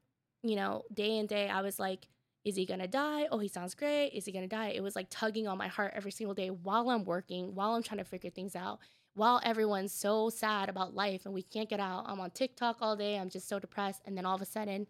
you 0.42 0.57
know, 0.57 0.83
day 0.92 1.16
in, 1.16 1.27
day, 1.27 1.48
I 1.48 1.62
was 1.62 1.79
like, 1.79 2.07
is 2.44 2.55
he 2.55 2.66
gonna 2.66 2.87
die? 2.87 3.29
Oh, 3.31 3.38
he 3.38 3.48
sounds 3.48 3.74
great. 3.74 4.11
Is 4.11 4.27
he 4.27 4.33
gonna 4.33 4.46
die? 4.46 4.72
It 4.74 4.83
was 4.83 4.94
like 4.94 5.07
tugging 5.09 5.48
on 5.48 5.57
my 5.57 5.68
heart 5.68 5.94
every 5.96 6.11
single 6.11 6.35
day 6.35 6.51
while 6.51 6.90
I'm 6.90 7.07
working, 7.07 7.55
while 7.55 7.70
I'm 7.70 7.83
trying 7.83 7.96
to 7.96 8.05
figure 8.05 8.29
things 8.29 8.55
out, 8.55 8.81
while 9.14 9.40
everyone's 9.42 9.94
so 9.94 10.29
sad 10.29 10.68
about 10.68 10.94
life 10.94 11.24
and 11.24 11.33
we 11.33 11.44
can't 11.44 11.70
get 11.70 11.81
out. 11.81 12.05
I'm 12.07 12.20
on 12.20 12.31
TikTok 12.33 12.77
all 12.83 12.94
day. 12.94 13.18
I'm 13.18 13.31
just 13.31 13.48
so 13.48 13.59
depressed. 13.59 14.03
And 14.05 14.18
then 14.18 14.27
all 14.27 14.35
of 14.35 14.42
a 14.42 14.46
sudden, 14.46 14.87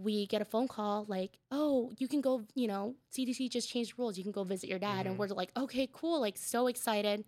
we 0.00 0.26
get 0.28 0.40
a 0.40 0.44
phone 0.44 0.68
call 0.68 1.04
like, 1.08 1.32
oh, 1.50 1.90
you 1.98 2.06
can 2.06 2.20
go, 2.20 2.44
you 2.54 2.68
know, 2.68 2.94
CDC 3.12 3.50
just 3.50 3.68
changed 3.68 3.94
rules. 3.98 4.16
You 4.16 4.22
can 4.22 4.30
go 4.32 4.44
visit 4.44 4.70
your 4.70 4.78
dad. 4.78 5.04
Mhm. 5.04 5.10
And 5.10 5.18
we're 5.18 5.26
like, 5.26 5.50
okay, 5.56 5.88
cool. 5.92 6.20
Like, 6.20 6.38
so 6.38 6.68
excited. 6.68 7.24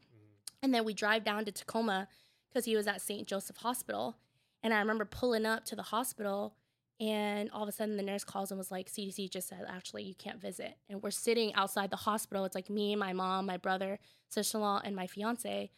And 0.63 0.73
then 0.73 0.85
we 0.85 0.95
drive 0.95 1.25
down 1.25 1.45
to 1.47 1.53
Tacoma 1.53 2.07
because 2.49 2.67
he 2.67 2.77
was 2.77 2.87
at 2.87 3.01
St. 3.03 3.27
Joseph 3.27 3.57
Hospital. 3.57 4.17
And 4.63 4.73
I 4.73 4.79
remember 4.79 5.05
pulling 5.05 5.47
up 5.47 5.65
to 5.67 5.75
the 5.75 5.83
hospital, 5.83 6.55
and 7.01 7.51
all 7.51 7.63
of 7.63 7.69
a 7.69 7.73
sudden 7.73 7.97
the 7.97 8.03
nurse 8.03 8.25
calls 8.25 8.51
and 8.53 8.59
was 8.59 8.71
like, 8.71 8.91
CDC 8.91 9.31
just 9.31 9.49
said, 9.49 9.65
actually, 9.67 10.03
you 10.05 10.15
can't 10.15 10.41
visit. 10.41 10.77
And 10.89 11.03
we're 11.03 11.11
sitting 11.11 11.53
outside 11.55 11.91
the 11.91 11.97
hospital. 11.97 12.45
It's 12.45 12.55
like 12.55 12.69
me, 12.71 12.95
my 12.95 13.15
mom, 13.15 13.47
my 13.47 13.57
brother, 13.57 13.99
sister 14.29 14.59
in 14.59 14.63
law, 14.63 14.81
and 14.85 14.95
my 14.95 15.07
fiance. 15.07 15.71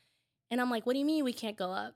And 0.50 0.60
I'm 0.60 0.68
like, 0.68 0.84
what 0.84 0.92
do 0.94 0.98
you 0.98 1.04
mean 1.04 1.24
we 1.24 1.32
can't 1.32 1.56
go 1.56 1.70
up? 1.70 1.94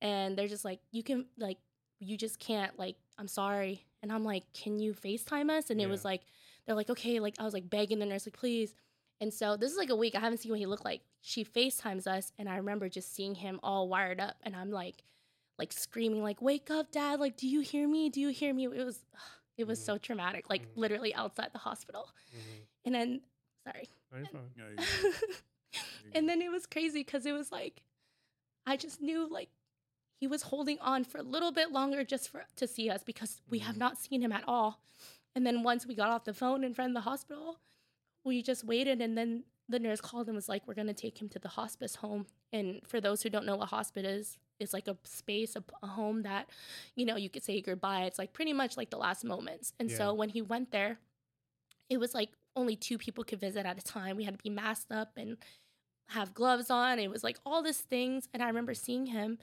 And 0.00 0.36
they're 0.36 0.48
just 0.48 0.64
like, 0.64 0.80
you 0.90 1.02
can, 1.02 1.26
like, 1.38 1.58
you 2.00 2.16
just 2.16 2.38
can't, 2.40 2.76
like, 2.78 2.96
I'm 3.18 3.28
sorry. 3.28 3.84
And 4.02 4.10
I'm 4.12 4.24
like, 4.24 4.44
can 4.52 4.78
you 4.78 4.92
FaceTime 4.94 5.48
us? 5.50 5.70
And 5.70 5.80
it 5.80 5.88
was 5.88 6.04
like, 6.04 6.22
they're 6.66 6.74
like, 6.74 6.90
okay, 6.90 7.20
like, 7.20 7.36
I 7.38 7.44
was 7.44 7.54
like 7.54 7.70
begging 7.70 8.00
the 8.00 8.06
nurse, 8.06 8.26
like, 8.26 8.36
please. 8.36 8.74
And 9.20 9.32
so 9.32 9.56
this 9.56 9.70
is 9.70 9.78
like 9.78 9.90
a 9.90 9.96
week. 9.96 10.16
I 10.16 10.20
haven't 10.20 10.38
seen 10.38 10.50
what 10.50 10.58
he 10.58 10.66
looked 10.66 10.84
like. 10.84 11.02
She 11.20 11.44
FaceTimes 11.44 12.06
us, 12.08 12.32
and 12.38 12.48
I 12.48 12.56
remember 12.56 12.88
just 12.88 13.14
seeing 13.14 13.36
him 13.36 13.60
all 13.62 13.88
wired 13.88 14.20
up, 14.20 14.36
and 14.42 14.56
I'm 14.56 14.70
like, 14.70 15.04
like 15.58 15.72
screaming, 15.72 16.22
like, 16.22 16.42
"Wake 16.42 16.70
up, 16.70 16.90
Dad! 16.90 17.20
Like, 17.20 17.36
do 17.36 17.46
you 17.46 17.60
hear 17.60 17.86
me? 17.86 18.08
Do 18.08 18.20
you 18.20 18.30
hear 18.30 18.52
me?" 18.52 18.64
It 18.64 18.84
was, 18.84 19.04
it 19.56 19.66
was 19.68 19.78
Mhm. 19.78 19.84
so 19.84 19.98
traumatic. 19.98 20.50
Like 20.50 20.62
Mhm. 20.62 20.76
literally 20.76 21.14
outside 21.14 21.50
the 21.52 21.58
hospital. 21.60 22.10
Mhm. 22.34 22.66
And 22.86 22.94
then, 22.96 23.20
sorry. 23.64 23.88
No, 24.10 24.18
you're 24.18 24.26
fine. 24.26 24.50
And 26.14 26.28
then 26.28 26.42
it 26.42 26.50
was 26.50 26.66
crazy 26.66 27.00
because 27.00 27.24
it 27.24 27.32
was 27.32 27.50
like, 27.52 27.82
I 28.66 28.76
just 28.76 29.00
knew 29.00 29.26
like 29.30 29.48
he 30.22 30.28
was 30.28 30.42
holding 30.42 30.78
on 30.78 31.02
for 31.02 31.18
a 31.18 31.22
little 31.24 31.50
bit 31.50 31.72
longer 31.72 32.04
just 32.04 32.28
for 32.28 32.44
to 32.54 32.64
see 32.68 32.88
us 32.88 33.02
because 33.02 33.40
we 33.50 33.58
have 33.58 33.74
Mhm. 33.74 33.78
not 33.80 33.98
seen 33.98 34.22
him 34.22 34.30
at 34.30 34.44
all. 34.46 34.80
And 35.34 35.44
then 35.44 35.64
once 35.64 35.84
we 35.84 35.96
got 35.96 36.10
off 36.10 36.22
the 36.22 36.32
phone 36.32 36.62
in 36.62 36.74
front 36.74 36.90
of 36.90 36.94
the 36.94 37.00
hospital, 37.10 37.58
we 38.22 38.40
just 38.40 38.62
waited 38.62 39.00
and 39.00 39.18
then 39.18 39.42
the 39.68 39.80
nurse 39.80 40.00
called 40.00 40.28
and 40.28 40.36
was 40.36 40.48
like, 40.48 40.64
We're 40.68 40.74
gonna 40.74 40.94
take 40.94 41.20
him 41.20 41.28
to 41.30 41.40
the 41.40 41.48
hospice 41.48 41.96
home. 41.96 42.28
And 42.52 42.86
for 42.86 43.00
those 43.00 43.22
who 43.22 43.30
don't 43.30 43.44
know 43.44 43.56
what 43.56 43.70
hospice 43.70 44.06
is, 44.06 44.38
it's 44.60 44.72
like 44.72 44.86
a 44.86 44.96
space, 45.02 45.56
a, 45.56 45.64
a 45.82 45.88
home 45.88 46.22
that, 46.22 46.48
you 46.94 47.04
know, 47.04 47.16
you 47.16 47.28
could 47.28 47.42
say 47.42 47.60
goodbye. 47.60 48.04
It's 48.04 48.18
like 48.20 48.32
pretty 48.32 48.52
much 48.52 48.76
like 48.76 48.90
the 48.90 48.98
last 48.98 49.24
moments. 49.24 49.72
And 49.80 49.90
Yeah. 49.90 49.96
so 49.96 50.14
when 50.14 50.28
he 50.28 50.40
went 50.40 50.70
there, 50.70 51.00
it 51.88 51.96
was 51.98 52.14
like 52.14 52.30
only 52.54 52.76
two 52.76 52.96
people 52.96 53.24
could 53.24 53.40
visit 53.40 53.66
at 53.66 53.76
a 53.76 53.82
time. 53.82 54.14
We 54.16 54.22
had 54.22 54.38
to 54.38 54.42
be 54.42 54.50
masked 54.50 54.92
up 54.92 55.16
and 55.16 55.36
have 56.10 56.32
gloves 56.32 56.70
on. 56.70 57.00
It 57.00 57.10
was 57.10 57.24
like 57.24 57.38
all 57.44 57.60
these 57.60 57.80
things. 57.80 58.28
And 58.32 58.40
I 58.40 58.46
remember 58.46 58.72
seeing 58.74 59.06
him 59.06 59.38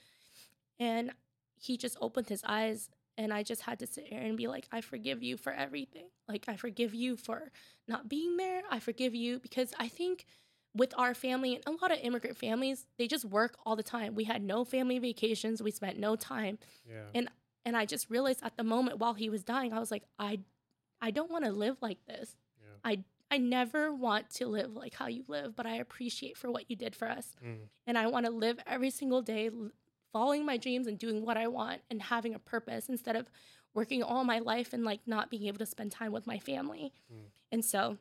and 0.79 1.11
he 1.59 1.77
just 1.77 1.97
opened 2.01 2.29
his 2.29 2.43
eyes 2.45 2.89
And 3.17 3.33
I 3.33 3.43
just 3.43 3.63
had 3.63 3.79
to 3.79 3.85
sit 3.87 4.05
here 4.07 4.21
and 4.21 4.37
be 4.37 4.47
like, 4.47 4.65
I 4.71 4.79
forgive 4.79 5.21
you 5.21 5.35
for 5.35 5.51
everything. 5.51 6.05
Like, 6.29 6.45
I 6.47 6.55
forgive 6.55 6.93
you 6.95 7.17
for 7.17 7.51
not 7.85 8.07
being 8.07 8.37
there. 8.37 8.61
I 8.71 8.79
forgive 8.79 9.13
you 9.13 9.39
because 9.39 9.73
I 9.77 9.89
think 9.89 10.25
with 10.73 10.93
our 10.97 11.13
family 11.13 11.55
and 11.55 11.63
a 11.67 11.71
lot 11.81 11.91
of 11.91 11.97
immigrant 12.01 12.37
families, 12.37 12.85
they 12.97 13.07
just 13.07 13.25
work 13.25 13.57
all 13.65 13.75
the 13.75 13.83
time. 13.83 14.15
We 14.15 14.23
had 14.23 14.41
no 14.41 14.63
family 14.63 14.99
vacations. 14.99 15.61
We 15.61 15.71
spent 15.71 15.99
no 15.99 16.15
time. 16.15 16.59
Yeah. 16.87 17.07
And 17.13 17.29
and 17.65 17.75
I 17.75 17.85
just 17.85 18.09
realized 18.09 18.39
at 18.41 18.55
the 18.55 18.63
moment 18.63 18.99
while 18.99 19.15
he 19.15 19.29
was 19.29 19.43
dying, 19.43 19.73
I 19.73 19.79
was 19.79 19.91
like, 19.91 20.03
I 20.17 20.39
I 21.01 21.11
don't 21.11 21.29
want 21.29 21.43
to 21.43 21.51
live 21.51 21.75
like 21.81 22.05
this. 22.05 22.37
Yeah. 22.61 22.89
I 22.89 23.03
I 23.31 23.37
never 23.37 23.93
want 23.93 24.29
to 24.35 24.47
live 24.47 24.75
like 24.75 24.93
how 24.93 25.07
you 25.07 25.25
live, 25.27 25.55
but 25.57 25.65
I 25.65 25.75
appreciate 25.75 26.37
for 26.37 26.49
what 26.49 26.69
you 26.69 26.75
did 26.77 26.95
for 26.95 27.09
us. 27.09 27.35
Mm. 27.45 27.67
And 27.85 27.97
I 27.97 28.07
want 28.07 28.25
to 28.27 28.31
live 28.31 28.59
every 28.65 28.91
single 28.91 29.21
day 29.21 29.49
following 30.11 30.45
my 30.45 30.57
dreams 30.57 30.87
and 30.87 30.97
doing 30.97 31.25
what 31.25 31.37
I 31.37 31.47
want 31.47 31.81
and 31.89 32.01
having 32.01 32.33
a 32.33 32.39
purpose 32.39 32.89
instead 32.89 33.15
of 33.15 33.29
working 33.73 34.01
all 34.01 34.23
my 34.23 34.39
life 34.39 34.73
and 34.73 34.83
like 34.83 35.01
not 35.05 35.29
being 35.29 35.45
able 35.45 35.59
to 35.59 35.65
spend 35.65 35.91
time 35.91 36.11
with 36.11 36.25
my 36.25 36.39
family. 36.39 36.91
Mm. 37.13 37.25
And 37.51 37.65
so 37.65 37.97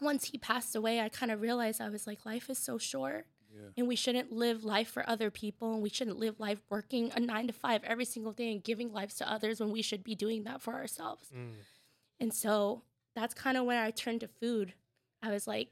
once 0.00 0.24
he 0.26 0.38
passed 0.38 0.74
away, 0.74 1.00
I 1.00 1.08
kind 1.08 1.30
of 1.30 1.40
realized 1.40 1.80
I 1.80 1.88
was 1.88 2.06
like 2.06 2.24
life 2.26 2.48
is 2.50 2.58
so 2.58 2.78
short 2.78 3.26
Yeah. 3.54 3.68
and 3.76 3.88
we 3.88 3.96
shouldn't 3.96 4.32
live 4.32 4.64
life 4.64 4.88
for 4.88 5.08
other 5.08 5.30
people 5.30 5.74
and 5.74 5.82
we 5.82 5.90
shouldn't 5.90 6.18
live 6.18 6.40
life 6.40 6.60
working 6.70 7.10
a 7.14 7.20
9 7.20 7.46
to 7.48 7.52
5 7.52 7.84
every 7.84 8.04
single 8.04 8.32
day 8.32 8.50
and 8.52 8.64
giving 8.64 8.92
lives 8.92 9.16
to 9.16 9.30
others 9.30 9.60
when 9.60 9.70
we 9.70 9.82
should 9.82 10.02
be 10.02 10.14
doing 10.14 10.44
that 10.44 10.62
for 10.62 10.74
ourselves. 10.74 11.28
Mm. 11.34 11.52
And 12.20 12.32
so 12.34 12.82
that's 13.14 13.34
kind 13.34 13.56
of 13.56 13.64
where 13.64 13.82
I 13.82 13.90
turned 13.90 14.20
to 14.20 14.28
food. 14.28 14.72
I 15.22 15.30
was 15.30 15.46
like, 15.46 15.68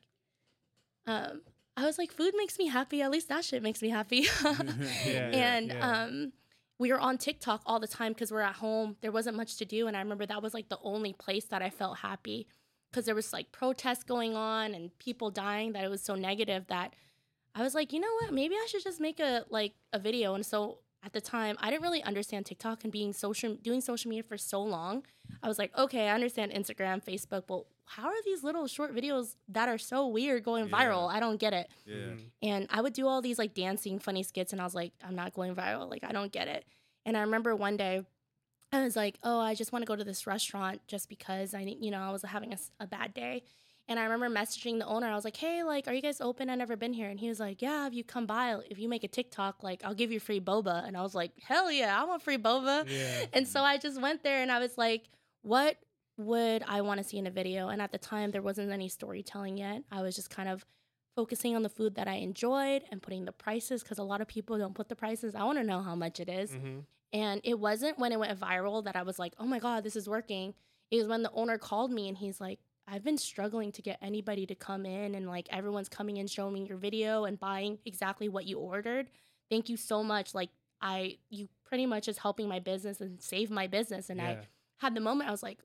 um, 1.06 1.42
I 1.76 1.84
was 1.84 1.98
like, 1.98 2.12
food 2.12 2.34
makes 2.36 2.58
me 2.58 2.68
happy. 2.68 3.02
At 3.02 3.10
least 3.10 3.28
that 3.28 3.44
shit 3.44 3.62
makes 3.62 3.82
me 3.82 3.90
happy. 3.90 4.26
Yeah. 5.06 5.30
and 5.32 5.68
yeah. 5.68 6.02
um, 6.02 6.32
we 6.78 6.92
were 6.92 7.00
on 7.00 7.18
TikTok 7.18 7.62
all 7.66 7.80
the 7.80 7.88
time 7.88 8.12
because 8.12 8.30
we're 8.30 8.40
at 8.40 8.56
home. 8.56 8.96
There 9.00 9.12
wasn't 9.12 9.36
much 9.36 9.56
to 9.56 9.64
do, 9.64 9.86
and 9.86 9.96
I 9.96 10.00
remember 10.00 10.26
that 10.26 10.42
was 10.42 10.54
like 10.54 10.68
the 10.68 10.78
only 10.82 11.12
place 11.12 11.44
that 11.46 11.62
I 11.62 11.70
felt 11.70 11.98
happy 11.98 12.46
because 12.90 13.06
there 13.06 13.14
was 13.14 13.32
like 13.32 13.52
protests 13.52 14.04
going 14.04 14.36
on 14.36 14.74
and 14.74 14.96
people 14.98 15.30
dying. 15.30 15.72
That 15.72 15.84
it 15.84 15.90
was 15.90 16.02
so 16.02 16.14
negative 16.14 16.66
that 16.68 16.94
I 17.54 17.62
was 17.62 17.74
like, 17.74 17.92
you 17.92 18.00
know 18.00 18.12
what? 18.20 18.32
Maybe 18.32 18.54
I 18.54 18.66
should 18.68 18.82
just 18.82 19.00
make 19.00 19.20
a 19.20 19.44
like 19.50 19.74
a 19.92 19.98
video. 19.98 20.34
And 20.34 20.44
so 20.44 20.78
at 21.04 21.12
the 21.12 21.20
time, 21.20 21.56
I 21.60 21.70
didn't 21.70 21.82
really 21.82 22.02
understand 22.02 22.46
TikTok 22.46 22.82
and 22.82 22.92
being 22.92 23.12
social, 23.12 23.54
doing 23.54 23.80
social 23.80 24.08
media 24.08 24.22
for 24.22 24.38
so 24.38 24.62
long. 24.62 25.04
I 25.42 25.48
was 25.48 25.58
like, 25.58 25.76
okay, 25.76 26.08
I 26.08 26.14
understand 26.14 26.52
Instagram, 26.52 27.04
Facebook, 27.04 27.44
but 27.46 27.64
how 27.86 28.08
are 28.08 28.22
these 28.24 28.42
little 28.42 28.66
short 28.66 28.94
videos 28.94 29.36
that 29.48 29.68
are 29.68 29.78
so 29.78 30.06
weird 30.08 30.42
going 30.42 30.68
Yeah. 30.68 30.76
viral? 30.76 31.12
I 31.12 31.20
don't 31.20 31.38
get 31.38 31.52
it. 31.52 31.68
Yeah. 31.86 31.94
Mm. 31.94 32.20
And 32.42 32.66
I 32.70 32.80
would 32.80 32.92
do 32.94 33.06
all 33.06 33.20
these 33.22 33.38
like 33.38 33.54
dancing 33.54 33.98
funny 33.98 34.22
skits 34.22 34.52
and 34.52 34.60
I 34.60 34.64
was 34.64 34.74
like, 34.74 34.92
I'm 35.06 35.14
not 35.14 35.34
going 35.34 35.54
viral. 35.54 35.90
Like 35.90 36.04
I 36.04 36.12
don't 36.12 36.32
get 36.32 36.48
it. 36.48 36.64
And 37.04 37.16
I 37.16 37.20
remember 37.20 37.54
one 37.54 37.76
day 37.76 38.02
I 38.72 38.82
was 38.82 38.96
like, 38.96 39.18
oh, 39.22 39.38
I 39.38 39.54
just 39.54 39.72
want 39.72 39.82
to 39.82 39.86
go 39.86 39.94
to 39.96 40.02
this 40.04 40.26
restaurant 40.26 40.80
just 40.88 41.08
because 41.08 41.54
I, 41.54 41.60
you 41.60 41.90
know, 41.90 42.00
I 42.00 42.10
was 42.10 42.22
having 42.22 42.56
a 42.80 42.86
bad 42.86 43.14
day. 43.14 43.42
And 43.86 44.00
I 44.00 44.04
remember 44.04 44.30
messaging 44.30 44.78
the 44.78 44.86
owner. 44.86 45.06
I 45.06 45.14
was 45.14 45.24
like, 45.26 45.36
hey, 45.36 45.62
like, 45.62 45.86
are 45.86 45.92
you 45.92 46.00
guys 46.00 46.22
open? 46.22 46.48
I've 46.48 46.56
never 46.56 46.74
been 46.74 46.94
here. 46.94 47.10
And 47.10 47.20
he 47.20 47.28
was 47.28 47.38
like, 47.38 47.60
yeah, 47.60 47.86
if 47.86 47.92
you 47.92 48.02
come 48.02 48.24
by, 48.24 48.56
if 48.70 48.78
you 48.78 48.88
make 48.88 49.04
a 49.04 49.08
TikTok, 49.08 49.62
like, 49.62 49.82
I'll 49.84 49.92
give 49.94 50.10
you 50.10 50.18
free 50.18 50.40
boba. 50.40 50.88
And 50.88 50.96
I 50.96 51.02
was 51.02 51.14
like, 51.14 51.32
hell 51.46 51.70
yeah, 51.70 52.00
I 52.00 52.04
want 52.04 52.22
free 52.22 52.38
boba. 52.38 52.88
Yeah. 52.88 53.26
And 53.34 53.46
so 53.46 53.60
I 53.60 53.76
just 53.76 54.00
went 54.00 54.22
there 54.22 54.40
and 54.40 54.50
I 54.50 54.58
was 54.58 54.78
like, 54.78 55.10
what 55.42 55.76
would 56.16 56.62
I 56.66 56.80
want 56.80 56.98
to 56.98 57.04
see 57.04 57.18
in 57.18 57.26
a 57.26 57.30
video? 57.30 57.68
And 57.68 57.82
at 57.82 57.92
the 57.92 57.98
time, 57.98 58.30
there 58.30 58.42
wasn't 58.42 58.70
any 58.70 58.88
storytelling 58.88 59.56
yet. 59.58 59.82
I 59.90 60.02
was 60.02 60.14
just 60.14 60.30
kind 60.30 60.48
of 60.48 60.64
focusing 61.16 61.54
on 61.54 61.62
the 61.62 61.68
food 61.68 61.94
that 61.94 62.08
I 62.08 62.14
enjoyed 62.14 62.82
and 62.90 63.00
putting 63.02 63.24
the 63.24 63.32
prices 63.32 63.82
because 63.82 63.98
a 63.98 64.02
lot 64.02 64.20
of 64.20 64.26
people 64.26 64.58
don't 64.58 64.74
put 64.74 64.88
the 64.88 64.96
prices. 64.96 65.34
I 65.34 65.44
want 65.44 65.58
to 65.58 65.64
know 65.64 65.80
how 65.80 65.94
much 65.94 66.18
it 66.20 66.28
is. 66.28 66.50
Mhm. 66.50 66.84
And 67.12 67.40
it 67.44 67.58
wasn't 67.60 67.98
when 67.98 68.10
it 68.10 68.18
went 68.18 68.38
viral 68.38 68.82
that 68.84 68.96
I 68.96 69.02
was 69.02 69.18
like, 69.18 69.34
oh 69.38 69.46
my 69.46 69.60
God, 69.60 69.84
this 69.84 69.94
is 69.94 70.08
working. 70.08 70.54
It 70.90 70.98
was 70.98 71.06
when 71.06 71.22
the 71.22 71.30
owner 71.32 71.56
called 71.58 71.92
me 71.92 72.08
and 72.08 72.18
he's 72.18 72.40
like, 72.40 72.58
I've 72.88 73.04
been 73.04 73.16
struggling 73.16 73.70
to 73.72 73.82
get 73.82 73.98
anybody 74.02 74.44
to 74.46 74.54
come 74.54 74.84
in 74.84 75.14
and 75.14 75.26
like 75.28 75.46
everyone's 75.50 75.88
coming 75.88 76.16
in 76.16 76.26
showing 76.26 76.52
me 76.54 76.66
your 76.66 76.76
video 76.76 77.24
and 77.24 77.38
buying 77.38 77.78
exactly 77.84 78.28
what 78.28 78.44
you 78.46 78.58
ordered. 78.58 79.08
Thank 79.48 79.68
you 79.68 79.76
so 79.76 80.02
much. 80.02 80.34
Like 80.34 80.50
I 80.80 81.18
you 81.30 81.48
pretty 81.64 81.86
much 81.86 82.08
is 82.08 82.18
helping 82.18 82.48
my 82.48 82.58
business 82.58 83.00
and 83.00 83.22
save 83.22 83.50
my 83.50 83.68
business. 83.68 84.10
And 84.10 84.20
I 84.20 84.32
had 84.78 84.94
the 84.94 85.00
moment 85.00 85.28
I 85.28 85.32
was 85.32 85.42
like, 85.42 85.60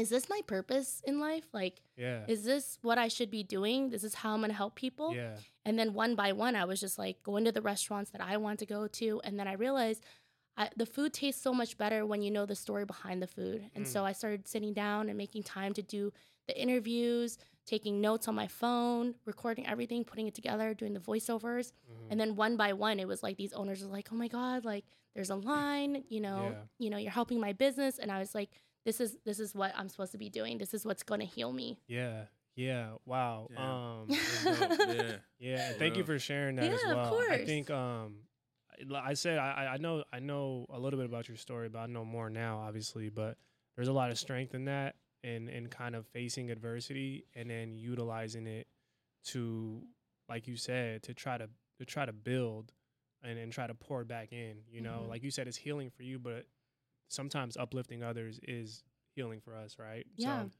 is 0.00 0.08
this 0.08 0.28
my 0.28 0.40
purpose 0.46 1.02
in 1.06 1.20
life? 1.20 1.44
Like, 1.52 1.80
Yeah. 1.96 2.24
is 2.26 2.44
this 2.44 2.78
what 2.82 2.98
I 2.98 3.08
should 3.08 3.30
be 3.30 3.42
doing? 3.42 3.90
This 3.90 4.02
is 4.04 4.14
how 4.14 4.34
I'm 4.34 4.40
gonna 4.40 4.52
help 4.54 4.74
people. 4.74 5.14
Yeah. 5.14 5.36
And 5.64 5.78
then 5.78 5.94
one 5.94 6.14
by 6.14 6.32
one, 6.32 6.56
I 6.56 6.64
was 6.64 6.80
just 6.80 6.98
like 6.98 7.22
going 7.22 7.44
to 7.44 7.52
the 7.52 7.62
restaurants 7.62 8.10
that 8.12 8.20
I 8.20 8.36
want 8.38 8.58
to 8.60 8.66
go 8.66 8.86
to. 8.88 9.20
And 9.24 9.38
then 9.38 9.46
I 9.46 9.52
realized 9.52 10.04
I, 10.56 10.68
the 10.76 10.86
food 10.86 11.12
tastes 11.14 11.40
so 11.42 11.54
much 11.54 11.78
better 11.78 12.04
when 12.04 12.22
you 12.22 12.30
know 12.30 12.44
the 12.44 12.56
story 12.56 12.84
behind 12.84 13.22
the 13.22 13.26
food. 13.26 13.70
And 13.74 13.86
so 13.86 14.04
I 14.04 14.12
started 14.12 14.46
sitting 14.48 14.72
down 14.74 15.08
and 15.08 15.16
making 15.16 15.44
time 15.44 15.72
to 15.74 15.82
do 15.82 16.12
the 16.48 16.60
interviews, 16.60 17.38
taking 17.66 18.00
notes 18.00 18.26
on 18.28 18.34
my 18.34 18.48
phone, 18.48 19.14
recording 19.24 19.66
everything, 19.66 20.04
putting 20.04 20.26
it 20.26 20.34
together, 20.34 20.74
doing 20.74 20.92
the 20.92 21.00
voiceovers. 21.00 21.72
Mhm. 21.88 22.06
And 22.10 22.20
then 22.20 22.34
one 22.36 22.56
by 22.56 22.72
one, 22.72 22.98
it 22.98 23.06
was 23.06 23.22
like 23.22 23.36
these 23.36 23.52
owners 23.52 23.82
were 23.84 23.90
like, 23.92 24.08
"Oh 24.12 24.16
my 24.16 24.28
god, 24.28 24.64
like 24.64 24.84
there's 25.14 25.30
a 25.30 25.36
line, 25.36 26.04
you 26.08 26.20
know, 26.20 26.48
Yeah. 26.50 26.62
you 26.78 26.90
know, 26.90 26.96
you're 26.96 27.12
helping 27.12 27.40
my 27.40 27.52
business." 27.52 27.98
And 27.98 28.10
I 28.10 28.18
was 28.18 28.34
like, 28.34 28.50
"This 28.84 29.00
is 29.00 29.16
this 29.24 29.38
is 29.40 29.54
what 29.54 29.72
I'm 29.76 29.88
supposed 29.88 30.12
to 30.12 30.18
be 30.18 30.28
doing. 30.30 30.58
This 30.58 30.74
is 30.74 30.84
what's 30.84 31.02
going 31.02 31.20
to 31.20 31.26
heal 31.26 31.52
me." 31.52 31.78
Yeah. 31.86 32.24
Yeah. 32.56 32.94
Wow. 33.06 33.48
Yeah. 33.50 34.00
Um. 34.00 34.06
yeah. 34.88 35.16
Yeah, 35.38 35.72
thank 35.74 35.96
you 35.96 36.04
for 36.04 36.18
sharing 36.18 36.56
that 36.56 36.64
as 36.70 36.80
Yeah, 36.84 36.92
of 36.92 37.10
well. 37.10 37.20
I 37.30 37.44
think 37.44 37.70
um 37.70 38.16
I- 38.92 39.10
I 39.10 39.14
said 39.14 39.38
I 39.38 39.50
I- 39.64 39.74
I 39.74 39.76
know 39.78 40.04
I 40.12 40.18
know 40.20 40.66
a 40.70 40.78
little 40.78 40.98
bit 40.98 41.06
about 41.06 41.28
your 41.28 41.36
story, 41.36 41.68
but 41.68 41.78
I 41.78 41.86
know 41.86 42.04
more 42.04 42.28
now 42.30 42.58
obviously, 42.58 43.08
but 43.08 43.38
there's 43.76 43.88
a 43.88 43.92
lot 43.92 44.10
of 44.10 44.18
strength 44.18 44.54
in 44.54 44.64
that 44.66 44.96
and 45.22 45.48
and 45.48 45.70
kind 45.70 45.94
of 45.94 46.06
facing 46.08 46.50
adversity 46.50 47.26
and 47.34 47.48
then 47.50 47.76
utilizing 47.76 48.46
it 48.46 48.66
to 49.26 49.82
like 50.28 50.46
you 50.48 50.56
said 50.56 51.02
to 51.04 51.14
try 51.14 51.36
to 51.38 51.48
to 51.78 51.84
try 51.84 52.04
to 52.04 52.12
build 52.12 52.72
and 53.22 53.38
and 53.38 53.52
try 53.52 53.66
to 53.66 53.74
pour 53.74 54.02
it 54.02 54.08
back 54.08 54.32
in, 54.32 54.58
you 54.70 54.80
know? 54.80 55.02
Mhm. 55.04 55.08
Like 55.08 55.22
you 55.22 55.30
said 55.30 55.46
it's 55.48 55.56
healing 55.56 55.90
for 55.90 56.02
you, 56.02 56.18
but 56.18 56.46
sometimes 57.10 57.56
uplifting 57.56 58.02
others 58.02 58.40
is 58.42 58.82
healing 59.14 59.40
for 59.40 59.54
us, 59.54 59.76
right? 59.78 60.06
Yeah. 60.16 60.44
So 60.44 60.50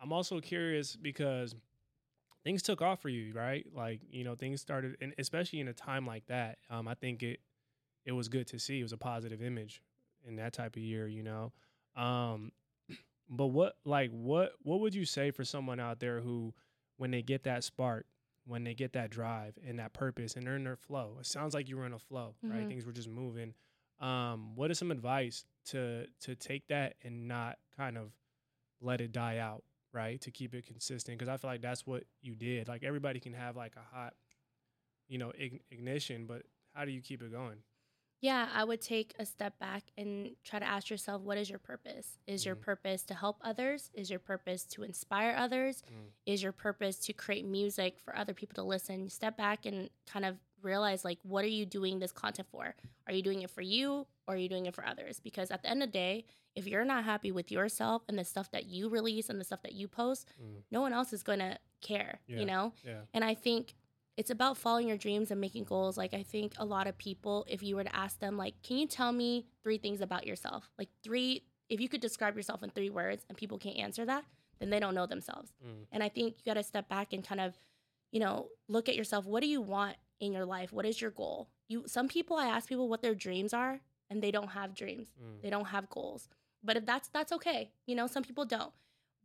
I'm 0.00 0.12
also 0.12 0.40
curious 0.40 0.96
because 0.96 1.54
things 2.44 2.62
took 2.62 2.80
off 2.80 3.02
for 3.02 3.08
you, 3.08 3.32
right? 3.34 3.66
Like, 3.74 4.00
you 4.10 4.24
know, 4.24 4.34
things 4.34 4.60
started 4.60 4.96
and 5.00 5.14
especially 5.18 5.60
in 5.60 5.68
a 5.68 5.72
time 5.74 6.06
like 6.06 6.26
that. 6.26 6.58
Um, 6.70 6.88
I 6.88 6.94
think 6.94 7.22
it 7.22 7.40
it 8.04 8.12
was 8.12 8.28
good 8.28 8.46
to 8.48 8.58
see. 8.58 8.80
It 8.80 8.84
was 8.84 8.92
a 8.92 8.96
positive 8.98 9.42
image 9.42 9.82
in 10.26 10.36
that 10.36 10.52
type 10.52 10.76
of 10.76 10.82
year, 10.82 11.06
you 11.08 11.22
know. 11.22 11.52
Um 11.96 12.52
but 13.28 13.48
what 13.48 13.76
like 13.84 14.10
what 14.12 14.52
what 14.62 14.80
would 14.80 14.94
you 14.94 15.04
say 15.04 15.30
for 15.30 15.44
someone 15.44 15.80
out 15.80 16.00
there 16.00 16.20
who 16.20 16.54
when 16.96 17.10
they 17.10 17.22
get 17.22 17.42
that 17.44 17.64
spark, 17.64 18.06
when 18.46 18.64
they 18.64 18.74
get 18.74 18.92
that 18.94 19.10
drive 19.10 19.58
and 19.66 19.78
that 19.78 19.92
purpose 19.92 20.34
and 20.36 20.46
they're 20.46 20.56
in 20.56 20.64
their 20.64 20.76
flow. 20.76 21.16
It 21.20 21.26
sounds 21.26 21.54
like 21.54 21.68
you 21.68 21.76
were 21.76 21.86
in 21.86 21.92
a 21.92 21.98
flow, 21.98 22.34
right? 22.42 22.64
Mhm. 22.64 22.68
Things 22.68 22.86
were 22.86 22.92
just 22.92 23.08
moving. 23.08 23.52
Um, 24.00 24.54
what 24.54 24.70
is 24.70 24.78
some 24.78 24.90
advice 24.92 25.44
to 25.70 26.06
to 26.20 26.34
take 26.34 26.66
that 26.68 26.94
and 27.02 27.28
not 27.28 27.58
kind 27.76 27.96
of 27.98 28.12
let 28.80 29.00
it 29.00 29.12
die 29.12 29.38
out, 29.38 29.64
right? 29.92 30.20
To 30.22 30.30
keep 30.30 30.54
it 30.54 30.66
consistent 30.66 31.18
because 31.18 31.28
I 31.32 31.36
feel 31.36 31.50
like 31.50 31.62
that's 31.62 31.86
what 31.86 32.04
you 32.22 32.34
did. 32.34 32.68
Like 32.68 32.82
everybody 32.84 33.20
can 33.20 33.32
have 33.34 33.56
like 33.56 33.74
a 33.76 33.96
hot, 33.96 34.14
you 35.08 35.18
know, 35.18 35.32
ign- 35.40 35.60
ignition, 35.70 36.26
but 36.26 36.42
how 36.74 36.84
do 36.84 36.90
you 36.92 37.00
keep 37.00 37.22
it 37.22 37.32
going? 37.32 37.58
Yeah, 38.20 38.48
I 38.52 38.64
would 38.64 38.80
take 38.80 39.14
a 39.20 39.24
step 39.24 39.56
back 39.60 39.84
and 39.96 40.30
try 40.42 40.58
to 40.58 40.64
ask 40.68 40.90
yourself 40.90 41.22
what 41.22 41.38
is 41.38 41.48
your 41.48 41.60
purpose? 41.60 42.18
Is 42.26 42.44
your 42.44 42.56
Mhm. 42.56 42.62
purpose 42.62 43.02
to 43.04 43.14
help 43.14 43.38
others? 43.42 43.90
Is 43.94 44.10
your 44.10 44.18
purpose 44.18 44.64
to 44.66 44.82
inspire 44.82 45.36
others? 45.36 45.82
Mm. 45.88 46.10
Is 46.26 46.42
your 46.42 46.50
purpose 46.52 46.98
to 47.00 47.12
create 47.12 47.44
music 47.44 48.00
for 48.00 48.16
other 48.16 48.34
people 48.34 48.54
to 48.56 48.62
listen? 48.64 49.08
Step 49.08 49.36
back 49.36 49.66
and 49.66 49.88
kind 50.06 50.24
of 50.24 50.36
realize 50.62 51.04
like 51.04 51.18
what 51.22 51.44
are 51.44 51.48
you 51.48 51.66
doing 51.66 51.98
this 51.98 52.12
content 52.12 52.48
for? 52.50 52.74
Are 53.06 53.12
you 53.12 53.22
doing 53.22 53.42
it 53.42 53.50
for 53.50 53.62
you 53.62 54.06
or 54.26 54.34
are 54.34 54.36
you 54.36 54.48
doing 54.48 54.66
it 54.66 54.74
for 54.74 54.84
others? 54.86 55.20
Because 55.20 55.50
at 55.50 55.62
the 55.62 55.70
end 55.70 55.82
of 55.82 55.88
the 55.88 55.92
day, 55.92 56.24
if 56.54 56.66
you're 56.66 56.84
not 56.84 57.04
happy 57.04 57.30
with 57.32 57.50
yourself 57.52 58.02
and 58.08 58.18
the 58.18 58.24
stuff 58.24 58.50
that 58.50 58.66
you 58.66 58.88
release 58.88 59.28
and 59.28 59.40
the 59.40 59.44
stuff 59.44 59.62
that 59.62 59.72
you 59.72 59.86
post, 59.88 60.28
Mm. 60.42 60.62
no 60.70 60.80
one 60.80 60.92
else 60.92 61.12
is 61.12 61.22
going 61.22 61.38
to 61.38 61.58
care, 61.80 62.20
Yeah. 62.26 62.38
you 62.40 62.46
know? 62.46 62.72
Yeah. 62.84 63.02
And 63.14 63.24
I 63.24 63.34
think 63.34 63.74
it's 64.16 64.30
about 64.30 64.56
following 64.56 64.88
your 64.88 64.96
dreams 64.96 65.30
and 65.30 65.40
making 65.40 65.64
goals. 65.64 65.96
Like 65.96 66.12
I 66.14 66.24
think 66.24 66.54
a 66.58 66.64
lot 66.64 66.88
of 66.88 66.98
people, 66.98 67.46
if 67.48 67.62
you 67.62 67.76
were 67.76 67.84
to 67.84 67.94
ask 67.96 68.18
them, 68.18 68.36
like, 68.36 68.60
can 68.62 68.76
you 68.76 68.86
tell 68.88 69.12
me 69.12 69.46
three 69.62 69.78
things 69.78 70.00
about 70.00 70.26
yourself? 70.26 70.68
Like 70.76 70.88
three, 71.04 71.44
if 71.68 71.80
you 71.80 71.88
could 71.88 72.00
describe 72.00 72.36
yourself 72.36 72.62
in 72.64 72.70
three 72.70 72.90
words 72.90 73.24
and 73.28 73.38
people 73.38 73.58
can't 73.58 73.76
answer 73.76 74.04
that, 74.06 74.24
then 74.58 74.70
they 74.70 74.80
don't 74.80 74.96
know 74.96 75.06
themselves. 75.06 75.52
Mm. 75.64 75.86
And 75.92 76.02
I 76.02 76.08
think 76.08 76.34
you 76.38 76.44
got 76.44 76.54
to 76.54 76.64
step 76.64 76.88
back 76.88 77.12
and 77.12 77.22
kind 77.24 77.40
of, 77.40 77.56
you 78.10 78.18
know, 78.18 78.48
look 78.66 78.88
at 78.88 78.96
yourself. 78.96 79.24
What 79.24 79.40
do 79.42 79.46
you 79.48 79.60
want 79.60 79.96
in 80.20 80.32
your 80.32 80.44
life? 80.44 80.72
What 80.72 80.86
is 80.86 81.00
your 81.00 81.10
goal? 81.10 81.48
You 81.68 81.84
some 81.86 82.08
people 82.08 82.36
I 82.36 82.46
ask 82.46 82.68
people 82.68 82.88
what 82.88 83.02
their 83.02 83.14
dreams 83.14 83.52
are 83.52 83.80
and 84.10 84.22
they 84.22 84.30
don't 84.30 84.48
have 84.48 84.74
dreams. 84.74 85.08
Mm. 85.22 85.42
They 85.42 85.50
don't 85.50 85.66
have 85.66 85.88
goals. 85.90 86.28
But 86.62 86.76
if 86.76 86.86
that's 86.86 87.08
that's 87.08 87.32
okay. 87.32 87.70
You 87.86 87.94
know, 87.94 88.06
some 88.06 88.22
people 88.24 88.44
don't. 88.44 88.72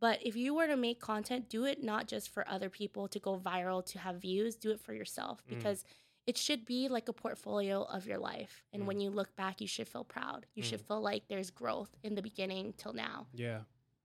But 0.00 0.18
if 0.26 0.36
you 0.36 0.54
were 0.54 0.66
to 0.66 0.76
make 0.76 1.00
content, 1.00 1.48
do 1.48 1.64
it 1.64 1.82
not 1.82 2.06
just 2.06 2.28
for 2.28 2.46
other 2.48 2.68
people 2.68 3.08
to 3.08 3.18
go 3.18 3.38
viral, 3.38 3.84
to 3.86 3.98
have 3.98 4.16
views, 4.16 4.56
do 4.56 4.70
it 4.72 4.80
for 4.80 4.92
yourself 4.92 5.42
Mm. 5.44 5.56
because 5.56 5.84
it 6.26 6.36
should 6.38 6.64
be 6.64 6.88
like 6.88 7.08
a 7.08 7.12
portfolio 7.12 7.82
of 7.82 8.06
your 8.06 8.18
life. 8.18 8.64
And 8.72 8.82
Mm. 8.82 8.86
when 8.86 9.00
you 9.00 9.10
look 9.10 9.34
back, 9.36 9.60
you 9.60 9.66
should 9.66 9.88
feel 9.88 10.04
proud. 10.04 10.46
You 10.54 10.62
should 10.62 10.80
feel 10.80 11.00
like 11.00 11.28
there's 11.28 11.50
growth 11.50 11.94
in 12.02 12.14
the 12.14 12.22
beginning 12.22 12.72
till 12.74 12.92
now. 12.94 13.26
Yeah. 13.32 13.62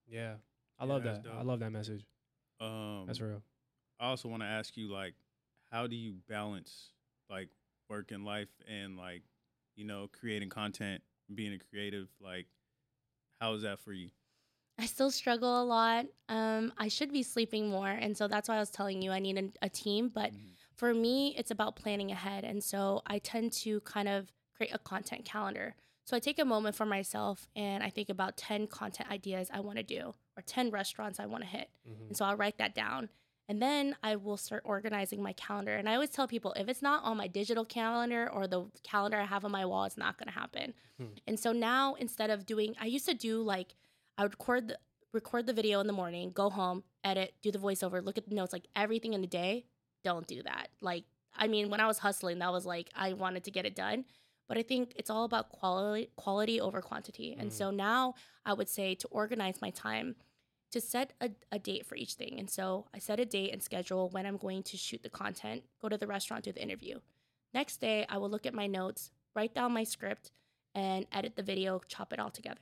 Yeah. 0.08 0.36
I 0.78 0.86
Yeah, 0.86 0.94
love 0.94 1.04
that's 1.04 1.20
that. 1.20 1.34
I 1.34 1.42
love 1.44 1.60
that 1.60 1.72
message. 1.72 2.06
Um, 2.60 3.06
That's 3.08 3.22
real. 3.22 3.42
I 4.00 4.08
also 4.08 4.28
want 4.30 4.44
to 4.44 4.48
ask 4.48 4.76
you, 4.78 4.88
like, 4.90 5.16
how 5.72 5.88
do 5.88 5.96
you 5.96 6.14
balance 6.28 6.92
like 7.30 7.50
work 7.90 8.12
and 8.12 8.26
life 8.26 8.50
and 8.68 8.98
like, 8.98 9.24
you 9.76 9.86
know, 9.86 10.08
creating 10.12 10.50
content, 10.50 11.02
being 11.34 11.54
a 11.54 11.60
creative? 11.60 12.10
Like, 12.20 12.48
how 13.40 13.54
is 13.54 13.64
that 13.64 13.80
for 13.80 13.94
you? 13.94 14.10
I 14.78 14.86
still 14.86 15.12
struggle 15.12 15.62
a 15.62 15.66
lot. 15.66 16.06
Um, 16.30 16.72
I 16.78 16.88
should 16.88 17.12
be 17.12 17.24
sleeping 17.24 17.70
more. 17.70 17.90
And 17.90 18.16
so 18.16 18.28
that's 18.28 18.48
why 18.48 18.56
I 18.56 18.60
was 18.60 18.70
telling 18.70 19.02
you 19.02 19.12
I 19.12 19.20
need 19.20 19.38
a, 19.38 19.66
a 19.66 19.70
team. 19.70 20.10
But 20.10 20.32
Mhm. 20.32 20.56
for 20.76 20.94
me, 20.94 21.36
it's 21.38 21.52
about 21.52 21.76
planning 21.76 22.12
ahead. 22.12 22.46
And 22.46 22.64
so 22.64 23.02
I 23.06 23.20
tend 23.20 23.52
to 23.54 23.82
kind 23.82 24.08
of 24.08 24.32
create 24.56 24.74
a 24.74 24.80
content 24.80 25.26
calendar. 25.26 25.76
So 26.06 26.16
I 26.16 26.20
take 26.20 26.40
a 26.40 26.46
moment 26.46 26.76
for 26.76 26.86
myself 26.86 27.48
and 27.56 27.84
I 27.84 27.90
think 27.90 28.10
about 28.10 28.38
10 28.38 28.68
content 28.68 29.12
ideas 29.12 29.50
I 29.54 29.60
want 29.60 29.78
to 29.78 29.84
do 29.84 30.16
or 30.38 30.42
10 30.44 30.72
restaurants 30.72 31.20
I 31.20 31.26
want 31.26 31.44
to 31.44 31.50
hit. 31.50 31.70
Mhm. 31.88 32.08
And 32.08 32.18
so 32.18 32.26
I'll 32.26 32.38
write 32.38 32.58
that 32.58 32.74
down. 32.74 33.10
And 33.50 33.60
then 33.62 33.96
I 34.04 34.16
will 34.16 34.38
start 34.38 34.62
organizing 34.64 35.24
my 35.24 35.34
calendar. 35.34 35.76
And 35.76 35.90
I 35.90 35.96
always 35.96 36.12
tell 36.12 36.28
people 36.28 36.54
if 36.54 36.70
it's 36.70 36.84
not 36.84 37.04
on 37.04 37.18
my 37.18 37.28
digital 37.28 37.66
calendar 37.66 38.30
or 38.32 38.46
the 38.48 38.66
calendar 38.84 39.18
I 39.18 39.26
have 39.26 39.44
on 39.44 39.52
my 39.52 39.66
wall, 39.66 39.86
it's 39.86 39.98
not 39.98 40.18
going 40.20 40.28
to 40.28 40.40
happen. 40.40 40.74
Hmm. 40.98 41.06
And 41.28 41.40
so 41.40 41.52
now 41.52 41.96
instead 41.96 42.30
of 42.30 42.46
doing, 42.46 42.76
I 42.80 42.86
used 42.86 43.08
to 43.10 43.16
do 43.16 43.42
like, 43.42 43.74
I 44.20 44.24
would 44.24 44.34
record 44.34 44.68
the, 44.68 44.78
record 45.14 45.48
the 45.48 45.54
video 45.54 45.80
in 45.80 45.88
the 45.88 45.94
morning, 45.94 46.32
go 46.32 46.52
home, 46.52 46.84
edit, 47.04 47.34
do 47.42 47.52
the 47.52 47.58
voiceover, 47.58 48.06
look 48.06 48.20
at 48.20 48.30
the 48.30 48.36
notes, 48.36 48.54
like 48.54 48.68
everything 48.76 49.14
in 49.14 49.22
the 49.22 49.28
day. 49.28 49.66
Don't 50.04 50.28
do 50.28 50.44
that. 50.44 50.70
Like, 50.80 51.06
I 51.36 51.48
mean, 51.48 51.70
when 51.72 51.80
I 51.80 51.88
was 51.88 51.98
hustling, 51.98 52.40
that 52.40 52.52
was 52.52 52.66
like 52.68 52.90
I 52.96 53.14
wanted 53.14 53.44
to 53.46 53.52
get 53.52 53.66
it 53.66 53.76
done. 53.76 54.06
But 54.48 54.58
I 54.58 54.64
think 54.64 54.94
it's 54.96 55.10
all 55.10 55.26
about 55.26 55.50
quality 55.50 56.10
quality 56.16 56.62
over 56.62 56.82
quantity. 56.82 57.36
And 57.38 57.50
Mm. 57.50 57.54
so 57.54 57.72
now 57.72 58.16
I 58.46 58.54
would 58.54 58.70
say 58.70 58.96
to 58.96 59.08
organize 59.10 59.62
my 59.62 59.70
time, 59.72 60.16
to 60.72 60.80
set 60.82 61.14
a, 61.22 61.32
a 61.52 61.60
date 61.60 61.86
for 61.86 61.96
each 61.96 62.14
thing. 62.14 62.40
And 62.40 62.50
so 62.50 62.86
I 62.94 63.00
set 63.00 63.20
a 63.20 63.26
date 63.26 63.52
and 63.52 63.62
schedule 63.64 64.10
when 64.10 64.26
I'm 64.26 64.38
going 64.38 64.64
to 64.64 64.78
shoot 64.78 65.02
the 65.04 65.10
content, 65.10 65.64
go 65.82 65.90
to 65.90 65.98
the 65.98 66.08
restaurant, 66.08 66.44
do 66.46 66.52
the 66.52 66.62
interview. 66.62 67.00
Next 67.54 67.78
day, 67.78 68.06
I 68.10 68.18
will 68.18 68.30
look 68.30 68.46
at 68.46 68.54
my 68.54 68.68
notes, 68.68 69.12
write 69.36 69.56
down 69.56 69.74
my 69.74 69.84
script, 69.84 70.32
and 70.76 71.08
edit 71.12 71.36
the 71.36 71.44
video, 71.44 71.82
chop 71.88 72.14
it 72.14 72.20
all 72.20 72.30
together. 72.30 72.62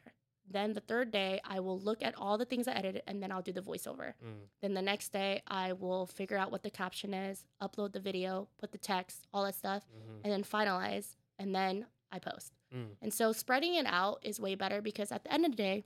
Then 0.49 0.71
the 0.71 0.79
third 0.79 1.11
day, 1.11 1.41
I 1.43 1.59
will 1.59 1.77
look 1.77 2.01
at 2.01 2.15
all 2.17 2.37
the 2.37 2.45
things 2.45 2.69
I 2.69 2.71
edited 2.71 3.01
and 3.05 3.21
then 3.21 3.33
I'll 3.33 3.41
do 3.41 3.51
the 3.51 3.61
voiceover. 3.61 4.13
Mm. 4.25 4.47
Then 4.61 4.73
the 4.75 4.81
next 4.81 5.09
day, 5.11 5.41
I 5.45 5.73
will 5.73 6.05
figure 6.05 6.37
out 6.37 6.51
what 6.51 6.63
the 6.63 6.69
caption 6.69 7.13
is, 7.13 7.43
upload 7.61 7.91
the 7.91 7.99
video, 7.99 8.47
put 8.57 8.71
the 8.71 8.77
text, 8.77 9.27
all 9.33 9.43
that 9.43 9.55
stuff, 9.55 9.83
Mhm. 9.89 10.21
and 10.23 10.31
then 10.31 10.43
finalize. 10.45 11.17
And 11.37 11.53
then 11.53 11.87
I 12.13 12.19
post. 12.19 12.53
Mm. 12.73 12.95
And 13.01 13.13
so 13.13 13.33
spreading 13.33 13.75
it 13.75 13.85
out 13.85 14.19
is 14.23 14.39
way 14.39 14.55
better 14.55 14.81
because 14.81 15.11
at 15.11 15.25
the 15.25 15.33
end 15.33 15.43
of 15.43 15.51
the 15.51 15.57
day, 15.57 15.83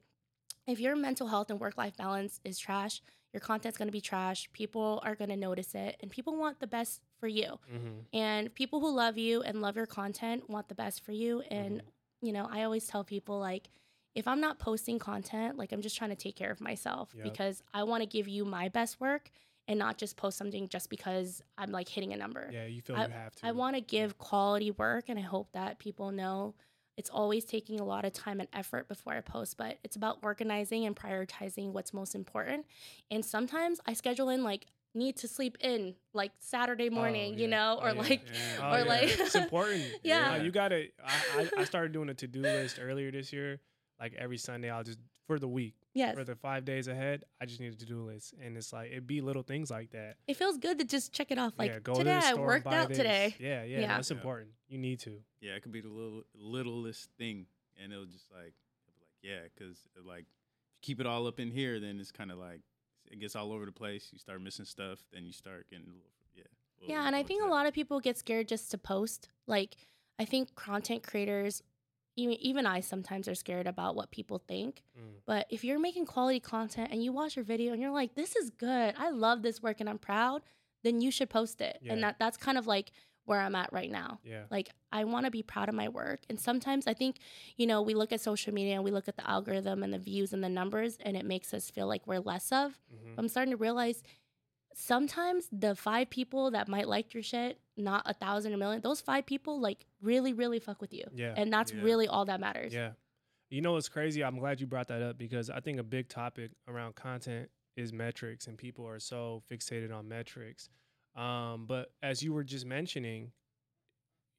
if 0.68 0.80
your 0.80 0.96
mental 0.96 1.28
health 1.28 1.50
and 1.50 1.60
work 1.60 1.78
life 1.78 1.96
balance 1.98 2.40
is 2.44 2.58
trash, 2.60 3.02
your 3.34 3.40
content's 3.42 3.78
going 3.78 3.88
to 3.88 3.92
be 3.94 4.02
trash. 4.02 4.50
People 4.54 5.00
are 5.04 5.16
going 5.16 5.30
to 5.30 5.38
notice 5.38 5.74
it, 5.74 5.96
and 6.02 6.12
people 6.12 6.36
want 6.36 6.60
the 6.60 6.68
best 6.68 7.02
for 7.20 7.28
you. 7.28 7.60
Mhm. 7.74 8.06
And 8.14 8.54
people 8.54 8.80
who 8.82 8.92
love 8.92 9.18
you 9.18 9.42
and 9.42 9.62
love 9.62 9.76
your 9.78 9.86
content 9.86 10.50
want 10.50 10.68
the 10.68 10.76
best 10.76 11.02
for 11.02 11.14
you. 11.14 11.42
And, 11.42 11.82
you 12.22 12.34
know, 12.34 12.48
I 12.52 12.64
always 12.64 12.88
tell 12.88 13.04
people, 13.04 13.40
like, 13.40 13.70
if 14.16 14.28
I'm 14.28 14.42
not 14.42 14.60
posting 14.60 15.00
content, 15.00 15.58
like, 15.58 15.72
I'm 15.72 15.82
just 15.82 15.96
trying 15.98 16.10
to 16.10 16.16
take 16.18 16.36
care 16.36 16.52
of 16.52 16.60
myself 16.60 17.14
Yep. 17.16 17.24
because 17.24 17.64
I 17.74 17.84
want 17.84 18.02
to 18.04 18.08
give 18.08 18.28
you 18.28 18.44
my 18.44 18.68
best 18.68 19.00
work 19.00 19.32
and 19.70 19.80
not 19.80 19.98
just 19.98 20.18
post 20.18 20.38
something 20.38 20.68
just 20.68 20.90
because 20.90 21.42
I'm 21.58 21.72
like 21.72 21.88
hitting 21.88 22.12
a 22.12 22.18
number. 22.18 22.50
Yeah, 22.52 22.66
you 22.66 22.82
feel 22.82 22.98
I- 22.98 23.06
you 23.06 23.12
have 23.14 23.36
to. 23.36 23.46
I 23.48 23.52
want 23.54 23.76
to 23.78 23.82
give 23.82 24.18
quality 24.18 24.72
work, 24.72 25.08
and 25.08 25.18
I 25.18 25.22
hope 25.22 25.54
that 25.54 25.80
people 25.80 26.12
know 26.12 26.56
it's 27.02 27.10
always 27.10 27.46
taking 27.46 27.80
a 27.80 27.84
lot 27.84 28.06
of 28.06 28.14
time 28.14 28.40
and 28.40 28.48
effort 28.54 28.88
before 28.88 29.14
I 29.14 29.22
post, 29.22 29.58
but 29.58 29.80
it's 29.84 29.96
about 29.96 30.20
organizing 30.22 30.86
and 30.86 30.96
prioritizing 30.96 31.72
what's 31.72 31.96
most 31.96 32.14
important. 32.14 32.68
And 33.10 33.26
sometimes 33.26 33.80
I 33.88 33.94
schedule 33.94 34.30
in 34.30 34.44
like 34.44 34.68
need 34.94 35.18
to 35.18 35.28
sleep 35.28 35.58
in 35.62 35.96
like 36.14 36.32
Saturday 36.38 36.90
oh, 36.92 36.94
morning, 36.94 37.34
Oh, 37.34 37.38
you 37.38 37.46
yeah. 37.46 37.56
know, 37.56 37.80
Oh, 37.82 37.86
or 37.88 37.94
yeah. 37.96 38.00
like 38.02 38.22
Yeah. 38.28 38.60
or 38.72 38.76
oh, 38.76 38.78
yeah. 38.78 38.84
like- 38.84 39.20
it's 39.20 39.34
important. 39.34 39.84
Yeah. 40.04 40.38
No, 40.38 40.44
you 40.44 40.52
gotta. 40.52 40.90
I, 41.04 41.16
I, 41.40 41.50
I 41.62 41.64
started 41.72 41.92
doing 41.92 42.10
a 42.10 42.14
to 42.14 42.28
do 42.28 42.40
list 42.42 42.78
earlier 42.80 43.10
this 43.10 43.34
year. 43.34 43.60
Like 44.00 44.14
every 44.14 44.38
Sunday, 44.38 44.70
I'll 44.70 44.84
just 44.84 45.00
for 45.32 45.40
the 45.40 45.48
week, 45.48 45.76
yes, 45.94 46.16
for 46.16 46.24
the 46.26 46.36
five 46.36 46.66
days 46.66 46.88
ahead, 46.90 47.24
I 47.40 47.46
just 47.46 47.60
need 47.62 47.72
a 47.72 47.76
to 47.78 47.86
do 47.86 48.02
list, 48.02 48.34
and 48.44 48.58
it's 48.58 48.74
like 48.74 48.92
it 48.92 49.08
be 49.08 49.22
little 49.22 49.44
things 49.44 49.72
like 49.72 49.92
that. 49.92 50.16
it 50.28 50.36
feels 50.36 50.58
good 50.58 50.78
to 50.80 50.86
just 50.86 51.14
check 51.14 51.32
it 51.32 51.38
off. 51.38 51.54
Like 51.58 51.72
yeah, 51.72 51.80
go 51.80 51.94
today 51.94 52.20
to 52.20 52.26
I 52.28 52.34
worked 52.34 52.68
out 52.68 52.90
this. 52.90 52.98
today. 52.98 53.36
Yeah, 53.40 53.64
yeah, 53.64 53.80
Yeah. 53.80 53.88
that's 53.96 54.12
Yeah. 54.12 54.18
important. 54.18 54.50
You 54.68 54.78
need 54.78 55.00
to. 55.02 55.22
Yeah, 55.40 55.54
it 55.54 55.64
could 55.64 55.72
be 55.72 55.80
the 55.82 55.88
little 55.90 56.24
littlest 56.36 57.10
thing, 57.18 57.46
and 57.82 57.94
it'll 57.94 58.06
just 58.06 58.30
like, 58.32 58.54
it'll 58.84 58.98
be 58.98 59.04
like 59.06 59.20
yeah, 59.24 59.48
because 59.54 59.78
uh, 59.98 60.02
like 60.08 60.26
if 60.68 60.74
you 60.74 60.80
keep 60.82 61.00
it 61.00 61.06
all 61.08 61.26
up 61.28 61.40
in 61.40 61.50
here, 61.50 61.80
then 61.80 62.00
it's 62.00 62.12
kind 62.12 62.32
of 62.32 62.38
like 62.38 62.60
it 63.10 63.20
gets 63.20 63.36
all 63.38 63.54
over 63.54 63.66
the 63.66 63.72
place. 63.72 64.10
You 64.12 64.20
start 64.20 64.42
missing 64.42 64.66
stuff, 64.66 65.00
then 65.14 65.26
you 65.26 65.32
start 65.32 65.68
getting 65.70 65.86
a 65.86 65.94
little 65.94 66.12
yeah. 66.36 66.44
a 66.44 66.82
little 66.82 66.96
Yeah, 66.96 67.08
and 67.08 67.16
I 67.16 67.24
think 67.24 67.42
to 67.42 67.48
a 67.48 67.50
lot 67.50 67.66
of 67.68 67.74
people 67.74 68.00
get 68.02 68.18
scared 68.18 68.48
just 68.50 68.70
to 68.72 68.78
post. 68.78 69.30
Like, 69.48 69.76
I 70.20 70.26
think 70.26 70.56
content 70.56 71.04
creators, 71.04 71.64
even 72.16 72.34
even 72.36 72.66
I 72.66 72.80
sometimes 72.82 73.28
are 73.28 73.36
scared 73.36 73.68
about 73.68 73.96
what 73.96 74.12
people 74.12 74.40
think. 74.40 74.84
Mm. 74.98 75.22
But 75.26 75.48
if 75.50 75.64
you're 75.64 75.80
making 75.80 76.06
quality 76.06 76.40
content 76.40 76.90
and 76.92 77.04
you 77.04 77.12
watch 77.12 77.36
your 77.36 77.46
video 77.46 77.74
and 77.74 77.82
you're 77.82 77.92
like, 77.92 78.16
"This 78.16 78.36
is 78.36 78.50
good. 78.50 78.96
I 78.98 79.10
love 79.10 79.42
this 79.42 79.62
work 79.62 79.80
and 79.80 79.90
I'm 79.90 79.98
proud," 80.00 80.42
then 80.84 81.02
you 81.02 81.12
should 81.12 81.30
post 81.30 81.62
it. 81.62 81.80
And 81.88 82.04
that 82.04 82.18
that's 82.20 82.38
kind 82.38 82.58
of 82.58 82.68
like 82.68 82.92
where 83.26 83.40
I'm 83.40 83.56
at 83.56 83.72
right 83.72 83.92
now. 83.92 84.20
Yeah. 84.24 84.44
Like 84.50 84.70
I 84.92 85.04
want 85.06 85.26
to 85.26 85.32
be 85.32 85.44
proud 85.44 85.70
of 85.70 85.76
my 85.76 85.88
work. 85.88 86.22
And 86.28 86.40
sometimes 86.40 86.88
I 86.88 86.94
think, 86.94 87.18
you 87.56 87.68
know, 87.68 87.82
we 87.82 87.94
look 87.94 88.12
at 88.12 88.20
social 88.20 88.54
media 88.54 88.74
and 88.76 88.84
we 88.84 88.92
look 88.92 89.08
at 89.08 89.16
the 89.16 89.30
algorithm 89.30 89.84
and 89.84 89.94
the 89.94 90.00
views 90.00 90.34
and 90.34 90.44
the 90.44 90.50
numbers 90.50 90.98
and 91.02 91.16
it 91.16 91.24
makes 91.26 91.54
us 91.54 91.70
feel 91.70 91.88
like 91.88 92.06
we're 92.08 92.20
less 92.20 92.52
of. 92.52 92.80
Mhm. 92.94 93.14
I'm 93.20 93.28
starting 93.30 93.52
to 93.52 93.58
realize 93.58 94.02
sometimes 94.74 95.48
the 95.52 95.76
five 95.76 96.10
people 96.10 96.52
that 96.52 96.68
might 96.68 96.88
like 96.88 97.14
your 97.14 97.24
shit, 97.24 97.60
not 97.78 98.04
a 98.06 98.14
thousand 98.14 98.54
or 98.54 98.58
million, 98.58 98.82
those 98.82 99.02
five 99.02 99.26
people 99.26 99.60
like 99.60 99.86
really, 100.02 100.34
really 100.34 100.60
fuck 100.60 100.82
with 100.82 100.94
you. 100.94 101.04
Yeah. 101.14 101.34
And 101.38 101.52
that's 101.52 101.72
Yeah. 101.72 101.82
really 101.82 102.08
all 102.08 102.26
that 102.26 102.40
matters. 102.40 102.74
Yeah. 102.74 102.92
You 103.50 103.62
know 103.62 103.74
what's 103.74 103.90
crazy? 103.90 104.24
I'm 104.24 104.40
glad 104.40 104.62
you 104.62 104.68
brought 104.68 104.88
that 104.88 105.02
up 105.02 105.18
because 105.18 105.50
I 105.50 105.60
think 105.60 105.80
a 105.80 105.84
big 105.84 106.08
topic 106.08 106.52
around 106.68 106.96
content 106.96 107.50
is 107.76 107.92
metrics, 107.92 108.48
and 108.48 108.58
people 108.58 108.88
are 108.88 109.00
so 109.00 109.44
fixated 109.52 109.94
on 109.94 110.08
metrics. 110.08 110.70
Um, 111.16 111.66
but 111.68 111.92
as 112.02 112.24
you 112.24 112.34
were 112.34 112.44
just 112.44 112.66
mentioning, 112.66 113.32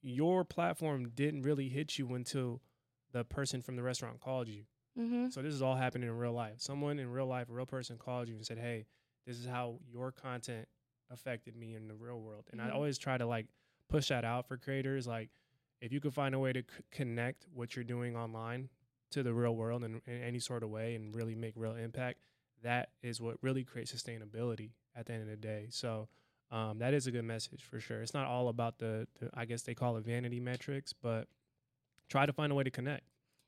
your 0.01 0.45
platform 0.45 1.11
didn't 1.15 1.43
really 1.43 1.69
hit 1.69 1.99
you 1.99 2.15
until 2.15 2.61
the 3.13 3.25
person 3.25 3.63
from 3.63 3.77
the 3.77 3.83
restaurant 3.83 4.21
called 4.21 4.49
you. 4.49 4.65
Mm-hmm. 4.99 5.29
So 5.29 5.43
this 5.43 5.55
is 5.55 5.63
all 5.63 5.77
happening 5.77 6.09
in 6.09 6.17
real 6.17 6.33
life. 6.33 6.55
Someone 6.59 6.99
in 6.99 7.11
real 7.11 7.27
life, 7.27 7.49
a 7.49 7.53
real 7.53 7.67
person 7.67 7.97
called 7.99 8.29
you 8.29 8.35
and 8.35 8.45
said, 8.45 8.59
"Hey, 8.59 8.87
this 9.27 9.39
is 9.39 9.47
how 9.47 9.79
your 9.91 10.13
content 10.13 10.69
affected 11.11 11.57
me 11.57 11.75
in 11.75 11.89
the 11.89 11.95
real 11.95 12.21
world." 12.21 12.49
And 12.53 12.61
I 12.61 12.69
Mhm. 12.69 12.75
always 12.75 12.99
try 12.99 13.19
to 13.19 13.27
like 13.27 13.47
push 13.89 14.09
that 14.09 14.25
out 14.25 14.47
for 14.49 14.57
creators. 14.57 15.07
Like, 15.07 15.31
if 15.81 15.93
you 15.93 16.01
could 16.01 16.15
find 16.15 16.35
a 16.35 16.39
way 16.39 16.53
to 16.53 16.63
c- 16.63 16.83
connect 16.91 17.47
what 17.53 17.77
you're 17.77 17.85
doing 17.85 18.17
online 18.17 18.71
to 19.11 19.23
the 19.23 19.35
real 19.35 19.55
world 19.57 19.85
in, 19.85 20.01
in 20.07 20.23
any 20.23 20.39
sort 20.39 20.63
of 20.63 20.71
way 20.71 20.95
and 20.95 21.15
really 21.15 21.35
make 21.35 21.55
real 21.57 21.75
impact, 21.75 22.21
that 22.63 22.93
is 23.03 23.21
what 23.21 23.37
really 23.43 23.65
creates 23.65 23.93
sustainability 23.93 24.71
at 24.95 25.07
the 25.07 25.13
end 25.13 25.23
of 25.23 25.29
the 25.29 25.37
day. 25.37 25.69
So. 25.71 26.09
Um, 26.51 26.81
that 26.81 26.93
is 26.93 27.07
a 27.07 27.11
good 27.11 27.25
message 27.25 27.63
for 27.65 27.81
sure. 27.81 28.03
It's 28.03 28.13
not 28.13 28.27
all 28.27 28.49
about 28.49 28.77
the, 28.77 29.09
the, 29.19 29.31
I 29.33 29.47
guess 29.47 29.63
they 29.63 29.75
call 29.75 29.97
it 29.97 30.05
vanity 30.05 30.39
metrics, 30.39 30.93
but 30.93 31.27
try 32.11 32.27
to 32.27 32.33
find 32.35 32.53
a 32.53 32.55
way 32.55 32.63
to 32.63 32.71
connect. 32.71 33.05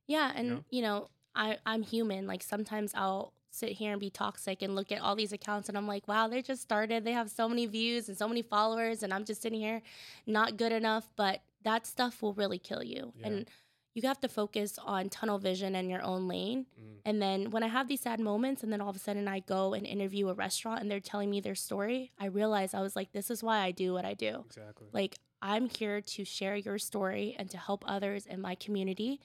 Yeah, 0.06 0.32
and 0.34 0.48
know? 0.48 0.64
you 0.70 0.80
know, 0.80 1.10
I 1.34 1.58
I'm 1.66 1.82
human. 1.82 2.26
Like 2.26 2.42
sometimes 2.42 2.92
I'll 2.94 3.34
sit 3.55 3.70
here 3.72 3.92
and 3.92 4.00
be 4.00 4.11
toxic 4.11 4.62
and 4.62 4.74
look 4.74 4.90
at 4.92 5.00
all 5.00 5.14
these 5.16 5.32
accounts 5.32 5.68
and 5.68 5.78
I'm 5.78 5.86
like, 5.86 6.07
wow, 6.09 6.28
they 6.28 6.42
just 6.42 6.62
started. 6.62 7.05
They 7.05 7.12
have 7.12 7.30
so 7.30 7.48
many 7.48 7.66
views 7.66 8.09
and 8.09 8.16
so 8.18 8.28
many 8.28 8.42
followers, 8.42 9.02
and 9.02 9.12
I'm 9.14 9.24
just 9.24 9.42
sitting 9.42 9.61
here, 9.61 9.82
not 10.26 10.57
good 10.57 10.72
enough. 10.72 11.09
But 11.16 11.40
that 11.62 11.86
stuff 11.86 12.22
will 12.22 12.34
really 12.34 12.59
kill 12.59 12.82
you, 12.82 13.12
Yeah. 13.20 13.26
and 13.26 13.50
you 13.94 14.02
have 14.09 14.20
to 14.20 14.28
focus 14.28 14.76
on 14.84 15.09
tunnel 15.09 15.38
vision 15.38 15.76
and 15.76 15.88
your 15.88 16.02
own 16.02 16.26
lane. 16.26 16.66
Mm. 16.80 16.96
And 17.05 17.22
then 17.22 17.50
when 17.50 17.62
I 17.62 17.68
have 17.68 17.86
these 17.86 18.00
sad 18.00 18.18
moments, 18.18 18.62
and 18.64 18.72
then 18.72 18.80
all 18.80 18.90
of 18.90 18.96
a 18.96 18.98
sudden 18.98 19.28
I 19.28 19.38
go 19.38 19.72
and 19.72 19.86
interview 19.86 20.28
a 20.28 20.34
restaurant 20.34 20.80
and 20.80 20.90
they're 20.90 20.98
telling 20.98 21.30
me 21.30 21.40
their 21.40 21.55
story, 21.55 22.11
I 22.18 22.26
realize 22.26 22.74
I 22.74 22.80
was 22.80 22.96
like, 22.96 23.12
this 23.12 23.30
is 23.30 23.42
why 23.42 23.59
I 23.61 23.70
do 23.70 23.92
what 23.92 24.05
I 24.05 24.14
do. 24.14 24.42
Exactly. 24.46 24.88
Like, 24.92 25.18
I'm 25.40 25.68
here 25.68 26.00
to 26.00 26.24
share 26.24 26.57
your 26.57 26.78
story 26.78 27.36
and 27.38 27.48
to 27.50 27.57
help 27.59 27.84
others 27.86 28.26
in 28.26 28.40
my 28.40 28.55
community 28.57 29.20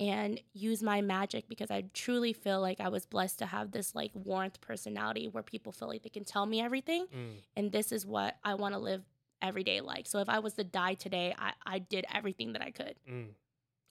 and 0.00 0.40
use 0.52 0.82
my 0.82 1.00
magic 1.00 1.48
because 1.48 1.70
I 1.70 1.84
truly 1.94 2.32
feel 2.32 2.60
like 2.60 2.80
I 2.80 2.88
was 2.88 3.06
blessed 3.06 3.38
to 3.40 3.46
have 3.46 3.70
this 3.70 3.94
like 3.94 4.10
warmth 4.14 4.60
personality 4.60 5.28
where 5.28 5.42
people 5.42 5.70
feel 5.72 5.88
like 5.88 6.02
they 6.02 6.08
can 6.08 6.24
tell 6.24 6.44
me 6.46 6.60
everything. 6.60 7.06
Mm. 7.14 7.34
And 7.56 7.72
this 7.72 7.92
is 7.92 8.04
what 8.06 8.36
I 8.42 8.54
want 8.54 8.74
to 8.74 8.78
live 8.80 9.02
every 9.40 9.62
day 9.64 9.80
like. 9.80 10.06
So 10.06 10.18
if 10.20 10.28
I 10.28 10.38
was 10.40 10.54
to 10.54 10.64
die 10.64 10.94
today, 10.94 11.34
I, 11.38 11.52
I 11.64 11.78
did 11.78 12.04
everything 12.12 12.52
that 12.54 12.62
I 12.62 12.70
could. 12.70 12.94
Mm. 13.10 13.28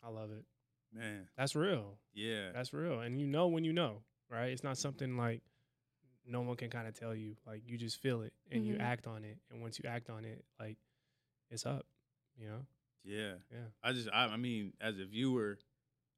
I 0.03 0.09
love 0.09 0.31
it. 0.31 0.43
man. 0.93 1.27
That's 1.37 1.55
real. 1.55 1.97
Yeah, 2.13 2.51
That's 2.53 2.73
real. 2.73 2.99
And 2.99 3.19
you 3.21 3.27
know 3.27 3.47
when 3.47 3.63
you 3.63 3.71
know, 3.71 4.01
right? 4.29 4.47
It's 4.47 4.63
not 4.63 4.77
something 4.77 5.15
like 5.15 5.41
no 6.27 6.41
one 6.41 6.55
can 6.57 6.69
kind 6.69 6.87
of 6.87 6.93
tell 6.93 7.15
you. 7.15 7.35
Like 7.47 7.61
you 7.65 7.77
just 7.77 8.01
feel 8.01 8.21
it 8.21 8.33
and 8.51 8.65
you 8.65 8.75
Mhm. 8.75 8.81
act 8.81 9.07
on 9.07 9.23
it. 9.23 9.37
And 9.49 9.61
once 9.61 9.79
you 9.79 9.87
act 9.89 10.09
on 10.09 10.25
it, 10.25 10.43
like 10.59 10.77
it's 11.49 11.65
up. 11.65 11.85
You 12.37 12.47
know? 12.47 12.65
Yeah. 13.03 13.33
Yeah. 13.51 13.65
I 13.83 13.91
just 13.93 14.09
I, 14.11 14.25
I 14.25 14.37
mean, 14.37 14.73
as 14.81 14.99
a 14.99 15.05
viewer, 15.05 15.57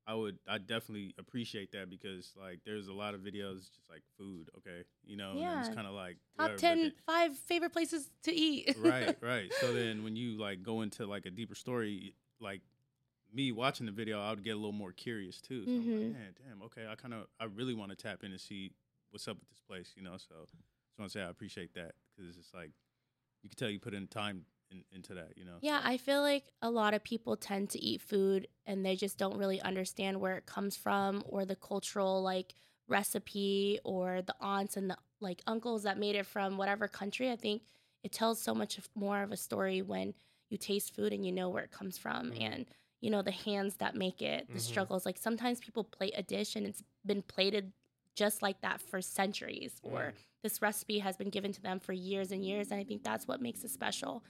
I 0.06 0.14
would 0.16 0.38
I 0.48 0.58
definitely 0.58 1.14
appreciate 1.18 1.72
that 1.72 1.90
because 1.90 2.34
like 2.40 2.60
there's 2.66 2.88
a 2.88 2.94
lot 2.94 3.14
of 3.14 3.22
videos 3.22 3.72
just 3.74 3.90
like 3.90 4.04
food, 4.18 4.50
okay, 4.58 4.84
you 5.06 5.16
know, 5.16 5.32
and 5.32 5.60
it's 5.60 5.70
kind 5.74 5.88
of 5.88 5.94
like 5.94 6.18
Top 6.38 6.48
whatever, 6.48 6.58
10, 6.60 6.82
then- 6.82 6.92
five 7.06 7.38
favorite 7.38 7.72
places 7.74 8.10
to 8.24 8.34
eat. 8.34 8.76
right, 8.80 9.16
right. 9.22 9.50
So 9.62 9.74
then 9.74 10.04
when 10.04 10.16
you 10.16 10.38
like 10.38 10.62
go 10.64 10.82
into 10.82 11.06
like 11.06 11.26
a 11.26 11.32
deeper 11.32 11.56
story, 11.56 12.16
like 12.42 12.62
me 13.34 13.52
watching 13.52 13.86
the 13.86 13.92
video, 13.92 14.22
I 14.22 14.30
would 14.32 14.44
get 14.44 14.52
a 14.52 14.56
little 14.56 14.72
more 14.74 14.92
curious 14.92 15.40
too. 15.42 15.66
So 15.68 15.74
I'm 15.80 15.88
Mhm. 15.88 16.02
like, 16.04 16.14
man, 16.14 16.36
damn, 16.48 16.62
okay, 16.64 16.86
I 16.90 16.96
kind 16.96 17.14
of 17.14 17.28
I 17.40 17.46
really 17.46 17.74
want 17.74 17.92
to 17.92 17.96
tap 17.96 18.24
in 18.24 18.32
and 18.32 18.42
see 18.42 18.72
what's 19.12 19.28
up 19.28 19.38
with 19.40 19.50
this 19.50 19.60
place, 19.66 19.94
you 19.96 20.04
know. 20.04 20.18
So 20.18 20.36
just 20.46 21.00
want 21.00 21.12
to 21.12 21.18
say 21.20 21.24
I 21.24 21.30
appreciate 21.30 21.74
that 21.76 21.94
because 22.18 22.38
it's 22.38 22.54
like 22.54 22.72
you 23.42 23.50
can 23.50 23.56
tell 23.58 23.70
you 23.70 23.80
put 23.80 23.94
in 23.94 24.08
time 24.08 24.46
in, 24.74 24.84
into 24.92 25.14
that, 25.14 25.38
you 25.38 25.46
know. 25.46 25.58
Yeah, 25.62 25.80
So- 25.82 25.88
I 25.90 25.98
feel 25.98 26.22
like 26.22 26.46
a 26.62 26.70
lot 26.70 26.94
of 26.94 27.04
people 27.04 27.38
tend 27.38 27.70
to 27.72 27.80
eat 27.82 28.02
food 28.02 28.48
and 28.66 28.86
they 28.86 28.96
just 28.96 29.18
don't 29.18 29.38
really 29.38 29.62
understand 29.62 30.20
where 30.20 30.36
it 30.36 30.46
comes 30.46 30.76
from 30.76 31.24
or 31.28 31.46
the 31.46 31.56
cultural 31.56 32.22
like 32.22 32.56
recipe 32.88 33.80
or 33.84 34.22
the 34.22 34.36
aunts 34.42 34.78
and 34.78 34.90
the 34.90 34.98
like 35.20 35.42
uncles 35.48 35.84
that 35.84 35.98
made 35.98 36.16
it 36.16 36.26
from 36.26 36.58
whatever 36.58 36.88
country. 36.88 37.32
I 37.32 37.36
think 37.36 37.62
it 38.04 38.12
tells 38.12 38.42
so 38.42 38.54
much 38.54 38.80
more 38.96 39.24
of 39.24 39.32
a 39.32 39.38
story 39.38 39.82
when 39.82 40.14
you 40.50 40.58
taste 40.58 40.94
food 40.94 41.14
and 41.14 41.26
you 41.26 41.32
know 41.32 41.50
where 41.50 41.64
it 41.64 41.72
comes 41.72 41.98
from 41.98 42.32
Mhm. 42.32 42.42
and 42.42 42.66
you 43.02 43.10
know 43.10 43.22
the 43.22 43.32
hands 43.32 43.78
that 43.78 43.96
make 43.96 44.22
it, 44.22 44.48
the 44.48 44.56
Mhm. 44.60 44.62
struggles. 44.62 45.06
Like 45.06 45.18
sometimes 45.18 45.60
people 45.60 45.84
plate 45.84 46.14
a 46.16 46.24
dish 46.24 46.56
and 46.56 46.66
it's 46.66 46.84
been 47.06 47.22
plated 47.22 47.72
just 48.16 48.42
like 48.42 48.62
that 48.62 48.80
for 48.80 49.02
centuries 49.02 49.80
or 49.82 50.12
Mm. 50.12 50.14
this 50.44 50.62
recipe 50.62 51.00
has 51.00 51.18
been 51.18 51.30
given 51.30 51.52
to 51.52 51.62
them 51.62 51.80
for 51.80 51.94
years 51.94 52.32
and 52.32 52.46
years 52.46 52.70
and 52.70 52.80
i 52.80 52.84
think 52.84 53.02
that's 53.04 53.28
what 53.28 53.42
makes 53.42 53.64
it 53.64 53.72
special 53.72 54.24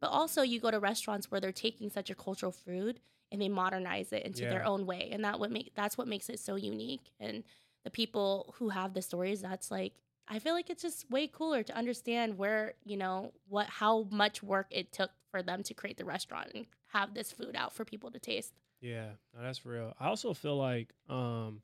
but 0.00 0.08
also 0.08 0.42
you 0.42 0.60
go 0.60 0.70
to 0.70 0.78
restaurants 0.78 1.30
where 1.30 1.40
they're 1.40 1.52
taking 1.52 1.90
such 1.90 2.10
a 2.10 2.14
cultural 2.14 2.52
food 2.52 3.00
and 3.32 3.40
they 3.40 3.48
modernize 3.48 4.12
it 4.12 4.24
into 4.24 4.42
their 4.42 4.64
own 4.64 4.86
way 4.86 5.10
and 5.12 5.24
that 5.24 5.38
what 5.38 5.50
make 5.50 5.72
that's 5.74 5.96
what 5.96 6.08
makes 6.08 6.28
it 6.28 6.40
so 6.40 6.56
unique. 6.56 7.12
And 7.20 7.44
the 7.84 7.90
people 7.90 8.54
who 8.58 8.68
have 8.68 8.92
the 8.94 9.02
stories 9.02 9.40
that's 9.40 9.70
like 9.70 9.94
i 10.28 10.38
feel 10.38 10.52
like 10.52 10.68
it's 10.68 10.82
just 10.82 11.10
way 11.10 11.26
cooler 11.26 11.62
to 11.62 11.74
understand 11.74 12.36
where 12.36 12.74
you 12.84 12.94
know 12.94 13.32
what 13.48 13.66
how 13.68 14.06
much 14.10 14.42
work 14.42 14.66
it 14.70 14.92
took 14.92 15.10
for 15.30 15.42
them 15.42 15.62
to 15.62 15.74
create 15.74 15.96
the 15.96 16.04
restaurant 16.04 16.50
and 16.54 16.66
have 16.88 17.14
this 17.14 17.32
food 17.32 17.54
out 17.54 17.72
for 17.72 17.84
people 17.84 18.10
to 18.10 18.18
taste. 18.18 18.52
Yeah, 18.80 19.10
no, 19.34 19.42
that's 19.42 19.64
real. 19.64 19.94
I 20.00 20.08
also 20.08 20.34
feel 20.34 20.56
like 20.56 20.92
um 21.08 21.62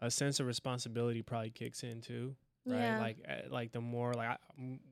a 0.00 0.10
sense 0.10 0.40
of 0.40 0.46
responsibility 0.46 1.20
probably 1.20 1.50
kicks 1.50 1.82
in 1.82 2.00
too, 2.00 2.34
right? 2.66 2.76
Yeah. 2.78 2.98
Like 3.00 3.16
eh, 3.26 3.42
like 3.50 3.72
the 3.72 3.80
more 3.80 4.12
like 4.14 4.28
I, 4.28 4.36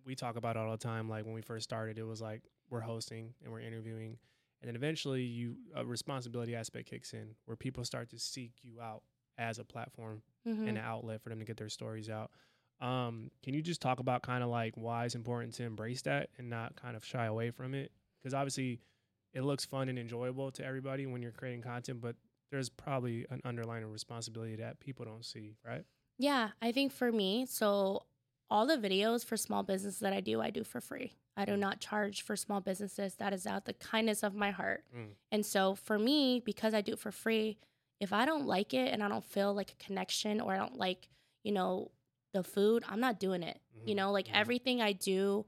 we 0.04 0.14
talk 0.14 0.36
about 0.36 0.56
it 0.56 0.60
all 0.60 0.70
the 0.72 0.76
time. 0.78 1.08
Like 1.08 1.24
when 1.24 1.34
we 1.34 1.42
first 1.42 1.64
started, 1.64 1.98
it 1.98 2.04
was 2.04 2.20
like 2.20 2.42
we're 2.70 2.80
hosting 2.80 3.34
and 3.42 3.52
we're 3.52 3.60
interviewing, 3.60 4.18
and 4.60 4.68
then 4.68 4.76
eventually 4.76 5.22
you 5.22 5.56
a 5.74 5.84
responsibility 5.84 6.54
aspect 6.54 6.88
kicks 6.90 7.12
in 7.12 7.34
where 7.46 7.56
people 7.56 7.84
start 7.84 8.10
to 8.10 8.18
seek 8.18 8.52
you 8.62 8.80
out 8.80 9.02
as 9.38 9.58
a 9.58 9.64
platform 9.64 10.22
Mhm. 10.46 10.68
and 10.68 10.78
an 10.78 10.84
outlet 10.84 11.22
for 11.22 11.28
them 11.28 11.38
to 11.38 11.44
get 11.44 11.56
their 11.56 11.68
stories 11.68 12.10
out. 12.10 12.30
Um, 12.80 13.30
can 13.42 13.54
you 13.54 13.62
just 13.62 13.80
talk 13.80 13.98
about 14.00 14.22
kind 14.22 14.42
of 14.42 14.50
like 14.50 14.76
why 14.76 15.04
it's 15.04 15.14
important 15.14 15.54
to 15.54 15.64
embrace 15.64 16.02
that 16.02 16.30
and 16.38 16.48
not 16.50 16.76
kind 16.76 16.96
of 16.96 17.04
shy 17.04 17.26
away 17.26 17.50
from 17.50 17.74
it? 17.74 17.92
Because 18.20 18.34
obviously, 18.34 18.80
it 19.34 19.42
looks 19.42 19.64
fun 19.64 19.88
and 19.88 19.98
enjoyable 19.98 20.50
to 20.52 20.64
everybody 20.64 21.06
when 21.06 21.20
you're 21.22 21.32
creating 21.32 21.62
content, 21.62 22.00
but 22.00 22.16
there's 22.50 22.68
probably 22.68 23.26
an 23.30 23.40
underlying 23.44 23.84
responsibility 23.86 24.56
that 24.56 24.80
people 24.80 25.04
don't 25.04 25.24
see, 25.24 25.56
right? 25.64 25.84
Yeah, 26.18 26.50
I 26.60 26.72
think 26.72 26.92
for 26.92 27.12
me, 27.12 27.46
so 27.46 28.02
all 28.50 28.66
the 28.66 28.76
videos 28.76 29.24
for 29.24 29.36
small 29.36 29.62
business 29.62 29.98
that 30.00 30.12
I 30.12 30.20
do, 30.20 30.40
I 30.40 30.50
do 30.50 30.64
for 30.64 30.80
free. 30.80 31.12
I 31.36 31.44
do 31.44 31.56
not 31.56 31.80
charge 31.80 32.22
for 32.22 32.34
small 32.34 32.60
businesses. 32.60 33.14
That 33.16 33.32
is 33.32 33.46
out 33.46 33.64
the 33.64 33.74
kindness 33.74 34.22
of 34.24 34.34
my 34.34 34.50
heart. 34.50 34.84
Mm. 34.94 35.10
And 35.30 35.46
so 35.46 35.74
for 35.76 35.98
me, 35.98 36.40
because 36.44 36.74
I 36.74 36.80
do 36.80 36.92
it 36.94 36.98
for 36.98 37.12
free, 37.12 37.58
if 38.00 38.12
I 38.12 38.24
don't 38.26 38.46
like 38.46 38.74
it 38.74 38.92
and 38.92 39.02
I 39.02 39.08
don't 39.08 39.24
feel 39.24 39.54
like 39.54 39.70
a 39.72 39.84
connection 39.84 40.40
or 40.40 40.52
I 40.52 40.56
don't 40.58 40.76
like, 40.76 41.08
you 41.44 41.52
know, 41.52 41.90
the 42.32 42.42
food, 42.42 42.82
I'm 42.88 43.00
not 43.00 43.20
doing 43.20 43.42
it. 43.42 43.60
You 43.84 43.94
Mhm, 43.94 43.96
know, 43.96 44.12
like 44.12 44.26
mhm. 44.26 44.34
everything 44.34 44.82
I 44.82 44.92
do 44.92 45.46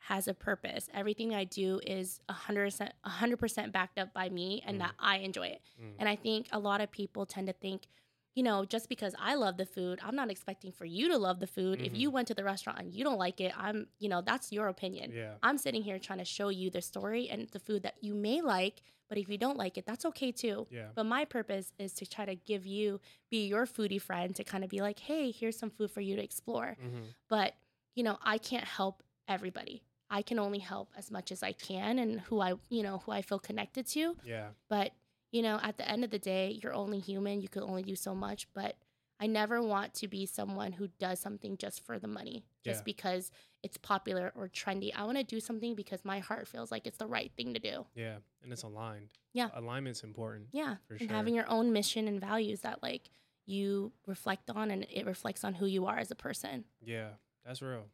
has 0.00 0.28
a 0.28 0.34
purpose. 0.34 0.88
Everything 0.92 1.34
I 1.34 1.44
do 1.44 1.80
is 1.86 2.20
100% 2.28 2.92
100% 3.04 3.72
backed 3.72 3.98
up 3.98 4.12
by 4.12 4.28
me 4.28 4.62
and 4.66 4.76
Mm. 4.76 4.80
that 4.80 4.94
I 4.98 5.18
enjoy 5.18 5.48
it. 5.48 5.62
Mm. 5.80 5.94
And 5.98 6.08
I 6.08 6.16
think 6.16 6.48
a 6.52 6.58
lot 6.58 6.80
of 6.80 6.90
people 6.90 7.24
tend 7.26 7.46
to 7.46 7.52
think, 7.54 7.86
you 8.34 8.42
know, 8.42 8.64
just 8.64 8.88
because 8.88 9.14
I 9.18 9.34
love 9.34 9.56
the 9.56 9.66
food, 9.66 9.98
I'm 10.02 10.14
not 10.14 10.30
expecting 10.30 10.70
for 10.72 10.84
you 10.84 11.08
to 11.08 11.18
love 11.18 11.40
the 11.40 11.46
food. 11.46 11.80
If 11.80 11.92
Mhm. 11.92 11.98
you 11.98 12.10
went 12.10 12.28
to 12.28 12.34
the 12.34 12.44
restaurant 12.44 12.78
and 12.78 12.94
you 12.94 13.02
don't 13.04 13.18
like 13.18 13.40
it, 13.40 13.52
I'm, 13.56 13.88
you 13.98 14.08
know, 14.08 14.20
that's 14.22 14.52
your 14.52 14.68
opinion. 14.68 15.12
Yeah. 15.12 15.34
I'm 15.42 15.58
sitting 15.58 15.82
here 15.82 15.98
trying 15.98 16.20
to 16.20 16.24
show 16.24 16.48
you 16.48 16.70
the 16.70 16.80
story 16.80 17.28
and 17.28 17.48
the 17.48 17.58
food 17.58 17.82
that 17.82 17.96
you 18.02 18.14
may 18.14 18.40
like, 18.40 18.82
but 19.08 19.18
if 19.18 19.28
you 19.28 19.36
don't 19.36 19.56
like 19.58 19.76
it, 19.76 19.84
that's 19.84 20.04
okay 20.06 20.30
too. 20.30 20.68
Yeah. 20.70 20.90
But 20.94 21.04
my 21.04 21.24
purpose 21.24 21.72
is 21.78 21.92
to 21.94 22.06
try 22.06 22.24
to 22.24 22.36
give 22.36 22.64
you, 22.66 23.00
be 23.30 23.46
your 23.48 23.66
foodie 23.66 24.00
friend, 24.00 24.34
to 24.36 24.44
kind 24.44 24.62
of 24.62 24.70
be 24.70 24.80
like, 24.80 25.00
hey, 25.00 25.32
here's 25.32 25.58
some 25.58 25.70
food 25.70 25.90
for 25.90 26.00
you 26.00 26.14
to 26.16 26.22
explore. 26.22 26.76
hmm 26.80 27.06
But, 27.28 27.54
you 27.96 28.04
know, 28.04 28.18
I 28.22 28.38
can't 28.38 28.64
help 28.64 29.02
everybody. 29.26 29.82
I 30.08 30.22
can 30.22 30.38
only 30.38 30.58
help 30.60 30.92
as 30.96 31.10
much 31.10 31.30
as 31.32 31.42
I 31.42 31.52
can 31.52 31.98
and 31.98 32.20
who 32.20 32.40
I, 32.40 32.54
you 32.68 32.82
know, 32.84 32.98
who 32.98 33.12
I 33.12 33.22
feel 33.22 33.38
connected 33.40 33.86
to. 33.88 34.16
Yeah. 34.24 34.50
But, 34.68 34.92
you 35.30 35.42
know, 35.42 35.58
at 35.62 35.76
the 35.76 35.88
end 35.88 36.04
of 36.04 36.10
the 36.10 36.18
day, 36.18 36.58
you're 36.62 36.74
only 36.74 36.98
human. 36.98 37.40
You 37.40 37.48
can 37.48 37.62
only 37.62 37.82
do 37.82 37.94
so 37.96 38.14
much. 38.14 38.46
But 38.54 38.76
I 39.18 39.26
never 39.26 39.62
want 39.62 39.94
to 39.94 40.08
be 40.08 40.24
someone 40.26 40.72
who 40.72 40.88
does 40.98 41.20
something 41.20 41.56
just 41.58 41.84
for 41.84 41.98
the 41.98 42.08
money, 42.08 42.44
just 42.64 42.80
Yeah. 42.80 42.84
because 42.84 43.30
it's 43.62 43.76
popular 43.76 44.32
or 44.34 44.48
trendy. 44.48 44.90
I 44.94 45.04
want 45.04 45.18
to 45.18 45.24
do 45.24 45.40
something 45.40 45.74
because 45.74 46.04
my 46.04 46.20
heart 46.20 46.48
feels 46.48 46.70
like 46.70 46.86
it's 46.86 46.96
the 46.96 47.06
right 47.06 47.30
thing 47.36 47.52
to 47.54 47.60
do. 47.60 47.86
Yeah. 47.94 48.16
And 48.42 48.50
it's 48.52 48.62
aligned. 48.62 49.10
Yeah. 49.34 49.50
Alignment's 49.54 50.02
important. 50.02 50.48
Yeah. 50.52 50.76
For 50.88 50.94
and 50.94 51.02
sure. 51.02 51.10
having 51.16 51.34
your 51.34 51.48
own 51.48 51.70
mission 51.72 52.08
and 52.08 52.18
values 52.20 52.62
that, 52.62 52.82
like, 52.82 53.10
you 53.46 53.92
reflect 54.06 54.48
on 54.50 54.70
and 54.70 54.86
it 54.90 55.04
reflects 55.06 55.44
on 55.44 55.54
who 55.54 55.66
you 55.66 55.84
are 55.86 55.98
as 55.98 56.10
a 56.10 56.14
person. 56.14 56.64
Yeah. 56.80 57.10
That's 57.44 57.60
real. 57.60 57.84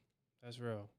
That's 0.43 0.59
real. 0.61 0.91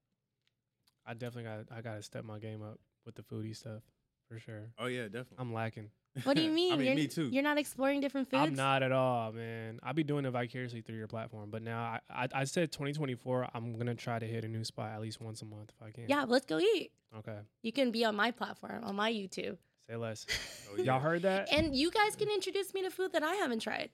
I 1.06 1.14
definitely 1.14 1.44
got 1.44 1.72
I 1.76 1.80
gotta 1.80 2.02
step 2.02 2.24
my 2.24 2.38
game 2.38 2.62
up 2.62 2.78
with 3.06 3.14
the 3.14 3.22
foodie 3.22 3.56
stuff 3.56 3.82
for 4.28 4.38
sure. 4.38 4.70
Oh 4.78 4.86
yeah, 4.86 5.04
definitely. 5.04 5.36
I'm 5.38 5.52
lacking. 5.52 5.90
What 6.24 6.36
do 6.36 6.42
you 6.42 6.50
mean? 6.60 6.72
I 6.72 6.76
mean, 6.76 6.86
you're, 6.86 6.94
me 6.96 7.06
too. 7.06 7.28
You're 7.28 7.42
not 7.44 7.58
exploring 7.58 8.00
different 8.00 8.28
foods? 8.28 8.42
I'm 8.42 8.54
not 8.54 8.82
at 8.82 8.90
all, 8.90 9.30
man. 9.32 9.78
I'll 9.84 9.94
be 9.94 10.02
doing 10.02 10.24
it 10.24 10.30
vicariously 10.30 10.80
through 10.80 10.96
your 10.96 11.06
platform. 11.06 11.50
But 11.50 11.62
now 11.62 11.78
I, 11.78 12.00
I, 12.24 12.28
I 12.34 12.44
said 12.44 12.72
2024, 12.72 13.50
I'm 13.54 13.78
gonna 13.78 13.94
try 13.94 14.18
to 14.18 14.26
hit 14.26 14.42
a 14.44 14.48
new 14.48 14.64
spot 14.64 14.90
at 14.90 15.00
least 15.00 15.20
once 15.20 15.42
a 15.42 15.44
month 15.44 15.70
if 15.78 15.86
I 15.86 15.90
can. 15.92 16.04
Yeah, 16.08 16.24
let's 16.26 16.44
go 16.46 16.58
eat. 16.58 16.90
Okay. 17.18 17.38
You 17.62 17.72
can 17.72 17.92
be 17.92 18.04
on 18.04 18.16
my 18.16 18.32
platform, 18.32 18.82
on 18.84 18.96
my 18.96 19.12
YouTube. 19.12 19.58
Say 19.88 19.96
less. 19.96 20.26
Oh, 20.70 20.82
Y'all 20.82 21.00
heard 21.00 21.22
that? 21.22 21.50
And 21.50 21.74
you 21.74 21.90
guys 21.90 22.14
can 22.14 22.28
introduce 22.28 22.74
me 22.74 22.82
to 22.82 22.90
food 22.90 23.12
that 23.14 23.22
I 23.22 23.36
haven't 23.36 23.60
tried. 23.60 23.88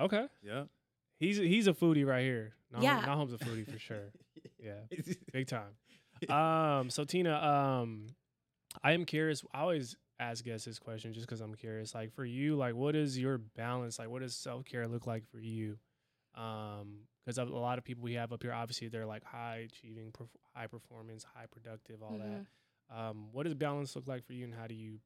Okay. 0.00 0.26
Yeah. 0.42 0.64
He's 1.18 1.36
he's 1.36 1.66
a 1.66 1.74
foodie 1.74 2.06
right 2.06 2.22
here. 2.22 2.54
Nah, 2.72 2.80
Yeah. 2.80 3.02
Nahum's 3.04 3.32
a 3.34 3.36
foodie 3.38 3.70
for 3.70 3.78
sure. 3.78 4.10
Yeah. 4.62 4.80
Big 5.32 5.48
time. 5.48 5.74
Um, 6.30 6.88
so 6.88 7.04
Teena, 7.04 7.42
um, 7.42 8.06
I 8.84 8.92
am 8.92 9.04
curious. 9.04 9.42
I 9.52 9.60
always 9.60 9.96
ask 10.18 10.44
guests 10.44 10.66
this 10.66 10.78
question 10.78 11.12
just 11.12 11.26
because 11.26 11.40
I'm 11.40 11.54
curious. 11.54 11.94
Like 11.94 12.12
for 12.12 12.24
you, 12.24 12.56
like 12.56 12.74
what 12.74 12.94
is 12.96 13.18
your 13.18 13.38
balance? 13.38 13.98
Like 13.98 14.08
what 14.08 14.22
does 14.22 14.34
self 14.36 14.64
care 14.64 14.86
look 14.88 15.06
like 15.06 15.24
for 15.30 15.38
you? 15.38 15.78
Um, 16.34 17.00
because 17.24 17.38
a 17.38 17.44
lot 17.44 17.78
of 17.78 17.84
people 17.84 18.02
we 18.02 18.14
have 18.14 18.32
up 18.32 18.42
here, 18.42 18.52
obviously 18.52 18.88
they're 18.88 19.06
like 19.06 19.22
high 19.22 19.68
achieving, 19.70 20.10
perf- 20.10 20.28
high 20.54 20.66
performance, 20.66 21.24
high 21.34 21.46
productive, 21.46 22.02
all 22.02 22.12
Mhm. 22.12 22.46
that. 22.90 22.96
Um, 22.96 23.32
what 23.32 23.44
does 23.44 23.54
balance 23.54 23.94
look 23.94 24.08
like 24.08 24.24
for 24.24 24.32
you, 24.32 24.44
and 24.44 24.54
how 24.54 24.66
do 24.66 24.74
you 24.74 24.98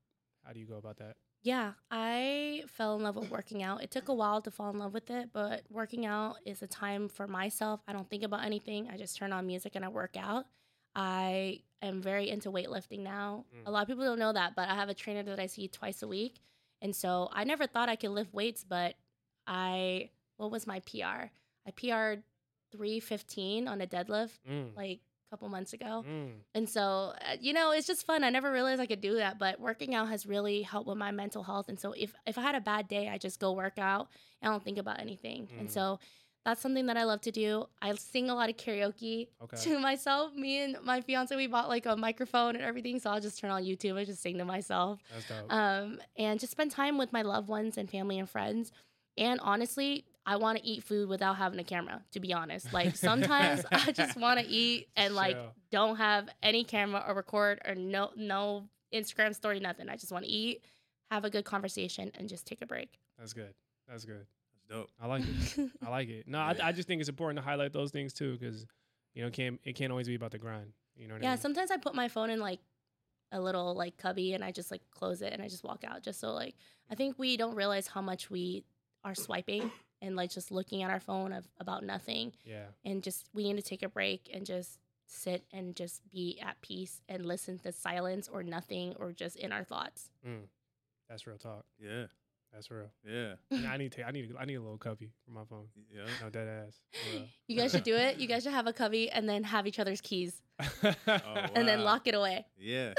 how 0.44 0.52
do 0.52 0.60
you 0.60 0.66
go 0.66 0.76
about 0.76 0.96
that? 0.98 1.16
Yeah, 1.42 1.74
I 1.90 2.64
fell 2.68 2.96
in 2.96 3.02
love 3.02 3.16
with 3.16 3.30
working 3.30 3.62
out. 3.62 3.82
It 3.82 3.90
took 3.90 4.08
a 4.08 4.14
while 4.14 4.40
to 4.42 4.50
fall 4.50 4.70
in 4.70 4.78
love 4.78 4.94
with 4.94 5.10
it, 5.10 5.30
but 5.32 5.64
working 5.70 6.06
out 6.06 6.36
is 6.44 6.62
a 6.62 6.66
time 6.66 7.08
for 7.08 7.26
myself. 7.28 7.80
I 7.86 7.92
don't 7.92 8.08
think 8.08 8.22
about 8.22 8.44
anything. 8.44 8.88
I 8.88 8.96
just 8.96 9.16
turn 9.16 9.32
on 9.32 9.46
music 9.46 9.74
and 9.76 9.84
I 9.84 9.88
work 9.88 10.16
out. 10.16 10.46
I 10.96 11.60
am 11.82 12.00
very 12.02 12.28
into 12.30 12.50
weightlifting 12.50 13.00
now. 13.00 13.44
Mm. 13.54 13.68
A 13.68 13.70
lot 13.70 13.82
of 13.82 13.88
people 13.88 14.04
don't 14.04 14.18
know 14.18 14.32
that, 14.32 14.56
but 14.56 14.68
I 14.68 14.74
have 14.74 14.88
a 14.88 14.94
trainer 14.94 15.22
that 15.24 15.38
I 15.38 15.46
see 15.46 15.68
twice 15.68 16.02
a 16.02 16.08
week. 16.08 16.40
And 16.82 16.96
so 16.96 17.28
I 17.32 17.44
never 17.44 17.66
thought 17.66 17.88
I 17.88 17.96
could 17.96 18.10
lift 18.10 18.32
weights, 18.34 18.64
but 18.64 18.94
I, 19.46 20.10
what 20.38 20.50
was 20.50 20.66
my 20.66 20.80
PR? 20.80 21.30
I 21.66 21.70
PR'd 21.76 22.22
315 22.72 23.68
on 23.68 23.80
a 23.80 23.86
deadlift 23.86 24.38
Mm. 24.48 24.76
like 24.76 25.00
a 25.00 25.30
couple 25.30 25.48
months 25.48 25.72
ago. 25.72 26.04
Mm. 26.08 26.30
And 26.54 26.68
so, 26.68 27.12
uh, 27.20 27.36
you 27.40 27.52
know, 27.52 27.72
it's 27.72 27.86
just 27.86 28.06
fun. 28.06 28.24
I 28.24 28.30
never 28.30 28.50
realized 28.52 28.80
I 28.80 28.86
could 28.86 29.00
do 29.00 29.16
that, 29.16 29.38
but 29.38 29.60
working 29.60 29.94
out 29.94 30.08
has 30.08 30.26
really 30.26 30.62
helped 30.62 30.88
with 30.88 30.98
my 30.98 31.10
mental 31.10 31.42
health. 31.42 31.68
And 31.68 31.78
so, 31.78 31.92
if 31.92 32.14
if 32.26 32.38
I 32.38 32.42
had 32.42 32.54
a 32.54 32.60
bad 32.60 32.88
day, 32.88 33.08
I 33.08 33.18
just 33.18 33.40
go 33.40 33.52
work 33.52 33.78
out 33.78 34.08
and 34.40 34.48
I 34.50 34.52
don't 34.54 34.62
think 34.64 34.78
about 34.78 35.00
anything. 35.00 35.48
And 35.58 35.68
Mm. 35.68 35.72
so, 35.72 35.98
that's 36.46 36.62
something 36.62 36.86
that 36.86 36.96
I 36.96 37.02
love 37.02 37.20
to 37.22 37.32
do. 37.32 37.66
I 37.82 37.92
sing 37.96 38.30
a 38.30 38.34
lot 38.34 38.48
of 38.48 38.56
karaoke 38.56 39.26
Okay. 39.42 39.56
to 39.64 39.80
myself. 39.80 40.32
Me 40.32 40.60
and 40.60 40.76
my 40.84 41.00
fiance, 41.00 41.34
we 41.34 41.48
bought 41.48 41.68
like 41.68 41.86
a 41.86 41.96
microphone 41.96 42.54
and 42.54 42.64
everything, 42.64 43.00
so 43.00 43.10
I'll 43.10 43.20
just 43.20 43.40
turn 43.40 43.50
on 43.50 43.64
YouTube 43.64 43.96
and 43.98 44.06
just 44.06 44.22
sing 44.22 44.38
to 44.38 44.44
myself. 44.44 45.00
That's 45.12 45.28
dope. 45.28 45.52
Um, 45.52 46.00
and 46.16 46.38
just 46.38 46.52
spend 46.52 46.70
time 46.70 46.98
with 46.98 47.12
my 47.12 47.22
loved 47.22 47.48
ones 47.48 47.76
and 47.76 47.90
family 47.90 48.20
and 48.20 48.30
friends. 48.30 48.70
And 49.18 49.40
honestly, 49.42 50.04
I 50.24 50.36
want 50.36 50.58
to 50.58 50.64
eat 50.64 50.84
food 50.84 51.08
without 51.08 51.34
having 51.36 51.58
a 51.58 51.64
camera, 51.64 52.04
to 52.12 52.20
be 52.20 52.32
honest. 52.32 52.72
Like 52.72 52.96
sometimes 53.08 53.64
I 53.72 53.90
just 53.90 54.16
want 54.16 54.38
to 54.38 54.46
eat 54.46 54.86
and 54.94 55.16
like 55.16 55.36
don't 55.72 55.96
have 55.96 56.28
any 56.44 56.62
camera 56.62 57.04
or 57.08 57.14
record 57.14 57.60
or 57.66 57.74
no 57.74 58.10
no 58.14 58.68
Instagram 58.94 59.34
story, 59.34 59.58
nothing. 59.58 59.88
I 59.88 59.96
just 59.96 60.12
want 60.12 60.24
to 60.26 60.30
eat, 60.30 60.62
have 61.10 61.24
a 61.24 61.30
good 61.30 61.44
conversation, 61.44 62.12
and 62.14 62.28
just 62.28 62.46
take 62.46 62.62
a 62.62 62.66
break. 62.66 63.00
That's 63.18 63.32
good. 63.32 63.52
That's 63.88 64.04
good. 64.04 64.26
That's 64.68 64.80
dope. 64.80 64.90
I 65.00 65.06
like 65.06 65.22
it. 65.22 65.70
I 65.86 65.90
like 65.90 66.08
it. 66.08 66.28
No, 66.28 66.38
Yeah. 66.38 66.54
I, 66.62 66.68
I 66.68 66.72
just 66.72 66.88
think 66.88 67.00
it's 67.00 67.08
important 67.08 67.38
to 67.38 67.44
highlight 67.44 67.72
those 67.72 67.90
things 67.90 68.12
too, 68.12 68.36
because 68.38 68.66
you 69.14 69.22
know, 69.22 69.28
it 69.28 69.34
can't 69.34 69.60
it 69.64 69.74
can't 69.74 69.90
always 69.90 70.06
be 70.08 70.14
about 70.14 70.30
the 70.30 70.38
grind. 70.38 70.72
You 70.96 71.08
know 71.08 71.14
what 71.14 71.22
I 71.22 71.26
yeah, 71.26 71.30
mean? 71.32 71.38
sometimes 71.38 71.70
I 71.70 71.76
put 71.76 71.94
my 71.94 72.08
phone 72.08 72.30
in 72.30 72.40
like 72.40 72.60
a 73.32 73.40
little 73.40 73.74
like 73.74 73.96
cubby 73.96 74.34
and 74.34 74.44
I 74.44 74.52
just 74.52 74.70
like 74.70 74.82
close 74.90 75.20
it 75.22 75.32
and 75.32 75.42
I 75.42 75.48
just 75.48 75.64
walk 75.64 75.84
out 75.86 76.02
just 76.02 76.20
so 76.20 76.32
like 76.32 76.54
I 76.90 76.94
think 76.94 77.18
we 77.18 77.36
don't 77.36 77.54
realize 77.54 77.86
how 77.88 78.00
much 78.00 78.30
we 78.30 78.64
are 79.04 79.14
swiping 79.14 79.70
and 80.02 80.16
like 80.16 80.30
just 80.30 80.50
looking 80.50 80.82
at 80.82 80.90
our 80.90 81.00
phone 81.00 81.32
of 81.32 81.46
about 81.58 81.84
nothing 81.84 82.32
yeah. 82.44 82.66
and 82.84 83.02
just 83.02 83.28
we 83.34 83.44
need 83.44 83.56
to 83.56 83.68
take 83.68 83.82
a 83.82 83.88
break 83.88 84.30
and 84.32 84.46
just 84.46 84.78
sit 85.06 85.44
and 85.52 85.76
just 85.76 86.02
be 86.10 86.38
at 86.40 86.60
peace 86.60 87.00
and 87.08 87.24
listen 87.24 87.58
to 87.60 87.72
silence 87.72 88.28
or 88.32 88.42
nothing 88.42 88.94
or 88.98 89.12
just 89.12 89.36
in 89.36 89.52
our 89.52 89.64
thoughts. 89.64 90.10
Mm. 90.26 90.46
That's 91.08 91.26
real 91.26 91.38
talk. 91.38 91.64
Yeah. 91.78 92.06
That's 92.56 92.70
real. 92.70 92.90
Yeah. 93.06 93.34
Yeah, 93.50 93.70
I 93.70 93.76
need 93.76 93.92
to. 93.92 94.02
I 94.02 94.10
need. 94.12 94.32
I 94.40 94.46
need 94.46 94.54
a 94.54 94.62
little 94.62 94.78
cubby 94.78 95.10
for 95.26 95.30
my 95.30 95.44
phone. 95.44 95.66
Yeah. 95.94 96.04
No 96.22 96.30
dead 96.30 96.48
ass. 96.48 96.80
for. 96.90 97.22
You 97.48 97.56
guys 97.58 97.70
should 97.70 97.84
do 97.84 97.94
it. 97.94 98.16
You 98.18 98.26
guys 98.26 98.44
should 98.44 98.52
have 98.52 98.66
a 98.66 98.72
cubby 98.72 99.10
and 99.10 99.28
then 99.28 99.44
have 99.44 99.66
each 99.66 99.78
other's 99.78 100.00
keys 100.00 100.40
Oh, 100.58 100.94
and 101.54 101.68
then 101.68 101.82
lock 101.84 102.06
it 102.06 102.14
away. 102.14 102.46
Yeah. 102.58 102.94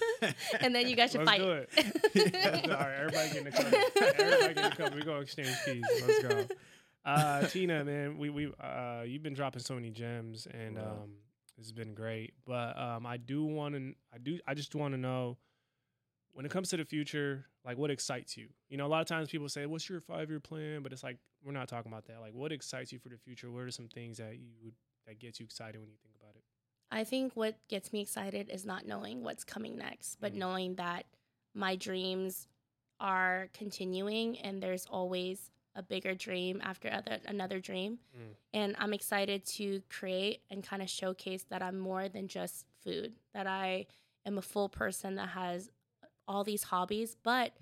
and 0.60 0.74
then 0.74 0.88
you 0.88 0.96
guys 0.96 1.12
should 1.12 1.24
Let's 1.24 1.30
fight. 1.30 1.40
do 1.40 1.50
it. 1.52 2.64
All 2.70 2.76
right, 2.76 2.94
everybody 2.98 3.28
get 3.28 3.36
in 3.36 3.44
the 3.44 3.50
cubby. 3.52 3.76
Everybody 4.18 4.54
get 4.54 4.64
in 4.64 4.70
the 4.70 4.76
cubby. 4.76 4.96
We're 4.96 5.04
gonna 5.04 5.20
exchange 5.20 5.56
keys. 5.64 5.84
Let's 6.04 6.22
go. 6.22 6.46
Uh, 7.04 7.40
Teena, 7.42 7.86
man, 7.86 8.18
we 8.18 8.30
we 8.30 8.52
uh, 8.60 9.02
you've 9.06 9.22
been 9.22 9.34
dropping 9.34 9.62
so 9.62 9.74
many 9.76 9.90
gems, 9.90 10.48
and 10.52 10.76
Wow. 10.76 11.02
um, 11.04 11.10
this 11.56 11.66
has 11.66 11.72
been 11.72 11.94
great. 11.94 12.32
But 12.44 12.76
um, 12.76 13.06
I 13.06 13.16
do 13.16 13.44
want 13.44 13.76
to. 13.76 13.94
I 14.12 14.18
do. 14.18 14.40
I 14.44 14.54
just 14.54 14.74
want 14.74 14.92
to 14.94 14.98
know 14.98 15.38
when 16.32 16.44
it 16.44 16.50
comes 16.50 16.68
to 16.70 16.76
the 16.76 16.84
future, 16.84 17.46
like 17.68 17.76
what 17.76 17.90
excites 17.90 18.34
you. 18.36 18.48
You 18.70 18.78
know, 18.78 18.86
a 18.86 18.88
lot 18.88 19.02
of 19.02 19.06
times 19.06 19.28
people 19.28 19.48
say, 19.48 19.66
"What's 19.66 19.88
your 19.90 20.00
five 20.00 20.30
year 20.30 20.40
plan?" 20.40 20.82
But 20.82 20.92
it's 20.94 21.02
like 21.04 21.18
we're 21.44 21.52
not 21.52 21.68
talking 21.68 21.92
about 21.92 22.06
that. 22.06 22.20
Like, 22.20 22.32
what 22.32 22.50
excites 22.50 22.92
you 22.92 22.98
for 22.98 23.10
the 23.10 23.18
future? 23.18 23.50
What 23.50 23.62
are 23.64 23.70
some 23.70 23.88
things 23.88 24.16
that 24.16 24.38
you 24.38 24.48
would 24.64 24.74
that 25.06 25.18
gets 25.18 25.38
you 25.38 25.44
excited 25.44 25.78
when 25.78 25.90
you 25.90 25.96
think 26.02 26.14
about 26.20 26.34
it? 26.34 26.42
I 26.90 27.04
think 27.04 27.36
what 27.36 27.56
gets 27.68 27.92
me 27.92 28.00
excited 28.00 28.48
is 28.48 28.64
not 28.64 28.86
knowing 28.86 29.22
what's 29.22 29.44
coming 29.44 29.76
next, 29.76 30.16
but 30.18 30.32
Mm. 30.32 30.36
knowing 30.36 30.74
that 30.76 31.04
my 31.54 31.76
dreams 31.76 32.48
are 33.00 33.48
continuing 33.52 34.38
and 34.38 34.62
there's 34.62 34.86
always 34.86 35.50
a 35.74 35.82
bigger 35.82 36.14
dream 36.14 36.60
after 36.62 36.90
other, 36.90 37.20
another 37.26 37.60
dream. 37.60 37.98
Mm. 38.16 38.34
And 38.54 38.76
I'm 38.78 38.94
excited 38.94 39.44
to 39.58 39.82
create 39.90 40.42
and 40.50 40.64
kind 40.64 40.80
of 40.82 40.88
showcase 40.90 41.44
that 41.50 41.62
I'm 41.62 41.78
more 41.78 42.08
than 42.08 42.26
just 42.26 42.64
food, 42.82 43.12
that 43.34 43.46
I 43.46 43.86
am 44.24 44.38
a 44.38 44.42
full 44.42 44.68
person 44.68 45.14
that 45.16 45.28
has 45.28 45.70
all 46.28 46.44
these 46.44 46.62
hobbies, 46.64 47.16
but 47.22 47.52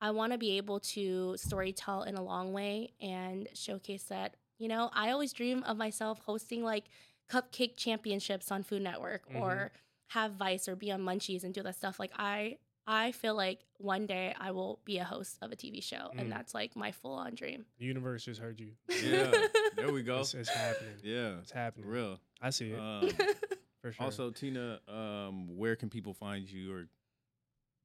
I 0.00 0.10
want 0.12 0.32
to 0.32 0.38
be 0.38 0.56
able 0.56 0.80
to 0.80 1.34
storytell 1.38 2.06
in 2.06 2.14
a 2.14 2.22
long 2.22 2.52
way 2.52 2.92
and 3.00 3.48
showcase 3.54 4.04
that, 4.04 4.36
you 4.58 4.68
know, 4.68 4.90
I 4.92 5.10
always 5.10 5.32
dream 5.32 5.62
of 5.64 5.76
myself 5.76 6.20
hosting 6.24 6.62
like 6.62 6.84
cupcake 7.30 7.76
championships 7.76 8.50
on 8.52 8.62
Food 8.62 8.82
Network 8.82 9.28
Mhm. 9.30 9.40
or 9.40 9.72
have 10.08 10.32
Vice 10.32 10.68
or 10.68 10.76
be 10.76 10.92
on 10.92 11.00
Munchies 11.00 11.42
and 11.44 11.52
do 11.54 11.62
that 11.62 11.74
stuff. 11.76 11.98
Like 11.98 12.12
I 12.16 12.58
I 12.86 13.12
feel 13.12 13.34
like 13.34 13.60
one 13.78 14.04
day 14.04 14.34
I 14.38 14.50
will 14.50 14.78
be 14.84 14.98
a 14.98 15.04
host 15.04 15.38
of 15.40 15.50
a 15.50 15.56
TV 15.56 15.80
show 15.82 16.10
Mm. 16.14 16.18
and 16.20 16.32
that's 16.32 16.52
like 16.52 16.76
my 16.76 16.92
full 16.92 17.14
on 17.14 17.34
dream. 17.34 17.64
The 17.78 17.86
universe 17.86 18.24
just 18.26 18.40
heard 18.40 18.60
you. 18.60 18.72
Yeah. 18.90 19.32
There 19.74 19.90
we 19.90 20.02
go. 20.02 20.18
It's, 20.20 20.34
it's 20.34 20.50
happening. 20.50 20.96
Yeah. 21.02 21.38
It's 21.38 21.50
happening. 21.50 21.86
For 21.86 21.92
real. 21.92 22.20
I 22.42 22.50
see 22.50 22.72
it 22.72 22.78
Um, 22.78 23.08
for 23.80 23.90
sure. 23.90 24.04
also, 24.04 24.30
Teena, 24.30 24.86
um, 24.86 25.56
where 25.56 25.76
can 25.76 25.88
people 25.88 26.12
find 26.12 26.46
you 26.50 26.74
or 26.74 26.88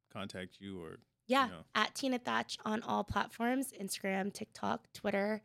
contact 0.09 0.57
you 0.59 0.81
or 0.83 0.99
Yeah, 1.27 1.47
know. 1.47 1.61
at 1.75 1.93
Teena 1.95 2.19
Thach 2.19 2.57
on 2.65 2.81
all 2.83 3.03
platforms 3.03 3.71
Instagram, 3.79 4.33
TikTok, 4.33 4.91
Twitter, 4.93 5.41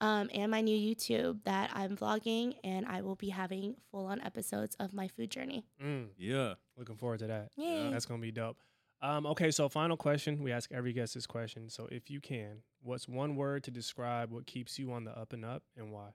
um, 0.00 0.30
and 0.32 0.50
my 0.50 0.60
new 0.60 0.76
YouTube 0.76 1.42
that 1.44 1.70
I'm 1.74 1.96
vlogging, 1.96 2.54
and 2.62 2.86
I 2.86 3.00
will 3.02 3.16
be 3.16 3.30
having 3.30 3.74
full 3.90 4.06
on 4.06 4.20
episodes 4.20 4.76
of 4.78 4.92
my 4.92 5.08
food 5.08 5.30
journey. 5.30 5.64
Mm, 5.82 6.08
yeah. 6.16 6.54
looking 6.76 6.96
forward 6.96 7.18
to 7.20 7.26
that. 7.28 7.50
Yay. 7.56 7.90
That's 7.90 8.06
gonna 8.06 8.20
be 8.22 8.30
dope. 8.32 8.58
Um, 9.00 9.26
okay, 9.26 9.50
so 9.52 9.68
final 9.68 9.96
question. 9.96 10.42
We 10.42 10.50
ask 10.52 10.70
every 10.72 10.92
guest 10.92 11.14
this 11.14 11.26
question. 11.26 11.68
So 11.70 11.86
if 11.90 12.10
you 12.10 12.20
can, 12.20 12.62
what's 12.82 13.06
one 13.08 13.36
word 13.36 13.62
to 13.64 13.70
describe 13.70 14.30
what 14.32 14.46
keeps 14.46 14.76
you 14.78 14.92
on 14.92 15.04
the 15.04 15.16
up 15.16 15.32
and 15.32 15.44
up 15.44 15.62
and 15.76 15.92
why? 15.92 16.10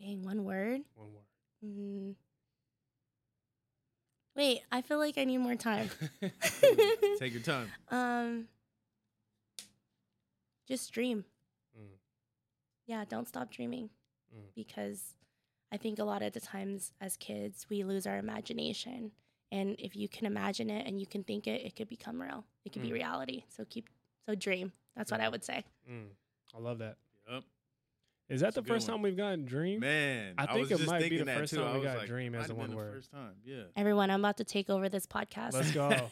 Dang, 0.00 0.22
one 0.24 0.44
word? 0.44 0.82
One 0.94 1.12
word. 1.14 1.24
Mm. 1.64 2.14
Wait, 4.36 4.60
I 4.70 4.82
feel 4.82 4.98
like 4.98 5.16
I 5.16 5.24
need 5.24 5.38
more 5.38 5.54
time. 5.54 5.88
Take 7.18 7.32
your 7.32 7.42
time. 7.42 7.68
um, 7.90 8.48
just 10.68 10.92
dream. 10.92 11.24
Mm. 11.78 11.96
Yeah, 12.86 13.04
don't 13.08 13.26
stop 13.28 13.50
dreaming 13.50 13.90
Mm. 14.36 14.52
because 14.56 15.14
I 15.72 15.76
think 15.76 15.98
a 16.00 16.04
lot 16.04 16.20
of 16.22 16.32
the 16.32 16.40
times 16.40 16.92
as 17.00 17.16
kids 17.16 17.66
we 17.70 17.84
lose 17.84 18.06
our 18.06 18.18
imagination, 18.18 19.12
and 19.52 19.76
if 19.78 19.94
you 19.96 20.08
can 20.08 20.26
imagine 20.26 20.68
it 20.68 20.86
and 20.86 20.98
you 21.00 21.06
can 21.06 21.22
think 21.24 21.46
it, 21.46 21.64
it 21.64 21.76
could 21.76 21.88
become 21.88 22.20
real. 22.20 22.44
It 22.64 22.72
could 22.72 22.82
be 22.82 22.90
Mm. 22.90 22.94
reality. 22.94 23.44
So 23.48 23.64
keep 23.64 23.88
so 24.26 24.34
dream. 24.34 24.72
That's 24.96 25.10
what 25.12 25.20
I 25.20 25.28
would 25.28 25.44
say. 25.44 25.64
Mm, 25.88 26.08
I 26.54 26.58
love 26.58 26.78
that. 26.78 26.96
Yep. 27.30 27.44
Is 28.28 28.40
that 28.40 28.46
That's 28.46 28.56
a 28.56 28.60
the 28.62 28.66
first 28.66 28.88
time 28.88 29.02
we've 29.02 29.16
gotten 29.16 29.44
dream? 29.44 29.78
Man, 29.80 30.34
I 30.36 30.42
I, 30.42 30.46
think 30.46 30.58
was 30.62 30.70
it 30.72 30.76
just 30.78 30.90
might 30.90 31.08
be 31.08 31.18
the 31.18 31.24
first 31.26 31.52
too. 31.52 31.60
time 31.60 31.76
we 31.78 31.82
got 31.84 31.98
like, 31.98 32.08
Dream 32.08 32.34
as 32.34 32.50
a 32.50 32.54
one 32.56 32.68
been 32.68 32.76
word. 32.76 32.94
First 32.94 33.12
time, 33.12 33.34
yeah. 33.44 33.62
Everyone, 33.76 34.10
I'm 34.10 34.18
about 34.20 34.38
to 34.38 34.44
take 34.44 34.68
over 34.68 34.88
this 34.88 35.06
podcast. 35.06 35.52
Let's 35.52 35.70
go. 35.70 35.90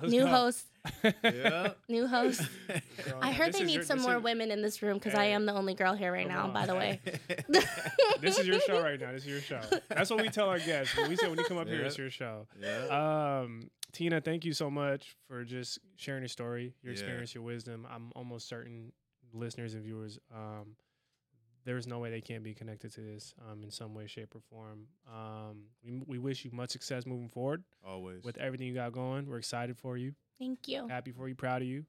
Let's 0.00 0.10
New 0.12 0.22
go. 0.22 0.26
host. 0.28 0.64
yeah. 1.22 1.72
New 1.90 2.06
host. 2.06 2.40
Girl, 2.68 3.18
I 3.20 3.32
heard 3.32 3.48
this 3.52 3.58
they 3.60 3.66
need 3.66 3.74
your- 3.74 3.82
some 3.82 4.00
more 4.00 4.16
is- 4.16 4.22
women 4.22 4.50
in 4.50 4.62
this 4.62 4.80
room 4.80 4.94
because 4.94 5.14
I 5.14 5.24
am 5.24 5.44
the 5.44 5.52
only 5.52 5.74
girl 5.74 5.92
here 5.92 6.10
right 6.12 6.26
come 6.26 6.34
now. 6.36 6.44
on. 6.44 6.52
By 6.54 6.64
the 6.64 6.74
way. 6.74 7.00
This 8.20 8.38
is 8.38 8.46
your 8.46 8.60
show 8.60 8.80
right 8.82 8.98
now. 8.98 9.12
This 9.12 9.22
is 9.22 9.28
your 9.28 9.40
show. 9.40 9.60
That's 9.88 10.08
what 10.10 10.22
we 10.22 10.28
tell 10.30 10.48
our 10.48 10.58
guests. 10.58 10.96
When 10.96 11.08
we 11.10 11.16
say 11.16 11.28
when 11.28 11.38
you 11.38 11.44
come 11.44 11.58
up 11.58 11.68
here, 11.68 11.82
it's 11.82 11.98
your 11.98 12.10
show. 12.10 12.46
yeah. 12.60 13.40
Um, 13.42 13.68
Teena, 13.92 14.22
thank 14.24 14.44
you 14.44 14.52
so 14.52 14.70
much 14.70 15.16
for 15.28 15.44
just 15.44 15.78
sharing 15.96 16.22
your 16.22 16.28
story, 16.28 16.74
your 16.82 16.92
Yeah. 16.92 16.98
experience, 17.00 17.34
your 17.34 17.44
wisdom. 17.44 17.86
I'm 17.90 18.10
almost 18.16 18.46
certain 18.48 18.92
listeners 19.32 19.74
and 19.74 19.82
viewers, 19.82 20.18
um, 20.34 20.76
there's 21.64 21.86
no 21.86 21.98
way 21.98 22.10
they 22.10 22.20
can't 22.20 22.42
be 22.42 22.54
connected 22.54 22.92
to 22.94 23.00
this 23.00 23.34
um, 23.50 23.62
in 23.62 23.70
some 23.70 23.94
way, 23.94 24.06
shape, 24.06 24.34
or 24.34 24.40
form. 24.50 24.86
Um, 25.12 25.62
we, 25.84 26.02
we 26.06 26.18
wish 26.18 26.44
you 26.44 26.50
much 26.52 26.70
success 26.70 27.04
moving 27.06 27.28
forward 27.28 27.62
Always. 27.86 28.24
with 28.24 28.38
everything 28.38 28.66
you 28.68 28.74
got 28.74 28.92
going. 28.92 29.26
We're 29.26 29.38
excited 29.38 29.76
for 29.76 29.96
you, 29.96 30.14
Thank 30.38 30.68
you. 30.68 30.86
happy 30.88 31.12
for 31.12 31.28
you, 31.28 31.34
proud 31.34 31.62
of 31.62 31.68
you. 31.68 31.84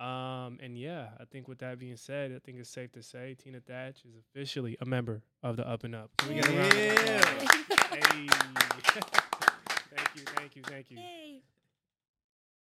yeah. 0.00 0.44
Um, 0.46 0.58
and 0.62 0.78
yeah, 0.78 1.08
I 1.20 1.24
think 1.24 1.48
with 1.48 1.58
that 1.58 1.78
being 1.78 1.96
said, 1.96 2.32
I 2.34 2.38
think 2.38 2.58
it's 2.58 2.70
safe 2.70 2.92
to 2.92 3.02
say 3.02 3.36
Teena 3.42 3.60
Thach 3.62 3.96
is 4.06 4.14
officially 4.34 4.76
a 4.80 4.86
member 4.86 5.22
of 5.42 5.56
the 5.56 5.68
Up 5.68 5.84
and 5.84 5.94
Up. 5.94 6.10
Can 6.18 6.28
we 6.28 6.34
get 6.36 6.48
a 6.48 6.52
round 6.52 6.74
Yeah. 6.74 7.44
Hey. 7.88 8.28
thank 8.88 10.08
you, 10.14 10.22
thank 10.36 10.56
you, 10.56 10.62
thank 10.62 10.90
you. 10.90 10.98
Yay. 10.98 11.27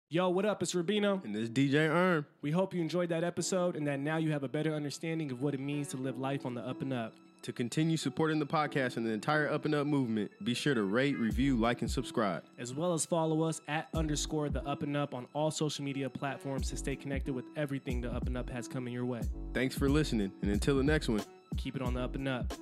Yo, 0.09 0.29
what 0.29 0.45
up? 0.45 0.63
It's 0.63 0.73
Rubino. 0.73 1.21
And 1.25 1.35
this 1.35 1.49
DJ 1.49 1.89
Erm. 1.89 2.25
We 2.41 2.49
hope 2.49 2.73
you 2.73 2.79
enjoyed 2.79 3.09
that 3.09 3.25
episode 3.25 3.75
and 3.75 3.85
that 3.87 3.99
now 3.99 4.15
you 4.15 4.31
have 4.31 4.43
a 4.43 4.47
better 4.47 4.73
understanding 4.73 5.33
of 5.33 5.41
what 5.41 5.53
it 5.53 5.59
means 5.59 5.89
to 5.89 5.97
live 5.97 6.17
life 6.17 6.45
on 6.45 6.53
the 6.53 6.61
up 6.61 6.81
and 6.81 6.93
up. 6.93 7.13
To 7.41 7.51
continue 7.51 7.97
supporting 7.97 8.39
the 8.39 8.45
podcast 8.45 8.95
and 8.95 9.05
the 9.05 9.11
entire 9.11 9.49
Up 9.49 9.65
and 9.65 9.75
Up 9.75 9.85
movement, 9.85 10.31
be 10.45 10.53
sure 10.53 10.73
to 10.73 10.83
rate, 10.83 11.17
review, 11.17 11.57
like, 11.57 11.81
and 11.81 11.91
subscribe. 11.91 12.43
As 12.57 12.73
well 12.73 12.93
as 12.93 13.05
follow 13.05 13.43
us 13.43 13.59
at 13.67 13.89
underscore 13.93 14.47
the 14.47 14.65
up 14.65 14.81
and 14.81 14.95
up 14.95 15.13
on 15.13 15.27
all 15.33 15.51
social 15.51 15.83
media 15.83 16.09
platforms 16.09 16.69
to 16.69 16.77
stay 16.77 16.95
connected 16.95 17.35
with 17.35 17.45
everything 17.57 17.99
the 17.99 18.09
up 18.09 18.27
and 18.27 18.37
up 18.37 18.49
has 18.49 18.65
coming 18.69 18.93
your 18.93 19.05
way. 19.05 19.23
Thanks 19.53 19.77
for 19.77 19.89
listening, 19.89 20.31
and 20.41 20.51
until 20.51 20.77
the 20.77 20.83
next 20.83 21.09
one. 21.09 21.21
Keep 21.57 21.75
it 21.75 21.81
on 21.81 21.93
the 21.93 22.01
up 22.01 22.15
and 22.15 22.29
up. 22.29 22.53